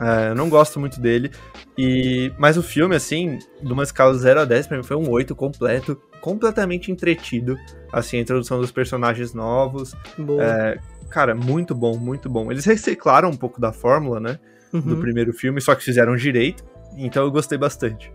é, 0.00 0.30
eu 0.30 0.34
não 0.34 0.48
gosto 0.50 0.78
muito 0.80 1.00
dele. 1.00 1.30
E 1.76 2.32
mas 2.38 2.56
o 2.58 2.62
filme 2.62 2.94
assim, 2.94 3.38
de 3.62 3.72
uma 3.72 3.82
escala 3.82 4.12
0 4.14 4.40
a 4.40 4.44
10 4.44 4.66
pra 4.66 4.76
mim 4.76 4.82
foi 4.82 4.96
um 4.96 5.08
8 5.10 5.34
completo, 5.34 6.00
completamente 6.20 6.92
entretido, 6.92 7.56
assim, 7.92 8.18
a 8.18 8.20
introdução 8.20 8.60
dos 8.60 8.70
personagens 8.70 9.32
novos. 9.32 9.94
É, 10.40 10.78
cara, 11.08 11.34
muito 11.34 11.74
bom, 11.74 11.96
muito 11.96 12.28
bom. 12.28 12.50
Eles 12.52 12.64
reciclaram 12.66 13.30
um 13.30 13.36
pouco 13.36 13.60
da 13.60 13.72
fórmula, 13.72 14.20
né, 14.20 14.38
do 14.72 14.94
Uhum. 14.94 15.00
primeiro 15.00 15.32
filme, 15.32 15.60
só 15.60 15.74
que 15.74 15.82
fizeram 15.82 16.14
direito. 16.14 16.64
Então 16.96 17.24
eu 17.24 17.30
gostei 17.30 17.56
bastante. 17.56 18.12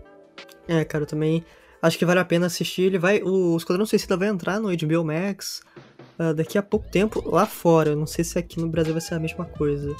É, 0.68 0.84
cara, 0.84 1.02
eu 1.02 1.08
também 1.08 1.44
acho 1.82 1.98
que 1.98 2.04
vale 2.04 2.20
a 2.20 2.24
pena 2.24 2.46
assistir. 2.46 2.82
Ele 2.82 2.98
vai. 2.98 3.20
O 3.22 3.56
Esquadrão 3.56 3.84
Suicida 3.86 4.16
vai 4.16 4.28
entrar 4.28 4.60
no 4.60 4.68
HBO 4.68 5.04
Max 5.04 5.62
ah, 6.18 6.32
daqui 6.32 6.56
a 6.58 6.62
pouco 6.62 6.88
tempo 6.88 7.22
lá 7.28 7.44
fora. 7.46 7.90
Eu 7.90 7.96
não 7.96 8.06
sei 8.06 8.24
se 8.24 8.38
aqui 8.38 8.60
no 8.60 8.68
Brasil 8.68 8.92
vai 8.92 9.00
ser 9.00 9.14
a 9.14 9.18
mesma 9.18 9.44
coisa. 9.44 9.94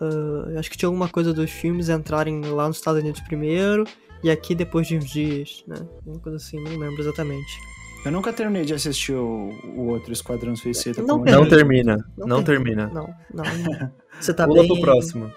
Eu 0.00 0.58
acho 0.58 0.70
que 0.70 0.76
tinha 0.76 0.88
alguma 0.88 1.08
coisa 1.08 1.32
dos 1.32 1.50
filmes 1.50 1.88
entrarem 1.88 2.40
lá 2.42 2.66
nos 2.68 2.76
Estados 2.78 3.00
Unidos 3.02 3.20
primeiro 3.22 3.84
e 4.22 4.30
aqui 4.30 4.54
depois 4.54 4.86
de 4.86 4.96
uns 4.96 5.06
dias, 5.10 5.64
né? 5.66 5.76
Uma 6.06 6.18
coisa 6.20 6.36
assim, 6.36 6.58
não 6.62 6.76
lembro 6.76 7.00
exatamente. 7.00 7.58
Eu 8.04 8.12
nunca 8.12 8.32
terminei 8.32 8.64
de 8.64 8.72
assistir 8.74 9.14
o, 9.14 9.50
o 9.74 9.88
outro 9.88 10.12
Esquadrão 10.12 10.54
Suicida. 10.54 11.02
Não 11.02 11.18
com- 11.18 11.24
termina. 11.24 11.36
Não 11.38 11.48
termina, 11.48 12.04
não, 12.16 12.42
termina. 12.42 12.86
Não, 12.88 13.14
não. 13.34 13.44
não. 13.44 13.90
Você 14.20 14.32
tá 14.32 14.46
Pula 14.46 14.60
bem. 14.62 14.68
pro 14.72 14.80
próximo. 14.80 15.32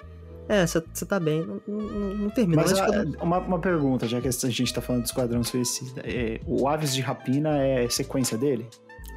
É, 0.47 0.65
você 0.65 0.81
tá 1.05 1.19
bem. 1.19 1.45
Não, 1.45 1.61
não, 1.67 2.15
não 2.15 2.29
termina. 2.31 2.61
Mas 2.63 2.71
Mas, 2.71 2.79
ah, 2.81 2.85
Esquadrão- 2.85 3.21
uma, 3.21 3.37
uma 3.39 3.59
pergunta, 3.59 4.07
já 4.07 4.19
que 4.19 4.27
a 4.27 4.31
gente 4.31 4.73
tá 4.73 4.81
falando 4.81 5.03
do 5.03 5.05
Esquadrão 5.05 5.43
Suicida. 5.43 6.01
É, 6.03 6.39
o 6.47 6.67
Aves 6.67 6.93
de 6.95 7.01
Rapina 7.01 7.57
é 7.63 7.87
sequência 7.89 8.35
dele? 8.37 8.67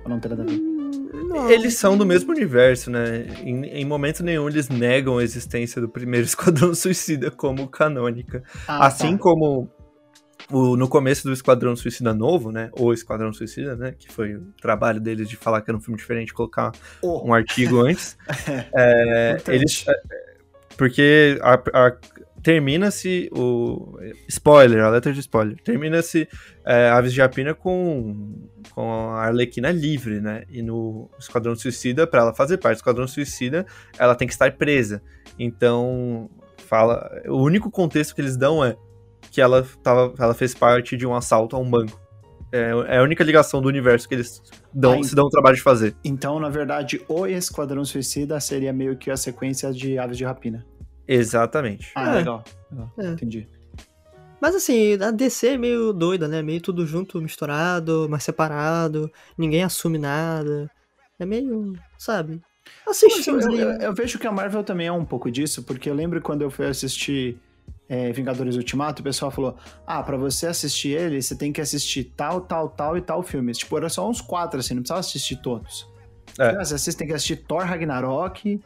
Ou 0.04 0.10
não 0.10 0.20
tem 0.20 0.28
nada 0.30 0.42
a 0.42 0.46
ver? 0.46 0.60
Não. 1.22 1.50
Eles 1.50 1.76
são 1.78 1.96
do 1.96 2.04
mesmo 2.06 2.30
universo, 2.32 2.90
né? 2.90 3.26
Em, 3.42 3.64
em 3.66 3.84
momento 3.84 4.22
nenhum 4.22 4.48
eles 4.48 4.68
negam 4.68 5.18
a 5.18 5.22
existência 5.24 5.80
do 5.80 5.88
primeiro 5.88 6.24
Esquadrão 6.26 6.74
Suicida 6.74 7.30
como 7.30 7.68
canônica. 7.68 8.42
Ah, 8.66 8.86
assim 8.86 9.12
tá. 9.16 9.22
como 9.22 9.70
o- 10.50 10.76
no 10.76 10.88
começo 10.88 11.24
do 11.26 11.32
Esquadrão 11.32 11.74
Suicida 11.76 12.12
novo, 12.12 12.50
né? 12.52 12.70
Ou 12.72 12.92
Esquadrão 12.92 13.32
Suicida, 13.32 13.74
né? 13.76 13.94
Que 13.98 14.10
foi 14.12 14.34
o 14.36 14.52
trabalho 14.60 15.00
deles 15.00 15.28
de 15.28 15.36
falar 15.36 15.60
que 15.62 15.70
era 15.70 15.76
um 15.78 15.80
filme 15.80 15.96
diferente, 15.98 16.32
colocar 16.34 16.72
Oh, 17.00 17.26
um 17.28 17.32
artigo 17.34 17.80
antes. 17.80 18.16
É, 18.76 19.36
eles. 19.48 19.84
é, 19.88 19.94
Porque 20.76 21.38
a- 21.42 21.62
a- 21.86 21.96
termina-se 22.42 23.30
o. 23.32 23.98
Spoiler, 24.28 24.82
a 24.84 24.90
letra 24.90 25.12
de 25.12 25.20
spoiler. 25.20 25.56
Termina-se 25.62 26.28
é, 26.64 26.88
Aves 26.88 27.12
de 27.12 27.20
Rapina 27.20 27.54
com, 27.54 28.48
com 28.74 28.90
a 28.90 29.26
Arlequina 29.26 29.70
livre, 29.70 30.20
né? 30.20 30.44
E 30.50 30.62
no 30.62 31.08
Esquadrão 31.18 31.54
Suicida, 31.54 32.06
pra 32.06 32.22
ela 32.22 32.34
fazer 32.34 32.58
parte 32.58 32.76
do 32.76 32.80
Esquadrão 32.80 33.06
Suicida, 33.06 33.66
ela 33.98 34.14
tem 34.14 34.26
que 34.26 34.34
estar 34.34 34.52
presa. 34.52 35.02
Então, 35.38 36.28
fala. 36.66 37.10
O 37.28 37.42
único 37.42 37.70
contexto 37.70 38.14
que 38.14 38.20
eles 38.20 38.36
dão 38.36 38.64
é 38.64 38.76
que 39.30 39.40
ela, 39.40 39.66
tava, 39.82 40.12
ela 40.18 40.34
fez 40.34 40.54
parte 40.54 40.96
de 40.96 41.06
um 41.06 41.14
assalto 41.14 41.56
a 41.56 41.58
um 41.58 41.70
banco. 41.70 42.00
É, 42.52 42.70
é 42.88 42.98
a 42.98 43.02
única 43.02 43.24
ligação 43.24 43.62
do 43.62 43.68
universo 43.68 44.06
que 44.06 44.14
eles 44.14 44.42
dão, 44.74 45.00
Ah, 45.00 45.04
se 45.04 45.14
dão 45.14 45.24
o 45.24 45.30
trabalho 45.30 45.56
de 45.56 45.62
fazer. 45.62 45.96
Então, 46.04 46.38
na 46.38 46.50
verdade, 46.50 47.00
o 47.08 47.26
Esquadrão 47.26 47.82
Suicida 47.82 48.38
seria 48.40 48.74
meio 48.74 48.94
que 48.96 49.10
a 49.10 49.16
sequência 49.16 49.72
de 49.72 49.98
Aves 49.98 50.18
de 50.18 50.24
Rapina. 50.24 50.66
Exatamente. 51.06 51.90
Ah, 51.94 52.10
É. 52.10 52.14
legal. 52.18 52.44
legal. 52.70 52.92
É. 52.98 53.06
Entendi. 53.08 53.46
Mas 54.40 54.54
assim, 54.56 54.94
a 55.00 55.10
DC 55.10 55.48
é 55.48 55.56
meio 55.58 55.92
doida, 55.92 56.26
né? 56.26 56.42
Meio 56.42 56.60
tudo 56.60 56.84
junto, 56.86 57.20
misturado, 57.22 58.08
mas 58.10 58.24
separado. 58.24 59.10
Ninguém 59.38 59.62
assume 59.62 59.98
nada. 59.98 60.70
É 61.18 61.24
meio, 61.24 61.74
sabe? 61.98 62.40
Assiste 62.88 63.18
eu, 63.18 63.24
filmes 63.24 63.44
eu- 63.46 63.70
ali. 63.70 63.84
eu 63.84 63.94
vejo 63.94 64.18
que 64.18 64.26
a 64.26 64.32
Marvel 64.32 64.64
também 64.64 64.86
é 64.88 64.92
um 64.92 65.04
pouco 65.04 65.30
disso, 65.30 65.62
porque 65.62 65.88
eu 65.88 65.94
lembro 65.94 66.20
quando 66.20 66.42
eu 66.42 66.50
fui 66.50 66.66
assistir 66.66 67.38
é, 67.88 68.10
Vingadores 68.12 68.56
Ultimato, 68.56 69.00
o 69.00 69.04
pessoal 69.04 69.30
falou: 69.30 69.56
Ah, 69.86 70.02
pra 70.02 70.16
você 70.16 70.46
assistir 70.46 70.88
ele, 70.96 71.20
você 71.22 71.36
tem 71.36 71.52
que 71.52 71.60
assistir 71.60 72.04
tal, 72.16 72.40
tal, 72.40 72.68
tal 72.68 72.96
e 72.96 73.00
tal 73.00 73.22
filmes. 73.22 73.58
Tipo, 73.58 73.76
era 73.76 73.88
só 73.88 74.08
uns 74.08 74.20
quatro, 74.20 74.58
assim, 74.58 74.74
não 74.74 74.82
precisava 74.82 75.00
assistir 75.00 75.36
todos. 75.36 75.86
É. 76.38 76.48
Ah, 76.56 76.64
Você 76.64 76.74
assiste- 76.74 76.98
tem 76.98 77.06
que 77.06 77.12
assistir 77.12 77.36
Thor 77.36 77.62
Ragnarok, 77.64 78.60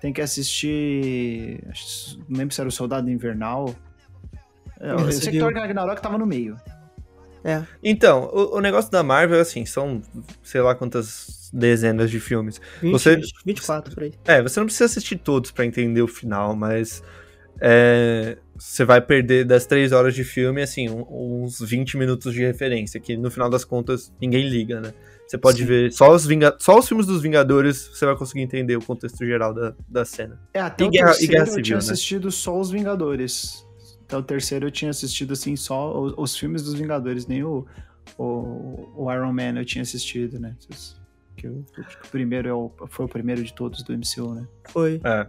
tem 0.00 0.12
que 0.12 0.20
assistir. 0.20 1.62
Não 2.28 2.38
lembro 2.38 2.54
se 2.54 2.60
era 2.60 2.68
o 2.68 2.72
Soldado 2.72 3.10
Invernal. 3.10 3.74
Eu, 4.80 4.90
eu 4.90 4.98
Você 5.00 5.20
sei 5.22 5.32
que. 5.32 5.38
Thor 5.38 5.52
Ragnarok 5.52 6.00
tava 6.00 6.16
no 6.18 6.26
meio. 6.26 6.56
É. 7.44 7.62
Então, 7.82 8.30
o, 8.32 8.56
o 8.56 8.60
negócio 8.60 8.90
da 8.90 9.02
Marvel, 9.02 9.40
assim, 9.40 9.64
são 9.64 10.02
sei 10.42 10.60
lá 10.60 10.74
quantas 10.74 11.50
dezenas 11.52 12.10
de 12.10 12.20
filmes. 12.20 12.60
20, 12.82 12.92
Você- 12.92 13.20
24 13.44 13.94
por 13.94 14.02
aí. 14.04 14.12
É, 14.26 14.42
você 14.42 14.60
não 14.60 14.66
precisa 14.66 14.84
assistir 14.84 15.16
todos 15.16 15.50
pra 15.50 15.64
entender 15.64 16.02
o 16.02 16.06
final, 16.08 16.54
mas 16.54 17.02
é, 17.60 18.36
você 18.56 18.84
vai 18.84 19.00
perder 19.00 19.44
das 19.44 19.64
três 19.66 19.90
horas 19.92 20.14
de 20.14 20.22
filme, 20.22 20.62
assim, 20.62 20.88
um- 20.90 21.42
uns 21.44 21.60
20 21.60 21.96
minutos 21.96 22.32
de 22.34 22.40
referência, 22.44 23.00
que 23.00 23.16
no 23.16 23.30
final 23.30 23.48
das 23.50 23.64
contas 23.64 24.12
ninguém 24.20 24.48
liga, 24.48 24.80
né? 24.80 24.92
Você 25.30 25.38
pode 25.38 25.58
Sim. 25.58 25.64
ver 25.64 25.92
só 25.92 26.12
os, 26.12 26.26
Vinga- 26.26 26.56
só 26.58 26.76
os 26.76 26.88
filmes 26.88 27.06
dos 27.06 27.22
Vingadores, 27.22 27.88
você 27.94 28.04
vai 28.04 28.16
conseguir 28.16 28.40
entender 28.40 28.76
o 28.76 28.84
contexto 28.84 29.24
geral 29.24 29.54
da, 29.54 29.72
da 29.88 30.04
cena. 30.04 30.40
É, 30.52 30.60
até 30.60 30.82
E 30.82 30.88
o 30.88 30.90
Guerra- 30.90 31.10
e 31.10 31.12
terceiro 31.12 31.32
Guerra 31.32 31.42
eu 31.44 31.46
Civil, 31.50 31.62
tinha 31.62 31.76
né? 31.76 31.82
assistido 31.84 32.30
só 32.32 32.58
os 32.58 32.68
Vingadores. 32.72 33.64
Até 34.06 34.16
o 34.16 34.22
terceiro 34.24 34.66
eu 34.66 34.70
tinha 34.72 34.90
assistido, 34.90 35.32
assim, 35.34 35.54
só 35.54 35.96
os, 36.02 36.14
os 36.16 36.36
filmes 36.36 36.62
dos 36.64 36.74
Vingadores, 36.74 37.28
nem 37.28 37.44
o, 37.44 37.64
o, 38.18 38.88
o 38.96 39.12
Iron 39.12 39.32
Man 39.32 39.56
eu 39.56 39.64
tinha 39.64 39.82
assistido, 39.82 40.40
né? 40.40 40.56
Que 41.36 41.46
o, 41.46 41.64
o 42.04 42.08
primeiro 42.10 42.48
é 42.48 42.52
o, 42.52 42.72
foi 42.88 43.06
o 43.06 43.08
primeiro 43.08 43.42
de 43.44 43.52
todos 43.54 43.84
do 43.84 43.92
MCU, 43.92 44.34
né? 44.34 44.48
Foi. 44.70 45.00
É. 45.04 45.26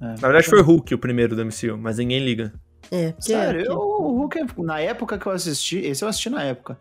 É. 0.00 0.04
Na 0.04 0.14
verdade 0.28 0.46
foi 0.46 0.60
o 0.60 0.62
Hulk 0.62 0.94
o 0.94 0.98
primeiro 0.98 1.34
do 1.34 1.42
MCU, 1.44 1.78
mas 1.78 1.96
ninguém 1.96 2.22
liga. 2.22 2.52
É, 2.90 3.12
porque 3.12 3.32
Sério, 3.32 3.60
é, 3.62 3.66
eu- 3.66 3.78
o 3.78 4.16
Hulk, 4.18 4.38
na 4.58 4.78
época 4.78 5.18
que 5.18 5.26
eu 5.26 5.32
assisti, 5.32 5.78
esse 5.78 6.04
eu 6.04 6.08
assisti 6.08 6.28
na 6.30 6.44
época, 6.44 6.78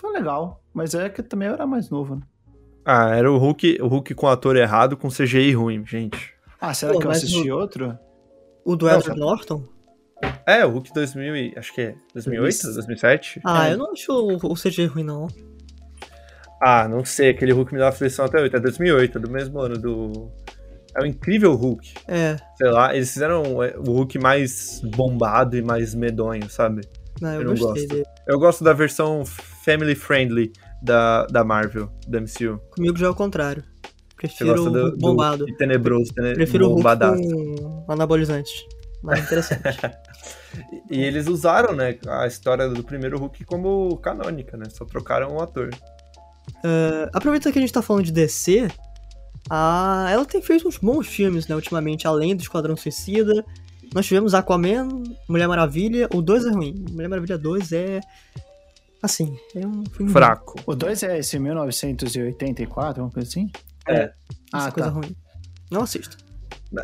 foi 0.00 0.12
legal, 0.12 0.62
mas 0.72 0.94
é 0.94 1.08
que 1.08 1.22
também 1.22 1.48
eu 1.48 1.54
era 1.54 1.66
mais 1.66 1.90
novo, 1.90 2.16
né? 2.16 2.22
Ah, 2.84 3.14
era 3.14 3.30
o 3.30 3.36
Hulk, 3.36 3.78
o 3.82 3.86
Hulk 3.88 4.14
com 4.14 4.26
ator 4.28 4.56
errado, 4.56 4.96
com 4.96 5.08
CGI 5.10 5.52
ruim, 5.52 5.84
gente. 5.86 6.32
Ah, 6.60 6.72
será 6.72 6.92
Pô, 6.92 6.98
que 7.00 7.06
eu 7.06 7.10
assisti 7.10 7.48
no- 7.48 7.56
outro? 7.56 7.98
o 8.64 8.76
do 8.76 8.88
Edward 8.88 9.18
Norton? 9.18 9.64
É, 10.46 10.64
o 10.64 10.70
Hulk 10.70 10.92
2000, 10.92 11.36
e- 11.36 11.54
acho 11.56 11.72
que 11.74 11.80
é 11.80 11.94
2008, 12.14 12.62
2007. 12.72 13.40
Ah, 13.44 13.68
É. 13.68 13.72
eu 13.74 13.78
não 13.78 13.92
acho 13.92 14.10
o, 14.12 14.36
o 14.52 14.56
CG 14.56 14.86
ruim, 14.86 15.04
não. 15.04 15.28
Ah, 16.60 16.88
não 16.88 17.04
sei, 17.04 17.30
aquele 17.30 17.52
Hulk 17.52 17.72
me 17.72 17.78
dá 17.78 17.88
aflição 17.88 18.24
até 18.24 18.40
8, 18.40 18.56
é 18.56 18.60
2008, 18.60 19.18
é 19.18 19.20
do 19.20 19.30
mesmo 19.30 19.60
ano 19.60 19.78
do... 19.78 20.30
É 20.96 21.02
o 21.02 21.06
incrível 21.06 21.54
Hulk, 21.54 21.94
É, 22.08 22.36
sei 22.56 22.70
lá, 22.70 22.94
eles 22.96 23.12
fizeram 23.12 23.62
é, 23.62 23.76
o 23.76 23.82
Hulk 23.92 24.18
mais 24.18 24.80
bombado 24.96 25.56
e 25.56 25.62
mais 25.62 25.94
medonho, 25.94 26.48
sabe? 26.50 26.80
Não, 27.20 27.34
eu, 27.34 27.42
Eu 27.42 27.48
não 27.48 27.54
gosto. 27.54 27.86
dele. 27.86 28.04
Eu 28.26 28.38
gosto 28.38 28.64
da 28.64 28.72
versão 28.72 29.24
family 29.26 29.94
friendly 29.94 30.52
da, 30.82 31.26
da 31.26 31.44
Marvel, 31.44 31.90
da 32.06 32.20
MCU. 32.20 32.60
Comigo 32.74 32.96
já 32.96 33.06
é 33.06 33.10
o 33.10 33.14
contrário. 33.14 33.64
Prefiro 34.16 34.64
o 34.66 34.70
do, 34.70 34.96
bombado. 34.96 35.46
do 35.46 35.56
tenebroso, 35.56 36.12
tene, 36.12 36.34
Prefiro 36.34 36.66
o 36.66 36.74
bombadaço. 36.74 37.22
com 37.22 37.84
anabolizante. 37.92 38.66
mais 39.02 39.24
interessante. 39.24 39.62
e 40.90 41.00
eles 41.00 41.28
usaram, 41.28 41.72
né, 41.74 41.96
a 42.08 42.26
história 42.26 42.68
do 42.68 42.82
primeiro 42.82 43.16
Hulk 43.16 43.44
como 43.44 43.96
canônica, 43.98 44.56
né? 44.56 44.64
Só 44.70 44.84
trocaram 44.84 45.36
o 45.36 45.40
ator. 45.40 45.70
Uh, 46.64 47.08
aproveitando 47.12 47.52
que 47.52 47.58
a 47.60 47.62
gente 47.62 47.72
tá 47.72 47.80
falando 47.80 48.06
de 48.06 48.12
DC, 48.12 48.68
a... 49.48 50.08
ela 50.10 50.24
tem 50.24 50.42
feito 50.42 50.66
uns 50.66 50.78
bons 50.78 51.06
filmes, 51.06 51.46
né, 51.46 51.54
ultimamente, 51.54 52.06
além 52.06 52.34
do 52.34 52.42
Esquadrão 52.42 52.76
Suicida. 52.76 53.44
Nós 53.94 54.06
tivemos 54.06 54.34
Aquaman, 54.34 54.88
Mulher 55.28 55.48
Maravilha, 55.48 56.08
o 56.14 56.20
2 56.20 56.46
é 56.46 56.50
ruim. 56.50 56.74
Mulher 56.90 57.08
Maravilha 57.08 57.38
2 57.38 57.72
é. 57.72 58.00
Assim, 59.02 59.36
é 59.54 59.66
um 59.66 59.84
filme. 59.86 60.12
Fraco. 60.12 60.54
Ruim. 60.54 60.64
O 60.66 60.74
2 60.74 61.02
é 61.04 61.18
esse 61.18 61.38
1984, 61.38 63.02
alguma 63.02 63.10
coisa 63.10 63.28
assim? 63.28 63.50
É. 63.86 64.12
Ah, 64.52 64.66
tá. 64.66 64.72
coisa 64.72 64.90
ruim. 64.90 65.16
Não 65.70 65.82
assisto. 65.82 66.16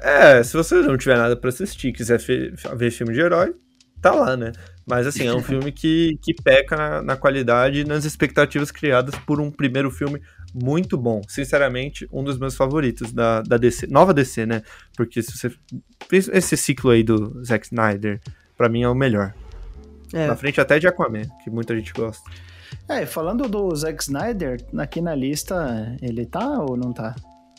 É, 0.02 0.42
se 0.42 0.55
você 0.55 0.76
não 0.76 0.96
tiver 0.96 1.16
nada 1.16 1.36
para 1.36 1.50
assistir, 1.50 1.92
quiser 1.92 2.18
ver 2.18 2.90
filme 2.90 3.12
de 3.12 3.20
herói, 3.20 3.55
tá 4.00 4.12
lá, 4.12 4.36
né? 4.36 4.52
Mas 4.86 5.07
assim, 5.07 5.26
é 5.26 5.34
um 5.34 5.42
filme 5.42 5.72
que, 5.72 6.18
que 6.22 6.34
peca 6.34 6.76
na, 6.76 7.02
na, 7.02 7.16
qualidade 7.16 7.80
e 7.80 7.84
nas 7.84 8.05
expectativas 8.05 8.70
criadas 8.70 9.14
por 9.26 9.40
um 9.40 9.50
primeiro 9.50 9.90
filme 9.90 10.20
muito 10.55 10.96
bom. 10.96 11.20
Sinceramente, 11.28 12.09
um 12.12 12.22
dos 12.22 12.38
meus 12.38 12.55
favoritos 12.55 13.12
da, 13.12 13.42
da 13.42 13.57
DC, 13.57 13.88
nova 13.88 14.14
DC, 14.14 14.46
né? 14.46 14.62
Porque 14.96 15.20
se 15.20 15.36
você. 15.36 15.52
Esse 16.12 16.57
ciclo 16.57 16.90
aí 16.90 17.02
do 17.02 17.42
Zack 17.44 17.66
Snyder, 17.66 18.20
para 18.57 18.68
mim 18.68 18.82
é 18.82 18.88
o 18.88 18.94
melhor. 18.94 19.34
É. 20.12 20.28
Na 20.28 20.36
frente 20.36 20.61
até 20.61 20.78
de 20.78 20.86
Aquaman, 20.86 21.24
que 21.42 21.50
muita 21.50 21.74
gente 21.74 21.92
gosta. 21.92 22.22
É, 22.88 23.05
falando 23.05 23.48
do 23.48 23.74
Zack 23.74 24.02
Snyder, 24.02 24.61
aqui 24.78 25.00
na 25.00 25.14
lista, 25.14 25.96
ele 26.00 26.24
tá 26.24 26.61
ou 26.61 26.76
não 26.76 26.92
tá? 26.92 27.16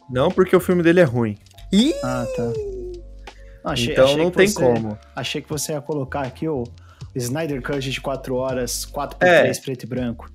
Não, 0.10 0.30
porque 0.30 0.56
o 0.56 0.60
filme 0.60 0.82
dele 0.82 1.02
é 1.02 1.04
ruim. 1.04 1.38
Ih! 1.72 1.94
Ah, 2.04 2.26
tá. 2.36 3.72
Achei, 3.72 3.94
então 3.94 4.06
achei 4.06 4.18
não 4.18 4.32
tem 4.32 4.48
você, 4.48 4.64
como. 4.64 4.98
Achei 5.16 5.42
que 5.42 5.50
você 5.50 5.72
ia 5.74 5.82
colocar 5.82 6.22
aqui 6.22 6.48
o 6.48 6.64
Snyder 7.16 7.62
Cut 7.62 7.90
de 7.90 8.00
4 8.00 8.36
horas, 8.36 8.86
4x3 8.86 9.22
é. 9.22 9.62
preto 9.62 9.84
e 9.84 9.88
branco. 9.88 10.30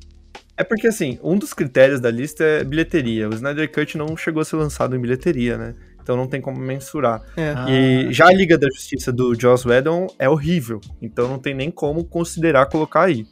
É 0.61 0.65
porque, 0.65 0.89
assim, 0.89 1.19
um 1.23 1.39
dos 1.39 1.55
critérios 1.55 2.01
da 2.01 2.11
lista 2.11 2.45
é 2.45 2.63
bilheteria. 2.63 3.31
O 3.31 3.33
Snyder 3.33 3.73
Cut 3.73 3.97
não 3.97 4.15
chegou 4.15 4.43
a 4.43 4.45
ser 4.45 4.57
lançado 4.57 4.95
em 4.95 5.01
bilheteria, 5.01 5.57
né? 5.57 5.75
Então 6.03 6.19
não 6.19 6.27
tem 6.27 6.39
como 6.39 6.61
mensurar. 6.61 7.23
É. 7.35 7.55
E 7.67 8.07
ah. 8.09 8.13
já 8.13 8.27
a 8.27 8.35
Liga 8.35 8.59
da 8.59 8.67
Justiça 8.67 9.11
do 9.11 9.35
Joss 9.35 9.67
Whedon 9.67 10.07
é 10.19 10.29
horrível. 10.29 10.79
Então 11.01 11.29
não 11.29 11.39
tem 11.39 11.55
nem 11.55 11.71
como 11.71 12.05
considerar 12.05 12.67
colocar 12.67 13.05
aí. 13.05 13.25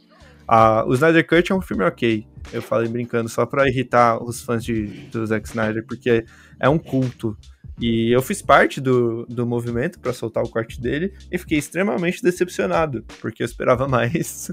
Ah, 0.47 0.83
o 0.87 0.93
Snyder 0.95 1.27
Cut 1.27 1.51
é 1.51 1.55
um 1.55 1.61
filme 1.61 1.83
ok. 1.83 2.25
Eu 2.51 2.63
falei 2.63 2.89
brincando 2.89 3.29
só 3.29 3.45
pra 3.45 3.69
irritar 3.69 4.17
os 4.23 4.41
fãs 4.41 4.63
de, 4.63 4.87
do 5.11 5.23
Zack 5.23 5.47
Snyder, 5.47 5.85
porque 5.85 6.25
é 6.59 6.67
um 6.67 6.79
culto. 6.79 7.37
E 7.79 8.11
eu 8.11 8.23
fiz 8.23 8.41
parte 8.41 8.81
do, 8.81 9.27
do 9.27 9.45
movimento 9.45 9.99
para 9.99 10.13
soltar 10.13 10.43
o 10.43 10.49
corte 10.49 10.81
dele 10.81 11.13
e 11.31 11.37
fiquei 11.37 11.59
extremamente 11.59 12.23
decepcionado, 12.23 13.05
porque 13.21 13.43
eu 13.43 13.45
esperava 13.45 13.85
mais. 13.87 14.51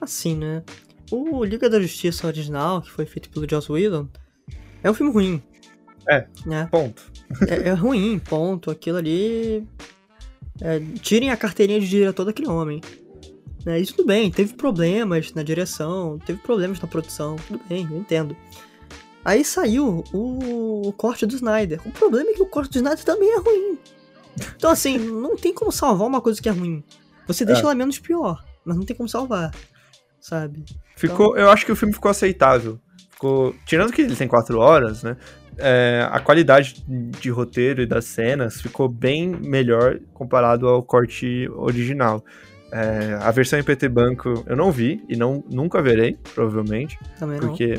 Assim, 0.00 0.34
né? 0.34 0.62
O 1.10 1.44
Liga 1.44 1.68
da 1.68 1.80
Justiça 1.80 2.26
original, 2.26 2.82
que 2.82 2.90
foi 2.90 3.06
feito 3.06 3.30
pelo 3.30 3.48
Joss 3.48 3.70
Whedon, 3.70 4.08
é 4.82 4.90
um 4.90 4.94
filme 4.94 5.12
ruim. 5.12 5.42
É, 6.08 6.26
né? 6.46 6.68
ponto. 6.70 7.02
É, 7.48 7.70
é 7.70 7.72
ruim, 7.72 8.18
ponto. 8.18 8.70
Aquilo 8.70 8.98
ali... 8.98 9.66
É, 10.60 10.80
tirem 11.00 11.30
a 11.30 11.36
carteirinha 11.36 11.80
de 11.80 11.88
diretor 11.88 12.24
daquele 12.24 12.48
homem. 12.48 12.80
Né? 13.64 13.80
Isso 13.80 13.94
tudo 13.94 14.06
bem, 14.06 14.30
teve 14.30 14.54
problemas 14.54 15.32
na 15.32 15.42
direção, 15.42 16.18
teve 16.24 16.38
problemas 16.40 16.80
na 16.80 16.86
produção, 16.86 17.36
tudo 17.48 17.60
bem, 17.68 17.88
eu 17.90 17.98
entendo. 17.98 18.36
Aí 19.24 19.44
saiu 19.44 20.04
o, 20.12 20.88
o, 20.88 20.92
corte 20.92 21.24
do 21.24 21.34
Snyder. 21.34 21.80
O 21.86 21.90
problema 21.90 22.30
é 22.30 22.34
que 22.34 22.42
o 22.42 22.46
corte 22.46 22.72
do 22.72 22.76
Snyder 22.76 23.04
também 23.04 23.30
é 23.30 23.38
ruim. 23.38 23.78
Então, 24.54 24.70
assim, 24.70 24.98
não 24.98 25.36
tem 25.36 25.54
como 25.54 25.72
salvar 25.72 26.06
uma 26.06 26.20
coisa 26.20 26.42
que 26.42 26.48
é 26.48 26.52
ruim. 26.52 26.84
Você 27.26 27.44
deixa 27.44 27.62
é. 27.62 27.64
ela 27.64 27.74
menos 27.74 27.98
pior, 27.98 28.44
mas 28.64 28.76
não 28.76 28.84
tem 28.84 28.94
como 28.94 29.08
salvar. 29.08 29.50
Sabe? 30.24 30.64
Ficou, 30.96 31.32
então... 31.32 31.36
Eu 31.36 31.50
acho 31.50 31.66
que 31.66 31.72
o 31.72 31.76
filme 31.76 31.92
ficou 31.92 32.10
aceitável. 32.10 32.80
Ficou. 33.10 33.54
Tirando 33.66 33.92
que 33.92 34.00
ele 34.00 34.16
tem 34.16 34.26
quatro 34.26 34.58
horas, 34.58 35.02
né? 35.02 35.18
É, 35.58 36.08
a 36.10 36.18
qualidade 36.18 36.82
de 36.88 37.28
roteiro 37.28 37.82
e 37.82 37.86
das 37.86 38.06
cenas 38.06 38.58
ficou 38.58 38.88
bem 38.88 39.28
melhor 39.28 40.00
comparado 40.14 40.66
ao 40.66 40.82
corte 40.82 41.46
original. 41.50 42.24
É, 42.72 43.18
a 43.20 43.30
versão 43.30 43.58
em 43.58 43.62
PT 43.62 43.86
Banco 43.90 44.42
eu 44.46 44.56
não 44.56 44.72
vi 44.72 45.04
e 45.10 45.14
não, 45.14 45.44
nunca 45.50 45.82
verei, 45.82 46.18
provavelmente. 46.32 46.98
Também 47.18 47.38
porque 47.38 47.74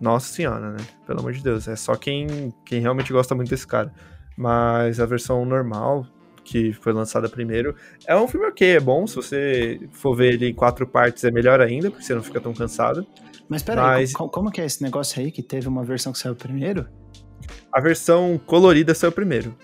não. 0.00 0.12
Nossa 0.12 0.32
senhora, 0.32 0.70
né? 0.70 0.78
Pelo 1.04 1.18
amor 1.18 1.32
de 1.32 1.42
Deus. 1.42 1.66
É 1.66 1.74
só 1.74 1.96
quem, 1.96 2.54
quem 2.64 2.80
realmente 2.80 3.12
gosta 3.12 3.34
muito 3.34 3.50
desse 3.50 3.66
cara. 3.66 3.92
Mas 4.36 5.00
a 5.00 5.06
versão 5.06 5.44
normal, 5.44 6.06
que 6.44 6.72
foi 6.74 6.92
lançada 6.92 7.28
primeiro, 7.28 7.74
é 8.06 8.14
um 8.14 8.28
filme 8.28 8.46
ok, 8.46 8.76
é 8.76 8.80
bom. 8.80 9.06
Se 9.06 9.16
você 9.16 9.80
for 9.90 10.14
ver 10.14 10.34
ele 10.34 10.48
em 10.48 10.54
quatro 10.54 10.86
partes, 10.86 11.24
é 11.24 11.30
melhor 11.30 11.60
ainda, 11.60 11.90
porque 11.90 12.04
você 12.04 12.14
não 12.14 12.22
fica 12.22 12.40
tão 12.40 12.52
cansado. 12.52 13.06
Mas 13.48 13.62
peraí, 13.62 14.02
Mas... 14.02 14.12
como, 14.12 14.30
como 14.30 14.50
que 14.50 14.60
é 14.60 14.64
esse 14.64 14.82
negócio 14.82 15.20
aí 15.20 15.30
que 15.30 15.42
teve 15.42 15.66
uma 15.68 15.82
versão 15.82 16.12
que 16.12 16.18
saiu 16.18 16.34
primeiro? 16.34 16.86
A 17.72 17.80
versão 17.80 18.40
colorida 18.46 18.94
saiu 18.94 19.12
primeiro. 19.12 19.56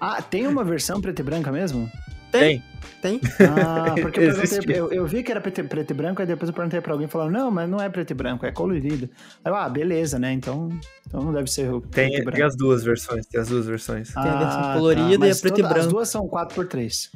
ah, 0.00 0.20
tem 0.20 0.46
uma 0.46 0.64
versão 0.64 1.00
preta 1.00 1.22
e 1.22 1.24
branca 1.24 1.50
mesmo? 1.50 1.90
Tem. 2.30 2.62
Tem? 3.00 3.18
Ah, 3.40 3.94
porque 4.00 4.20
eu, 4.20 4.32
eu, 4.68 4.92
eu, 4.92 5.06
vi 5.06 5.22
que 5.22 5.30
era 5.30 5.40
preto, 5.40 5.64
preto, 5.64 5.90
e 5.90 5.94
branco, 5.94 6.20
aí 6.20 6.26
depois 6.26 6.50
eu 6.50 6.54
perguntei 6.54 6.80
pra 6.82 6.92
alguém 6.92 7.08
e 7.08 7.10
falaram, 7.10 7.30
não, 7.30 7.50
mas 7.50 7.68
não 7.68 7.80
é 7.80 7.88
preto 7.88 8.10
e 8.10 8.14
branco, 8.14 8.44
é 8.44 8.52
colorido. 8.52 9.08
Aí 9.42 9.50
eu, 9.50 9.56
ah, 9.56 9.68
beleza, 9.68 10.18
né? 10.18 10.32
Então, 10.32 10.68
então 11.06 11.22
não 11.22 11.32
deve 11.32 11.50
ser 11.50 11.70
tem, 11.90 12.10
preto 12.10 12.14
e 12.14 12.22
branco. 12.22 12.36
Tem 12.36 12.44
as 12.44 12.56
duas 12.56 12.84
versões, 12.84 13.26
tem 13.26 13.40
as 13.40 13.48
duas 13.48 13.66
versões. 13.66 14.14
Ah, 14.14 14.22
tem 14.22 14.30
a 14.30 14.38
versão 14.38 14.60
ah, 14.60 14.74
colorida 14.74 15.18
tá, 15.18 15.26
e 15.26 15.30
a 15.30 15.34
preto 15.34 15.56
toda, 15.56 15.60
e 15.60 15.62
branco. 15.62 15.78
As 15.80 15.86
duas 15.86 16.08
são 16.10 16.28
4x3. 16.28 17.10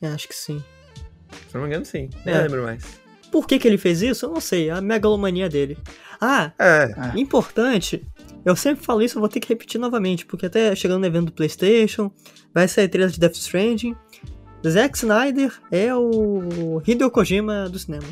É, 0.00 0.06
acho 0.08 0.28
que 0.28 0.34
sim. 0.34 0.62
Se 1.48 1.54
não 1.54 1.62
me 1.62 1.68
engano, 1.68 1.84
sim. 1.84 2.08
Nem 2.24 2.34
é. 2.34 2.42
lembro 2.42 2.62
mais. 2.62 3.00
Por 3.32 3.46
que, 3.46 3.58
que 3.58 3.66
ele 3.66 3.78
fez 3.78 4.00
isso? 4.00 4.26
Eu 4.26 4.30
não 4.30 4.40
sei. 4.40 4.70
A 4.70 4.80
megalomania 4.80 5.48
dele. 5.48 5.76
Ah, 6.20 6.52
é. 6.58 7.18
importante. 7.18 8.06
Eu 8.48 8.56
sempre 8.56 8.82
falo 8.82 9.02
isso, 9.02 9.18
eu 9.18 9.20
vou 9.20 9.28
ter 9.28 9.40
que 9.40 9.48
repetir 9.50 9.78
novamente, 9.78 10.24
porque 10.24 10.46
até 10.46 10.74
chegando 10.74 11.00
no 11.00 11.06
evento 11.06 11.26
do 11.26 11.32
PlayStation, 11.32 12.10
vai 12.54 12.66
sair 12.66 12.88
trailer 12.88 13.12
de 13.12 13.20
Death 13.20 13.34
Stranding. 13.34 13.94
Zack 14.66 14.96
Snyder 14.96 15.52
é 15.70 15.94
o 15.94 16.80
Hideo 16.86 17.10
Kojima 17.10 17.68
do 17.68 17.78
cinema. 17.78 18.08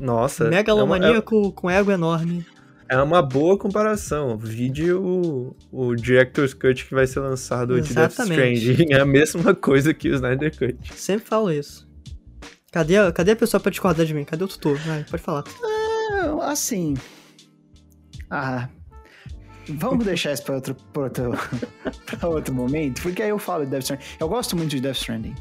Nossa. 0.00 0.48
Megalomaníaco 0.48 1.34
é 1.34 1.38
uma, 1.38 1.48
é... 1.48 1.52
com 1.52 1.70
ego 1.70 1.90
enorme. 1.90 2.46
É 2.88 2.96
uma 2.96 3.20
boa 3.20 3.58
comparação. 3.58 4.38
Vídeo 4.38 5.02
o, 5.04 5.56
o 5.70 5.94
Director's 5.94 6.54
Cut 6.54 6.86
que 6.86 6.94
vai 6.94 7.06
ser 7.06 7.20
lançado 7.20 7.76
Exatamente. 7.76 8.60
de 8.60 8.68
Death 8.68 8.76
Stranding 8.78 8.94
é 8.94 9.00
a 9.00 9.04
mesma 9.04 9.54
coisa 9.54 9.92
que 9.92 10.08
o 10.08 10.14
Snyder 10.14 10.58
Cut. 10.58 10.94
Sempre 10.94 11.28
falo 11.28 11.52
isso. 11.52 11.86
Cadê 12.72 12.96
a, 12.96 13.12
cadê 13.12 13.32
a 13.32 13.36
pessoa 13.36 13.60
pra 13.60 13.70
discordar 13.70 14.06
de 14.06 14.14
mim? 14.14 14.24
Cadê 14.24 14.44
o 14.44 14.48
tutor? 14.48 14.78
Vai, 14.78 15.04
pode 15.04 15.22
falar. 15.22 15.44
É, 15.44 16.50
assim. 16.50 16.94
Ah, 18.30 18.66
Vamos 19.76 20.04
deixar 20.04 20.32
isso 20.32 20.42
para 20.42 20.54
outro, 20.56 20.74
pra 20.92 21.02
outro, 21.04 21.32
pra 22.06 22.28
outro 22.28 22.54
momento, 22.54 23.02
porque 23.02 23.22
aí 23.22 23.30
eu 23.30 23.38
falo 23.38 23.64
de 23.64 23.70
Death 23.70 23.82
Stranding. 23.82 24.04
Eu 24.18 24.28
gosto 24.28 24.56
muito 24.56 24.70
de 24.70 24.80
Death 24.80 24.96
Stranding. 24.96 25.34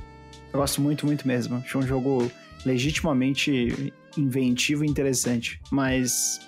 Eu 0.51 0.59
gosto 0.59 0.81
muito, 0.81 1.05
muito 1.05 1.27
mesmo. 1.27 1.57
Acho 1.57 1.77
um 1.77 1.81
jogo 1.81 2.31
legitimamente 2.65 3.93
inventivo 4.17 4.83
e 4.83 4.87
interessante. 4.87 5.61
Mas. 5.71 6.39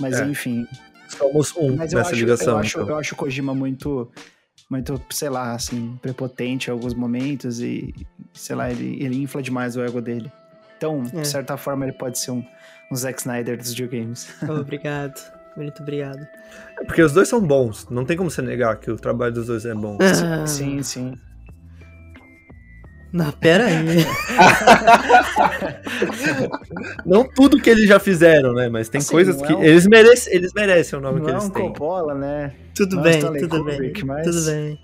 Mas 0.00 0.20
é. 0.20 0.26
enfim. 0.26 0.66
Somos 1.08 1.54
um 1.56 1.76
mas 1.76 1.92
nessa 1.92 2.10
acho, 2.10 2.20
ligação. 2.20 2.54
Eu 2.54 2.58
acho, 2.58 2.78
então. 2.78 2.90
eu 2.90 2.98
acho 2.98 3.14
o 3.14 3.16
Kojima 3.16 3.54
muito. 3.54 4.10
Muito, 4.70 5.00
sei 5.10 5.28
lá, 5.28 5.52
assim, 5.52 5.98
prepotente 6.00 6.68
em 6.68 6.72
alguns 6.72 6.94
momentos 6.94 7.60
e, 7.60 7.94
sei 8.32 8.56
lá, 8.56 8.70
ele, 8.70 8.96
ele 9.04 9.22
infla 9.22 9.42
demais 9.42 9.76
o 9.76 9.82
ego 9.82 10.00
dele. 10.00 10.32
Então, 10.76 11.04
é. 11.12 11.20
de 11.20 11.28
certa 11.28 11.56
forma, 11.58 11.84
ele 11.84 11.92
pode 11.92 12.18
ser 12.18 12.30
um, 12.30 12.42
um 12.90 12.96
Zack 12.96 13.20
Snyder 13.20 13.58
dos 13.58 13.70
videogames. 13.70 14.34
Obrigado. 14.48 15.33
Muito 15.56 15.82
obrigado. 15.82 16.26
É 16.80 16.84
porque 16.84 17.02
os 17.02 17.12
dois 17.12 17.28
são 17.28 17.40
bons. 17.40 17.88
Não 17.88 18.04
tem 18.04 18.16
como 18.16 18.30
você 18.30 18.42
negar 18.42 18.78
que 18.78 18.90
o 18.90 18.96
trabalho 18.96 19.32
dos 19.32 19.46
dois 19.46 19.64
é 19.64 19.74
bom. 19.74 19.98
Ah. 20.00 20.46
Sim, 20.46 20.82
sim. 20.82 21.14
Não, 23.14 23.30
pera 23.30 23.66
aí. 23.66 23.76
não 27.06 27.22
tudo 27.22 27.62
que 27.62 27.70
eles 27.70 27.86
já 27.86 28.00
fizeram, 28.00 28.52
né? 28.52 28.68
Mas 28.68 28.88
tem 28.88 28.98
assim, 28.98 29.12
coisas 29.12 29.40
que. 29.40 29.52
É 29.52 29.56
um... 29.56 29.62
eles, 29.62 29.86
merecem, 29.86 30.34
eles 30.34 30.52
merecem 30.52 30.98
o 30.98 31.02
nome 31.02 31.20
não 31.20 31.24
que 31.24 31.30
eles 31.30 31.44
é 31.44 31.46
um 31.46 31.50
têm. 31.50 31.68
Coppola, 31.68 32.16
né? 32.16 32.52
Tudo 32.74 32.96
não 32.96 33.06
é 33.06 33.10
bem, 33.10 33.20
tudo 33.40 33.64
bem. 33.64 33.92
mas... 34.04 34.26
Tudo 34.26 34.44
bem. 34.46 34.80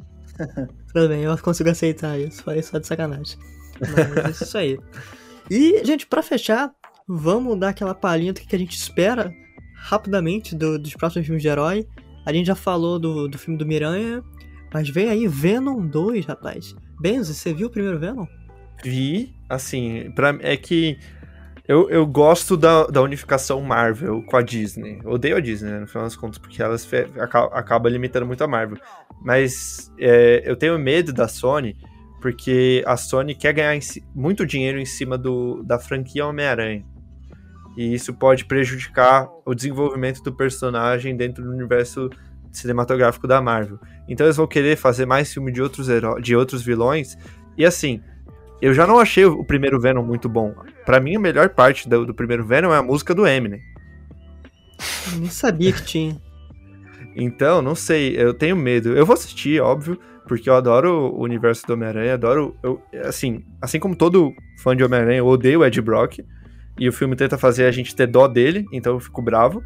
tudo 0.95 1.09
bem, 1.09 1.25
eu 1.25 1.37
consigo 1.39 1.71
aceitar 1.71 2.17
isso. 2.21 2.45
Falei 2.45 2.63
só 2.63 2.79
de 2.79 2.87
sacanagem. 2.87 3.37
Mas 3.81 4.41
é 4.41 4.45
isso 4.45 4.57
aí. 4.57 4.79
E, 5.51 5.85
gente, 5.85 6.07
pra 6.07 6.23
fechar, 6.23 6.71
vamos 7.09 7.59
dar 7.59 7.71
aquela 7.71 7.97
palhinha 7.97 8.33
do 8.33 8.41
que 8.41 8.55
a 8.55 8.59
gente 8.59 8.77
espera 8.77 9.35
rapidamente 9.81 10.55
do, 10.55 10.79
dos 10.79 10.95
próximos 10.95 11.27
filmes 11.27 11.43
de 11.43 11.49
herói. 11.49 11.87
A 12.25 12.33
gente 12.33 12.47
já 12.47 12.55
falou 12.55 12.99
do, 12.99 13.27
do 13.27 13.39
filme 13.39 13.59
do 13.59 13.67
Miranha, 13.67 14.23
mas 14.73 14.89
vem 14.89 15.09
aí 15.09 15.27
Venom 15.27 15.87
2, 15.87 16.27
rapaz. 16.27 16.75
Benzo, 17.01 17.33
você 17.33 17.53
viu 17.53 17.69
o 17.69 17.71
primeiro 17.71 17.99
Venom? 17.99 18.27
Vi, 18.85 19.35
assim, 19.49 20.11
pra, 20.15 20.37
é 20.41 20.57
que 20.57 20.99
Eu, 21.67 21.89
eu 21.89 22.05
gosto 22.05 22.57
da, 22.57 22.87
da 22.89 23.01
unificação 23.01 23.61
Marvel 23.63 24.23
com 24.25 24.37
a 24.37 24.43
Disney. 24.43 25.01
odeio 25.05 25.37
a 25.37 25.41
Disney, 25.41 25.71
né, 25.71 25.79
no 25.81 25.87
final 25.87 26.03
das 26.03 26.17
contas, 26.17 26.37
porque 26.37 26.61
elas 26.61 26.89
acaba, 27.19 27.47
acaba 27.55 27.89
limitando 27.89 28.27
muito 28.27 28.43
a 28.43 28.49
Marvel. 28.49 28.77
Mas 29.23 29.93
é, 29.99 30.43
eu 30.45 30.57
tenho 30.57 30.77
medo 30.79 31.13
da 31.13 31.29
Sony, 31.29 31.77
porque 32.21 32.83
a 32.87 32.97
Sony 32.97 33.35
quer 33.37 33.53
ganhar 33.53 33.79
muito 34.15 34.45
dinheiro 34.45 34.81
em 34.81 34.85
cima 34.85 35.17
do, 35.17 35.63
da 35.63 35.79
franquia 35.79 36.27
Homem-Aranha. 36.27 36.85
E 37.77 37.95
isso 37.95 38.13
pode 38.13 38.45
prejudicar 38.45 39.29
o 39.45 39.55
desenvolvimento 39.55 40.23
do 40.23 40.33
personagem 40.33 41.17
dentro 41.17 41.43
do 41.43 41.51
universo 41.51 42.11
cinematográfico 42.53 43.27
da 43.27 43.41
Marvel. 43.41 43.79
Então 44.09 44.27
eles 44.27 44.37
vão 44.37 44.47
querer 44.47 44.77
fazer 44.77 45.07
mais 45.07 45.33
filme 45.33 45.53
de 45.53 45.63
outros, 45.63 45.89
de 46.21 46.35
outros 46.35 46.63
vilões. 46.63 47.17
E 47.57 47.65
assim, 47.65 48.03
eu 48.61 48.75
já 48.75 48.87
não 48.87 48.99
achei 48.99 49.25
o 49.25 49.45
primeiro 49.45 49.81
Venom 49.81 50.03
muito 50.03 50.29
bom. 50.29 50.55
Para 50.85 51.01
mim, 51.01 51.17
a 51.17 51.21
melhor 51.21 51.49
parte 51.51 51.89
do, 51.89 52.07
do, 52.07 52.15
primeiro 52.15 52.45
Venom 52.45 52.73
é 52.73 52.77
a 52.77 52.83
música 52.83 53.15
do 53.15 53.27
Eminem. 53.27 53.61
Eu 55.13 55.21
nem 55.21 55.31
sabia 55.31 55.73
que 55.73 55.85
tinha. 55.85 56.17
Então, 57.17 57.61
não 57.61 57.75
sei, 57.75 58.15
eu 58.17 58.33
tenho 58.33 58.55
medo. 58.55 58.91
Eu 58.91 59.05
vou 59.05 59.15
assistir, 59.15 59.61
óbvio, 59.61 59.99
porque 60.29 60.49
eu 60.49 60.55
adoro 60.55 61.13
o 61.13 61.25
universo 61.25 61.67
do 61.67 61.73
Homem-Aranha, 61.73 62.15
adoro. 62.15 62.57
Eu, 62.63 62.81
assim, 63.05 63.45
assim 63.61 63.81
como 63.81 63.97
todo 63.97 64.33
fã 64.63 64.77
de 64.77 64.85
Homem-Aranha, 64.85 65.19
eu 65.19 65.27
odeio 65.27 65.61
o 65.61 65.65
Ed 65.65 65.81
Brock. 65.83 66.21
E 66.81 66.89
o 66.89 66.93
filme 66.93 67.15
tenta 67.15 67.37
fazer 67.37 67.67
a 67.67 67.71
gente 67.71 67.95
ter 67.95 68.07
dó 68.07 68.27
dele, 68.27 68.67
então 68.73 68.95
eu 68.95 69.01
fico 69.01 69.21
bravo. 69.21 69.63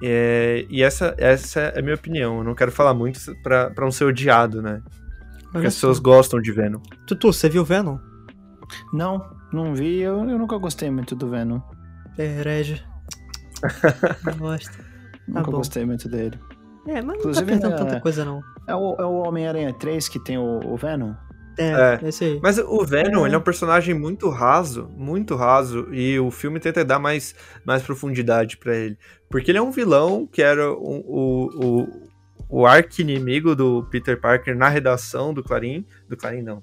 É, 0.00 0.64
e 0.70 0.80
essa, 0.80 1.12
essa 1.18 1.60
é 1.60 1.80
a 1.80 1.82
minha 1.82 1.96
opinião. 1.96 2.38
Eu 2.38 2.44
não 2.44 2.54
quero 2.54 2.70
falar 2.70 2.94
muito 2.94 3.20
pra, 3.42 3.68
pra 3.70 3.84
não 3.84 3.90
ser 3.90 4.04
odiado, 4.04 4.62
né? 4.62 4.80
Porque 5.50 5.66
as 5.66 5.74
pessoas 5.74 5.98
gostam 5.98 6.40
de 6.40 6.52
Venom. 6.52 6.80
Tutu, 7.04 7.32
você 7.32 7.48
viu 7.48 7.64
Venom? 7.64 7.98
Não, 8.92 9.28
não 9.52 9.74
vi. 9.74 10.00
Eu, 10.00 10.18
eu 10.28 10.38
nunca 10.38 10.56
gostei 10.56 10.88
muito 10.88 11.16
do 11.16 11.28
Venom. 11.28 11.60
É, 12.16 12.40
herege. 12.40 12.84
não 14.24 14.36
gosto. 14.36 14.78
Tá 14.78 14.84
nunca 15.26 15.50
bom. 15.50 15.56
gostei 15.58 15.84
muito 15.84 16.08
dele. 16.08 16.38
É, 16.86 17.02
mas 17.02 17.18
Inclusive, 17.18 17.52
não 17.52 17.60
tá 17.60 17.68
perdendo 17.68 17.74
é, 17.74 17.90
tanta 17.90 18.00
coisa, 18.00 18.24
não. 18.24 18.42
É 18.66 18.74
o, 18.74 18.94
é 18.98 19.04
o 19.04 19.26
Homem-Aranha 19.26 19.72
3 19.72 20.08
que 20.08 20.18
tem 20.18 20.38
o, 20.38 20.60
o 20.64 20.76
Venom? 20.76 21.14
É, 21.58 21.98
é, 22.02 22.08
esse 22.08 22.24
aí. 22.24 22.40
Mas 22.40 22.58
o 22.58 22.84
Venom, 22.84 23.24
é. 23.24 23.28
ele 23.28 23.34
é 23.34 23.38
um 23.38 23.42
personagem 23.42 23.92
muito 23.92 24.28
raso, 24.28 24.88
muito 24.96 25.34
raso, 25.34 25.92
e 25.92 26.18
o 26.18 26.30
filme 26.30 26.60
tenta 26.60 26.84
dar 26.84 27.00
mais, 27.00 27.34
mais 27.64 27.82
profundidade 27.82 28.56
para 28.56 28.76
ele. 28.76 28.96
Porque 29.28 29.50
ele 29.50 29.58
é 29.58 29.62
um 29.62 29.72
vilão 29.72 30.26
que 30.26 30.40
era 30.40 30.70
o, 30.70 31.50
o, 31.50 32.08
o 32.48 32.66
arqui-inimigo 32.66 33.56
do 33.56 33.82
Peter 33.90 34.18
Parker 34.18 34.56
na 34.56 34.68
redação 34.68 35.34
do 35.34 35.42
Clarim. 35.42 35.84
Do 36.08 36.16
Clarim, 36.16 36.42
não. 36.42 36.62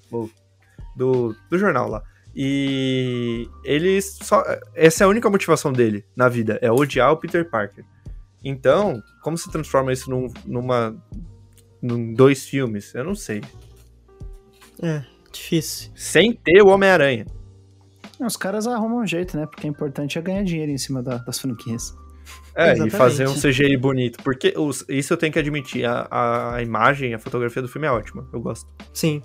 Do, 0.96 1.36
do 1.50 1.58
jornal 1.58 1.90
lá. 1.90 2.02
E 2.36 3.50
ele 3.64 4.02
só. 4.02 4.44
Essa 4.74 5.04
é 5.04 5.06
a 5.06 5.08
única 5.08 5.30
motivação 5.30 5.72
dele 5.72 6.04
na 6.16 6.28
vida, 6.28 6.60
é 6.62 6.70
odiar 6.70 7.12
o 7.12 7.18
Peter 7.18 7.50
Parker. 7.50 7.86
Então, 8.44 9.02
como 9.24 9.38
se 9.38 9.50
transforma 9.52 9.94
isso 9.94 10.10
num, 10.10 10.28
numa. 10.46 10.96
Num 11.82 12.14
dois 12.14 12.46
filmes? 12.46 12.94
Eu 12.94 13.04
não 13.04 13.16
sei. 13.16 13.42
É, 14.82 15.04
difícil. 15.32 15.92
Sem 15.96 16.34
ter 16.34 16.62
o 16.62 16.68
Homem-Aranha. 16.68 17.26
Os 18.20 18.38
caras 18.38 18.66
arrumam 18.68 19.00
um 19.00 19.08
jeito, 19.08 19.38
né? 19.38 19.46
Porque 19.46 19.68
o 19.68 19.70
importante 19.70 20.18
é 20.18 20.22
ganhar 20.22 20.44
dinheiro 20.44 20.72
em 20.72 20.78
cima 20.78 21.04
da, 21.04 21.18
das 21.18 21.40
franquias. 21.40 21.94
É, 22.56 22.72
Exatamente. 22.72 22.94
e 22.94 22.98
fazer 22.98 23.28
um 23.28 23.34
CGI 23.34 23.78
bonito. 23.78 24.24
Porque 24.24 24.54
os, 24.58 24.86
isso 24.88 25.14
eu 25.14 25.18
tenho 25.18 25.34
que 25.34 25.40
admitir. 25.40 25.86
A, 25.86 26.56
a 26.56 26.62
imagem, 26.62 27.14
a 27.14 27.20
fotografia 27.20 27.62
do 27.62 27.68
filme 27.68 27.88
é 27.88 27.92
ótima. 27.92 28.28
Eu 28.32 28.40
gosto. 28.40 28.68
Sim. 28.94 29.22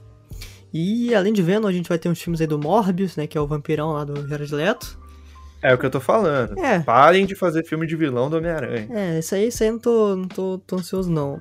E 0.73 1.15
além 1.15 1.33
de 1.33 1.43
Venom, 1.43 1.67
a 1.67 1.73
gente 1.73 1.89
vai 1.89 1.99
ter 1.99 2.09
uns 2.09 2.21
filmes 2.21 2.41
aí 2.41 2.47
do 2.47 2.59
Morbius, 2.59 3.17
né? 3.17 3.27
Que 3.27 3.39
é 3.39 3.41
o 3.41 3.47
vampirão 3.47 3.93
lá 3.93 4.05
do 4.05 4.27
Jared 4.29 4.55
Leto. 4.55 4.99
É 5.63 5.75
o 5.75 5.79
que 5.79 5.87
eu 5.87 5.91
tô 5.91 6.01
falando. 6.01 6.59
É. 6.59 6.81
Parem 6.81 7.27
de 7.27 7.35
fazer 7.35 7.65
filme 7.65 7.87
de 7.87 7.95
vilão 7.95 8.31
do 8.31 8.39
Homem-Aranha. 8.39 8.89
É, 8.91 9.19
isso 9.19 9.35
aí, 9.35 9.49
isso 9.49 9.63
aí 9.63 9.69
eu 9.69 9.73
não 9.75 9.81
tô, 9.81 10.17
não 10.17 10.29
tô, 10.29 10.59
tô 10.67 10.77
ansioso, 10.77 11.11
não. 11.11 11.41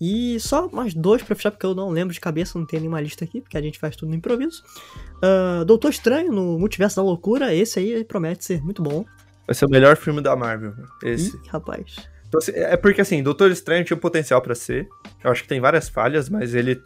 E 0.00 0.38
só 0.40 0.68
mais 0.68 0.92
dois 0.92 1.22
pra 1.22 1.36
fechar, 1.36 1.50
porque 1.50 1.64
eu 1.64 1.74
não 1.74 1.88
lembro 1.88 2.12
de 2.12 2.20
cabeça, 2.20 2.58
não 2.58 2.66
tenho 2.66 2.82
nenhuma 2.82 3.00
lista 3.00 3.24
aqui, 3.24 3.40
porque 3.40 3.56
a 3.56 3.62
gente 3.62 3.78
faz 3.78 3.96
tudo 3.96 4.10
no 4.10 4.16
improviso. 4.16 4.62
Uh, 5.16 5.64
Doutor 5.64 5.90
Estranho 5.90 6.32
no 6.32 6.58
Multiverso 6.58 6.96
da 6.96 7.02
Loucura, 7.02 7.54
esse 7.54 7.78
aí 7.78 8.04
promete 8.04 8.44
ser 8.44 8.62
muito 8.62 8.82
bom. 8.82 9.04
Vai 9.46 9.54
ser 9.54 9.66
o 9.66 9.70
melhor 9.70 9.96
filme 9.96 10.20
da 10.20 10.34
Marvel. 10.34 10.74
Esse. 11.02 11.36
Ih, 11.36 11.40
rapaz. 11.48 11.96
Então, 12.26 12.38
assim, 12.38 12.52
é 12.54 12.76
porque 12.76 13.00
assim, 13.00 13.22
Doutor 13.22 13.50
Estranho 13.50 13.84
tinha 13.84 13.96
potencial 13.96 14.42
para 14.42 14.54
ser. 14.54 14.88
Eu 15.22 15.30
acho 15.30 15.42
que 15.42 15.48
tem 15.48 15.60
várias 15.60 15.88
falhas, 15.88 16.28
mas 16.28 16.54
ele. 16.54 16.82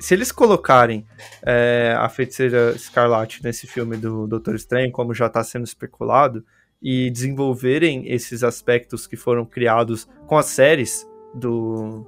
Se 0.00 0.14
eles 0.14 0.32
colocarem 0.32 1.06
é, 1.42 1.94
a 1.96 2.08
feiticeira 2.08 2.72
Escarlate 2.72 3.42
nesse 3.44 3.66
filme 3.66 3.96
do 3.96 4.26
Doutor 4.26 4.56
Estranho, 4.56 4.90
como 4.90 5.14
já 5.14 5.28
tá 5.28 5.44
sendo 5.44 5.64
especulado, 5.64 6.44
e 6.82 7.10
desenvolverem 7.10 8.10
esses 8.10 8.42
aspectos 8.42 9.06
que 9.06 9.16
foram 9.16 9.44
criados 9.44 10.08
com 10.26 10.36
as 10.36 10.46
séries 10.46 11.06
do, 11.34 12.04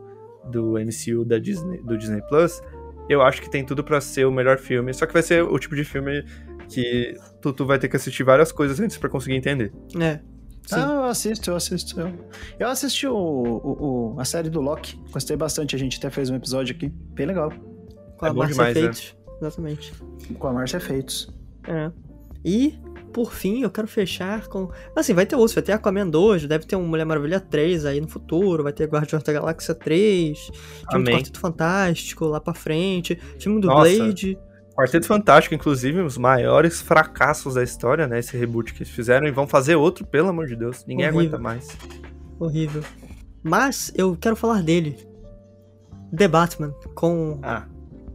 do 0.51 0.75
MCU 0.75 1.25
da 1.25 1.39
Disney, 1.39 1.79
do 1.83 1.97
Disney 1.97 2.23
Plus, 2.29 2.61
eu 3.09 3.23
acho 3.23 3.41
que 3.43 3.51
tem 3.51 3.65
tudo 3.65 3.83
para 3.83 4.01
ser 4.01 4.27
o 4.27 4.33
melhor 4.33 4.59
filme. 4.59 4.93
Só 4.93 5.07
que 5.07 5.13
vai 5.13 5.23
ser 5.23 5.43
o 5.43 5.59
tipo 5.59 5.75
de 5.75 5.85
filme 5.85 6.25
que 6.69 7.17
tu, 7.41 7.53
tu 7.53 7.67
vai 7.67 7.79
ter 7.79 7.89
que 7.89 7.97
assistir 7.97 8.23
várias 8.23 8.53
coisas 8.53 8.81
antes 8.81 8.97
para 8.97 9.09
conseguir 9.09 9.37
entender. 9.37 9.73
É. 10.01 10.21
Sim. 10.67 10.77
Ah, 10.77 10.93
eu 10.95 11.05
assisto, 11.05 11.51
eu 11.51 11.57
assisto. 11.57 12.01
Eu, 12.01 12.29
eu 12.59 12.69
assisti 12.69 13.07
o, 13.07 13.15
o, 13.15 14.15
o, 14.15 14.21
a 14.21 14.25
série 14.25 14.49
do 14.49 14.61
Loki. 14.61 14.97
Gostei 15.11 15.37
bastante. 15.37 15.75
A 15.75 15.79
gente 15.79 15.99
até 15.99 16.09
fez 16.09 16.31
um 16.31 16.37
episódio 16.37 16.75
aqui. 16.75 16.89
Bem 16.89 17.27
legal. 17.27 17.53
Com 18.17 18.27
é 18.27 18.31
a 18.31 18.33
Márcia 18.33 18.71
Efeitos. 18.71 19.17
Né? 19.27 19.37
Exatamente. 19.41 19.93
Com 20.39 20.47
a 20.47 20.53
Márcia 20.53 20.77
Efeitos. 20.77 21.29
É. 21.67 21.91
E, 22.45 22.79
por 23.13 23.33
fim, 23.33 23.63
eu 23.63 23.71
quero 23.71 23.87
fechar 23.87 24.49
com. 24.49 24.71
Assim, 24.97 25.13
vai 25.13 25.27
ter 25.27 25.37
outros. 25.37 25.55
Vai 25.55 25.63
ter 25.63 25.73
Aquaman 25.73 26.09
2, 26.09 26.47
deve 26.47 26.67
ter 26.67 26.77
um 26.77 26.87
Mulher 26.87 27.05
Maravilha 27.05 27.39
3 27.39 27.85
aí 27.85 28.01
no 28.01 28.09
futuro. 28.09 28.63
Vai 28.63 28.73
ter 28.73 28.89
Guardiões 28.89 29.23
da 29.23 29.33
Galáxia 29.33 29.75
3. 29.75 30.39
Filme 30.39 30.55
Amém. 30.89 31.05
do 31.05 31.11
Quarteto 31.11 31.41
Fantástico 31.41 32.25
lá 32.27 32.41
pra 32.41 32.55
frente. 32.55 33.19
Filme 33.39 33.61
do 33.61 33.69
Nossa. 33.69 33.95
Blade. 33.95 34.39
Quarteto 34.75 35.07
Fantástico, 35.07 35.55
inclusive, 35.55 36.01
os 36.01 36.17
maiores 36.17 36.81
fracassos 36.81 37.55
da 37.55 37.63
história, 37.63 38.07
né? 38.07 38.19
Esse 38.19 38.37
reboot 38.37 38.73
que 38.73 38.83
eles 38.83 38.93
fizeram 38.93 39.27
e 39.27 39.31
vão 39.31 39.47
fazer 39.47 39.77
outro, 39.77 40.07
pelo 40.07 40.29
amor 40.29 40.47
de 40.47 40.57
Deus. 40.57 40.85
Ninguém 40.87 41.07
Horrível. 41.07 41.21
aguenta 41.21 41.39
mais. 41.39 41.69
Horrível. 42.39 42.83
Mas 43.43 43.93
eu 43.95 44.17
quero 44.17 44.35
falar 44.35 44.63
dele. 44.63 44.97
The 46.17 46.29
Batman, 46.29 46.75
com 46.95 47.39
ah. 47.43 47.67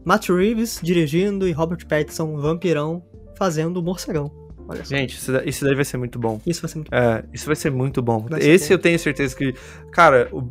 Matt 0.04 0.30
Reeves 0.30 0.80
dirigindo 0.82 1.48
e 1.48 1.52
Robert 1.52 1.86
Pattinson, 1.88 2.38
vampirão, 2.38 3.04
fazendo 3.36 3.78
o 3.78 3.84
morcegão. 3.84 4.47
Olha 4.68 4.84
só. 4.84 4.96
Gente, 4.96 5.18
isso, 5.46 5.64
daí 5.66 5.76
vai 5.76 5.86
ser 5.86 5.98
muito 5.98 6.20
bom. 6.20 6.42
Isso 6.46 6.62
vai 6.62 6.70
ser 6.70 6.78
muito 6.78 6.92
bom. 6.92 6.98
É, 6.98 7.24
isso 7.34 7.46
vai 7.46 7.56
ser 7.56 7.72
muito 7.72 8.02
bom. 8.02 8.26
Esse 8.40 8.70
bom. 8.70 8.74
eu 8.74 8.80
tenho 8.80 9.00
certeza 9.00 9.36
que. 9.36 9.54
Cara, 9.92 10.28
o 10.32 10.50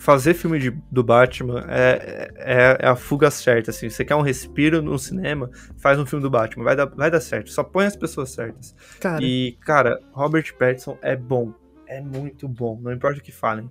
fazer 0.00 0.32
filme 0.32 0.58
de, 0.58 0.70
do 0.90 1.04
Batman 1.04 1.66
é, 1.68 2.32
é, 2.36 2.78
é, 2.80 2.88
a 2.88 2.96
fuga 2.96 3.30
certa, 3.30 3.70
assim. 3.70 3.90
Você 3.90 4.04
quer 4.04 4.16
um 4.16 4.22
respiro 4.22 4.80
no 4.80 4.98
cinema, 4.98 5.50
faz 5.76 5.98
um 5.98 6.06
filme 6.06 6.22
do 6.22 6.30
Batman, 6.30 6.64
vai 6.64 6.74
dar, 6.74 6.86
vai 6.86 7.10
dar 7.10 7.20
certo. 7.20 7.50
Só 7.50 7.62
põe 7.62 7.84
as 7.84 7.96
pessoas 7.96 8.30
certas. 8.30 8.74
Cara. 8.98 9.22
E, 9.22 9.58
cara, 9.60 10.00
Robert 10.12 10.54
Pattinson 10.58 10.98
é 11.02 11.14
bom. 11.14 11.52
É 11.86 12.00
muito 12.00 12.48
bom, 12.48 12.80
não 12.80 12.92
importa 12.92 13.18
o 13.18 13.22
que 13.22 13.32
falem. 13.32 13.68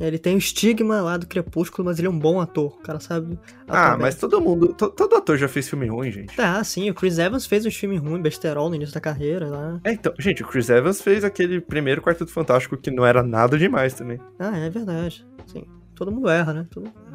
Ele 0.00 0.18
tem 0.18 0.34
o 0.34 0.38
estigma 0.38 1.00
lá 1.00 1.16
do 1.16 1.26
Crepúsculo, 1.26 1.86
mas 1.86 1.98
ele 1.98 2.08
é 2.08 2.10
um 2.10 2.18
bom 2.18 2.40
ator. 2.40 2.74
O 2.78 2.82
cara 2.82 2.98
sabe. 2.98 3.38
Ah, 3.68 3.96
mas 3.98 4.14
todo 4.16 4.40
mundo. 4.40 4.68
To, 4.74 4.90
todo 4.90 5.16
ator 5.16 5.36
já 5.36 5.48
fez 5.48 5.68
filme 5.68 5.86
ruim, 5.86 6.10
gente. 6.10 6.34
Tá, 6.34 6.62
sim. 6.64 6.90
O 6.90 6.94
Chris 6.94 7.18
Evans 7.18 7.46
fez 7.46 7.64
um 7.66 7.70
filme 7.70 7.96
ruim, 7.96 8.20
besterol 8.20 8.68
no 8.68 8.74
início 8.74 8.94
da 8.94 9.00
carreira 9.00 9.48
lá. 9.48 9.80
É, 9.84 9.92
então, 9.92 10.12
gente, 10.18 10.42
o 10.42 10.46
Chris 10.46 10.68
Evans 10.70 11.00
fez 11.00 11.24
aquele 11.24 11.60
primeiro 11.60 12.02
Quarteto 12.02 12.30
Fantástico 12.30 12.76
que 12.76 12.90
não 12.90 13.04
era 13.06 13.22
nada 13.22 13.58
demais 13.58 13.94
também. 13.94 14.18
Ah, 14.38 14.56
é 14.58 14.70
verdade. 14.70 15.26
Sim. 15.46 15.64
Todo 15.94 16.10
mundo 16.10 16.28
erra, 16.28 16.52
né? 16.52 16.66
Todo 16.70 16.84
mundo 16.86 16.94
erra. 17.06 17.12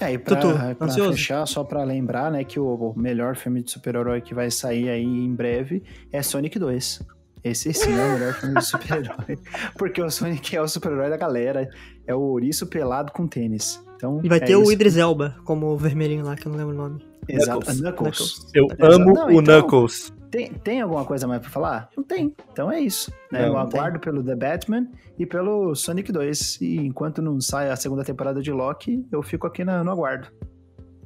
É, 0.00 0.12
e 0.12 0.18
pra, 0.18 0.36
Tutu, 0.36 0.54
pra 0.76 0.88
fechar, 0.88 1.46
só 1.46 1.62
pra 1.62 1.84
lembrar, 1.84 2.30
né, 2.30 2.42
que 2.42 2.58
o 2.58 2.92
melhor 2.96 3.36
filme 3.36 3.62
de 3.62 3.70
super-herói 3.70 4.20
que 4.20 4.34
vai 4.34 4.50
sair 4.50 4.88
aí 4.88 5.04
em 5.04 5.32
breve 5.32 5.84
é 6.12 6.20
Sonic 6.20 6.58
2. 6.58 7.00
Esse 7.44 7.74
sim 7.74 7.92
é 7.92 8.04
o 8.06 8.12
melhor 8.14 8.32
filme 8.32 8.54
de 8.54 8.64
super-herói. 8.64 9.38
Porque 9.76 10.00
o 10.00 10.10
Sonic 10.10 10.56
é 10.56 10.62
o 10.62 10.66
super-herói 10.66 11.10
da 11.10 11.16
galera. 11.18 11.68
É 12.06 12.14
o 12.14 12.20
ouriço 12.20 12.66
pelado 12.66 13.12
com 13.12 13.26
tênis. 13.26 13.82
Então, 13.96 14.20
e 14.22 14.28
vai 14.28 14.38
é 14.38 14.40
ter 14.40 14.56
o 14.56 14.70
Idris 14.70 14.96
Elba 14.96 15.36
como 15.44 15.66
o 15.66 15.78
vermelhinho 15.78 16.24
lá, 16.24 16.36
que 16.36 16.46
eu 16.46 16.52
não 16.52 16.58
lembro 16.58 16.74
o 16.74 16.76
nome. 16.76 17.04
Exato, 17.28 17.66
Knuckles. 17.66 17.80
Knuckles. 17.80 18.50
Eu 18.54 18.66
amo 18.80 19.12
não, 19.12 19.26
o 19.28 19.40
então, 19.40 19.60
Knuckles. 19.62 20.12
Tem, 20.30 20.52
tem 20.52 20.80
alguma 20.80 21.04
coisa 21.04 21.26
mais 21.26 21.40
pra 21.40 21.48
falar? 21.48 21.88
Não 21.96 22.02
tem. 22.02 22.34
Então 22.52 22.70
é 22.70 22.80
isso. 22.80 23.12
Né? 23.30 23.48
eu 23.48 23.56
aguardo 23.56 23.98
tem. 23.98 24.12
pelo 24.12 24.22
The 24.22 24.34
Batman 24.34 24.88
e 25.18 25.24
pelo 25.24 25.74
Sonic 25.74 26.10
2. 26.10 26.60
E 26.60 26.76
enquanto 26.78 27.22
não 27.22 27.40
sai 27.40 27.70
a 27.70 27.76
segunda 27.76 28.04
temporada 28.04 28.42
de 28.42 28.50
Loki, 28.50 29.06
eu 29.12 29.22
fico 29.22 29.46
aqui 29.46 29.64
no 29.64 29.90
aguardo. 29.90 30.28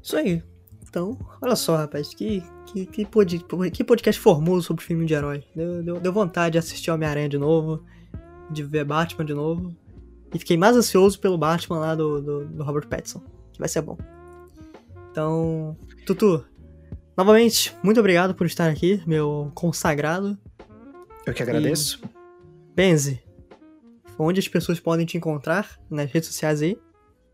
Isso 0.03 0.16
aí. 0.16 0.42
Então, 0.88 1.18
olha 1.42 1.55
só, 1.55 1.76
rapaz, 1.76 2.14
que, 2.14 2.42
que, 2.66 2.86
que, 2.86 3.05
pod, 3.05 3.44
que 3.70 3.84
podcast 3.84 4.18
formoso 4.18 4.66
sobre 4.66 4.82
filme 4.82 5.05
de 5.05 5.12
herói. 5.12 5.44
Deu, 5.55 5.82
deu, 5.82 6.01
deu 6.01 6.12
vontade 6.12 6.53
de 6.53 6.59
assistir 6.59 6.90
Homem-Aranha 6.90 7.28
de 7.28 7.36
novo, 7.36 7.84
de 8.51 8.62
ver 8.62 8.84
Batman 8.84 9.26
de 9.26 9.34
novo. 9.34 9.76
E 10.33 10.39
fiquei 10.39 10.57
mais 10.57 10.76
ansioso 10.76 11.18
pelo 11.18 11.39
Batman 11.39 11.79
lá 11.79 11.95
do, 11.95 12.20
do, 12.20 12.45
do 12.47 12.62
Robert 12.62 12.87
Pattinson, 12.87 13.22
que 13.53 13.59
vai 13.59 13.68
ser 13.68 13.83
bom. 13.83 13.97
Então, 15.11 15.76
Tutu, 16.07 16.45
Novamente, 17.18 17.74
muito 17.83 17.99
obrigado 17.99 18.33
por 18.33 18.47
estar 18.47 18.70
aqui, 18.70 19.03
meu 19.05 19.51
consagrado. 19.53 20.39
Eu 21.26 21.35
que 21.35 21.43
agradeço. 21.43 22.01
E... 22.05 22.09
Benzi, 22.76 23.20
onde 24.16 24.39
as 24.39 24.47
pessoas 24.47 24.79
podem 24.79 25.05
te 25.05 25.16
encontrar 25.16 25.81
nas 25.91 26.09
redes 26.12 26.29
sociais 26.29 26.62
aí? 26.62 26.79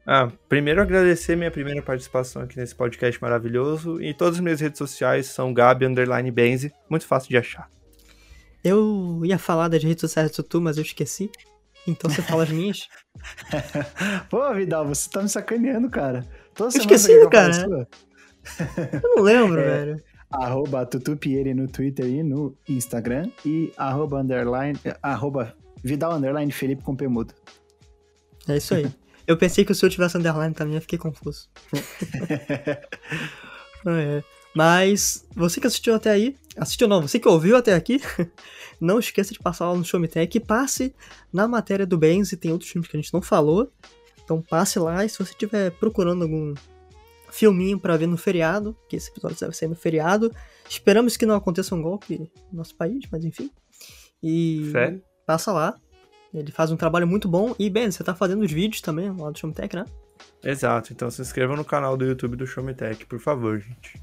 Ah, 0.07 0.33
primeiro 0.49 0.81
agradecer 0.81 1.37
minha 1.37 1.51
primeira 1.51 1.83
participação 1.83 2.41
aqui 2.41 2.57
nesse 2.57 2.75
podcast 2.75 3.21
maravilhoso. 3.21 4.01
E 4.01 4.15
todas 4.15 4.37
as 4.37 4.41
minhas 4.41 4.59
redes 4.59 4.79
sociais 4.79 5.27
são 5.27 5.53
Gabi 5.53 5.85
Underline 5.85 6.31
Benzi. 6.31 6.73
Muito 6.89 7.07
fácil 7.07 7.29
de 7.29 7.37
achar. 7.37 7.69
Eu 8.65 9.21
ia 9.23 9.37
falar 9.37 9.69
das 9.69 9.85
redes 9.85 10.01
sociais 10.01 10.31
do 10.31 10.37
Tutu, 10.37 10.63
mas 10.63 10.79
eu 10.79 10.83
esqueci. 10.83 11.31
Então 11.87 12.11
você 12.11 12.23
fala 12.23 12.45
as 12.45 12.51
minhas. 12.51 12.89
Pô, 14.31 14.55
Vidal, 14.55 14.87
você 14.87 15.09
tá 15.11 15.23
me 15.23 15.29
sacaneando, 15.29 15.91
cara. 15.91 16.27
Toda 16.55 16.75
eu 16.75 16.81
esqueci, 16.81 17.29
cara. 17.29 17.89
Eu 18.93 19.17
não 19.17 19.23
lembro, 19.23 19.61
é, 19.61 19.65
velho. 19.65 20.03
Arroba 20.31 20.87
Tutupieri 20.87 21.55
no 21.55 21.69
Twitter 21.69 22.07
e 22.07 22.23
no 22.23 22.57
Instagram. 22.69 23.31
E 23.45 23.73
arroba 23.77 24.21
underline. 24.21 24.79
Arroba 25.03 25.55
Vidal 25.83 26.15
underline 26.15 26.51
Felipe 26.51 26.83
com 26.83 26.97
Pemudo. 26.97 27.35
É 28.49 28.57
isso 28.57 28.75
aí. 28.75 28.87
Eu 29.27 29.39
pensei 29.39 29.65
que 29.65 29.73
o 29.73 29.75
seu 29.75 29.89
tivesse 29.89 30.19
underline 30.19 30.53
também, 30.53 30.75
eu 30.75 30.83
fiquei 30.83 30.99
confuso. 30.99 31.49
é. 33.87 34.23
Mas 34.55 35.27
você 35.35 35.61
que 35.61 35.67
assistiu 35.67 35.95
até 35.95 36.11
aí, 36.11 36.37
assistiu 36.57 36.87
não, 36.87 37.03
você 37.03 37.19
que 37.19 37.29
ouviu 37.29 37.57
até 37.57 37.75
aqui, 37.75 38.01
não 38.81 38.99
esqueça 38.99 39.33
de 39.33 39.41
passar 39.41 39.69
lá 39.71 39.77
no 39.77 39.85
Showmetech 39.85 40.39
e 40.39 40.41
passe 40.41 40.95
na 41.33 41.49
matéria 41.49 41.85
do 41.85 41.99
Benz 41.99 42.33
e 42.33 42.37
tem 42.37 42.53
outros 42.53 42.71
filmes 42.71 42.89
que 42.89 42.97
a 42.97 43.01
gente 43.01 43.13
não 43.13 43.21
falou. 43.21 43.71
Então 44.23 44.41
passe 44.41 44.79
lá 44.79 45.05
e 45.05 45.09
se 45.09 45.19
você 45.19 45.33
estiver 45.33 45.71
procurando 45.73 46.23
algum 46.23 46.55
filminho 47.31 47.79
para 47.81 47.97
ver 47.97 48.07
no 48.07 48.17
feriado, 48.17 48.77
que 48.89 48.95
esse 48.95 49.11
episódio 49.11 49.37
deve 49.39 49.57
sair 49.57 49.69
no 49.69 49.75
feriado, 49.75 50.33
esperamos 50.69 51.17
que 51.17 51.27
não 51.27 51.35
aconteça 51.35 51.75
um 51.75 51.83
golpe 51.83 52.31
no 52.53 52.59
nosso 52.59 52.77
país, 52.77 53.05
mas 53.11 53.25
enfim. 53.25 53.51
E 54.23 54.71
Fé? 54.71 55.01
passa 55.27 55.53
lá. 55.53 55.79
Ele 56.33 56.51
faz 56.51 56.71
um 56.73 56.77
trabalho 56.77 57.07
muito 57.07 57.29
bom. 57.29 57.55
E, 57.59 57.69
Ben, 57.71 57.91
você 57.91 58.03
tá 58.03 58.15
fazendo 58.15 58.43
os 58.43 58.51
vídeos 58.51 58.81
também 58.81 59.11
lá 59.11 59.31
do 59.31 59.39
Showmetech, 59.39 59.77
né? 59.77 59.85
Exato. 60.43 60.93
Então 60.93 61.11
se 61.11 61.23
inscreva 61.23 61.55
no 61.55 61.65
canal 61.65 61.97
do 61.97 62.05
YouTube 62.05 62.37
do 62.37 62.47
Showmetech, 62.47 63.05
por 63.07 63.21
favor, 63.21 63.61
gente. 63.61 64.03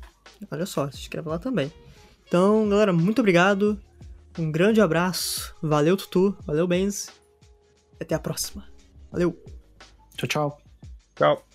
Olha 0.49 0.65
só, 0.65 0.89
se 0.89 0.97
inscreva 0.99 1.29
lá 1.29 1.39
também. 1.39 1.71
Então, 2.27 2.67
galera, 2.69 2.93
muito 2.93 3.19
obrigado. 3.19 3.79
Um 4.37 4.51
grande 4.51 4.81
abraço. 4.81 5.55
Valeu, 5.61 5.97
Tutu. 5.97 6.35
Valeu, 6.45 6.67
Benz. 6.67 7.09
Até 7.99 8.15
a 8.15 8.19
próxima. 8.19 8.65
Valeu. 9.11 9.37
Tchau, 10.15 10.27
tchau. 10.27 10.61
Tchau. 11.15 11.50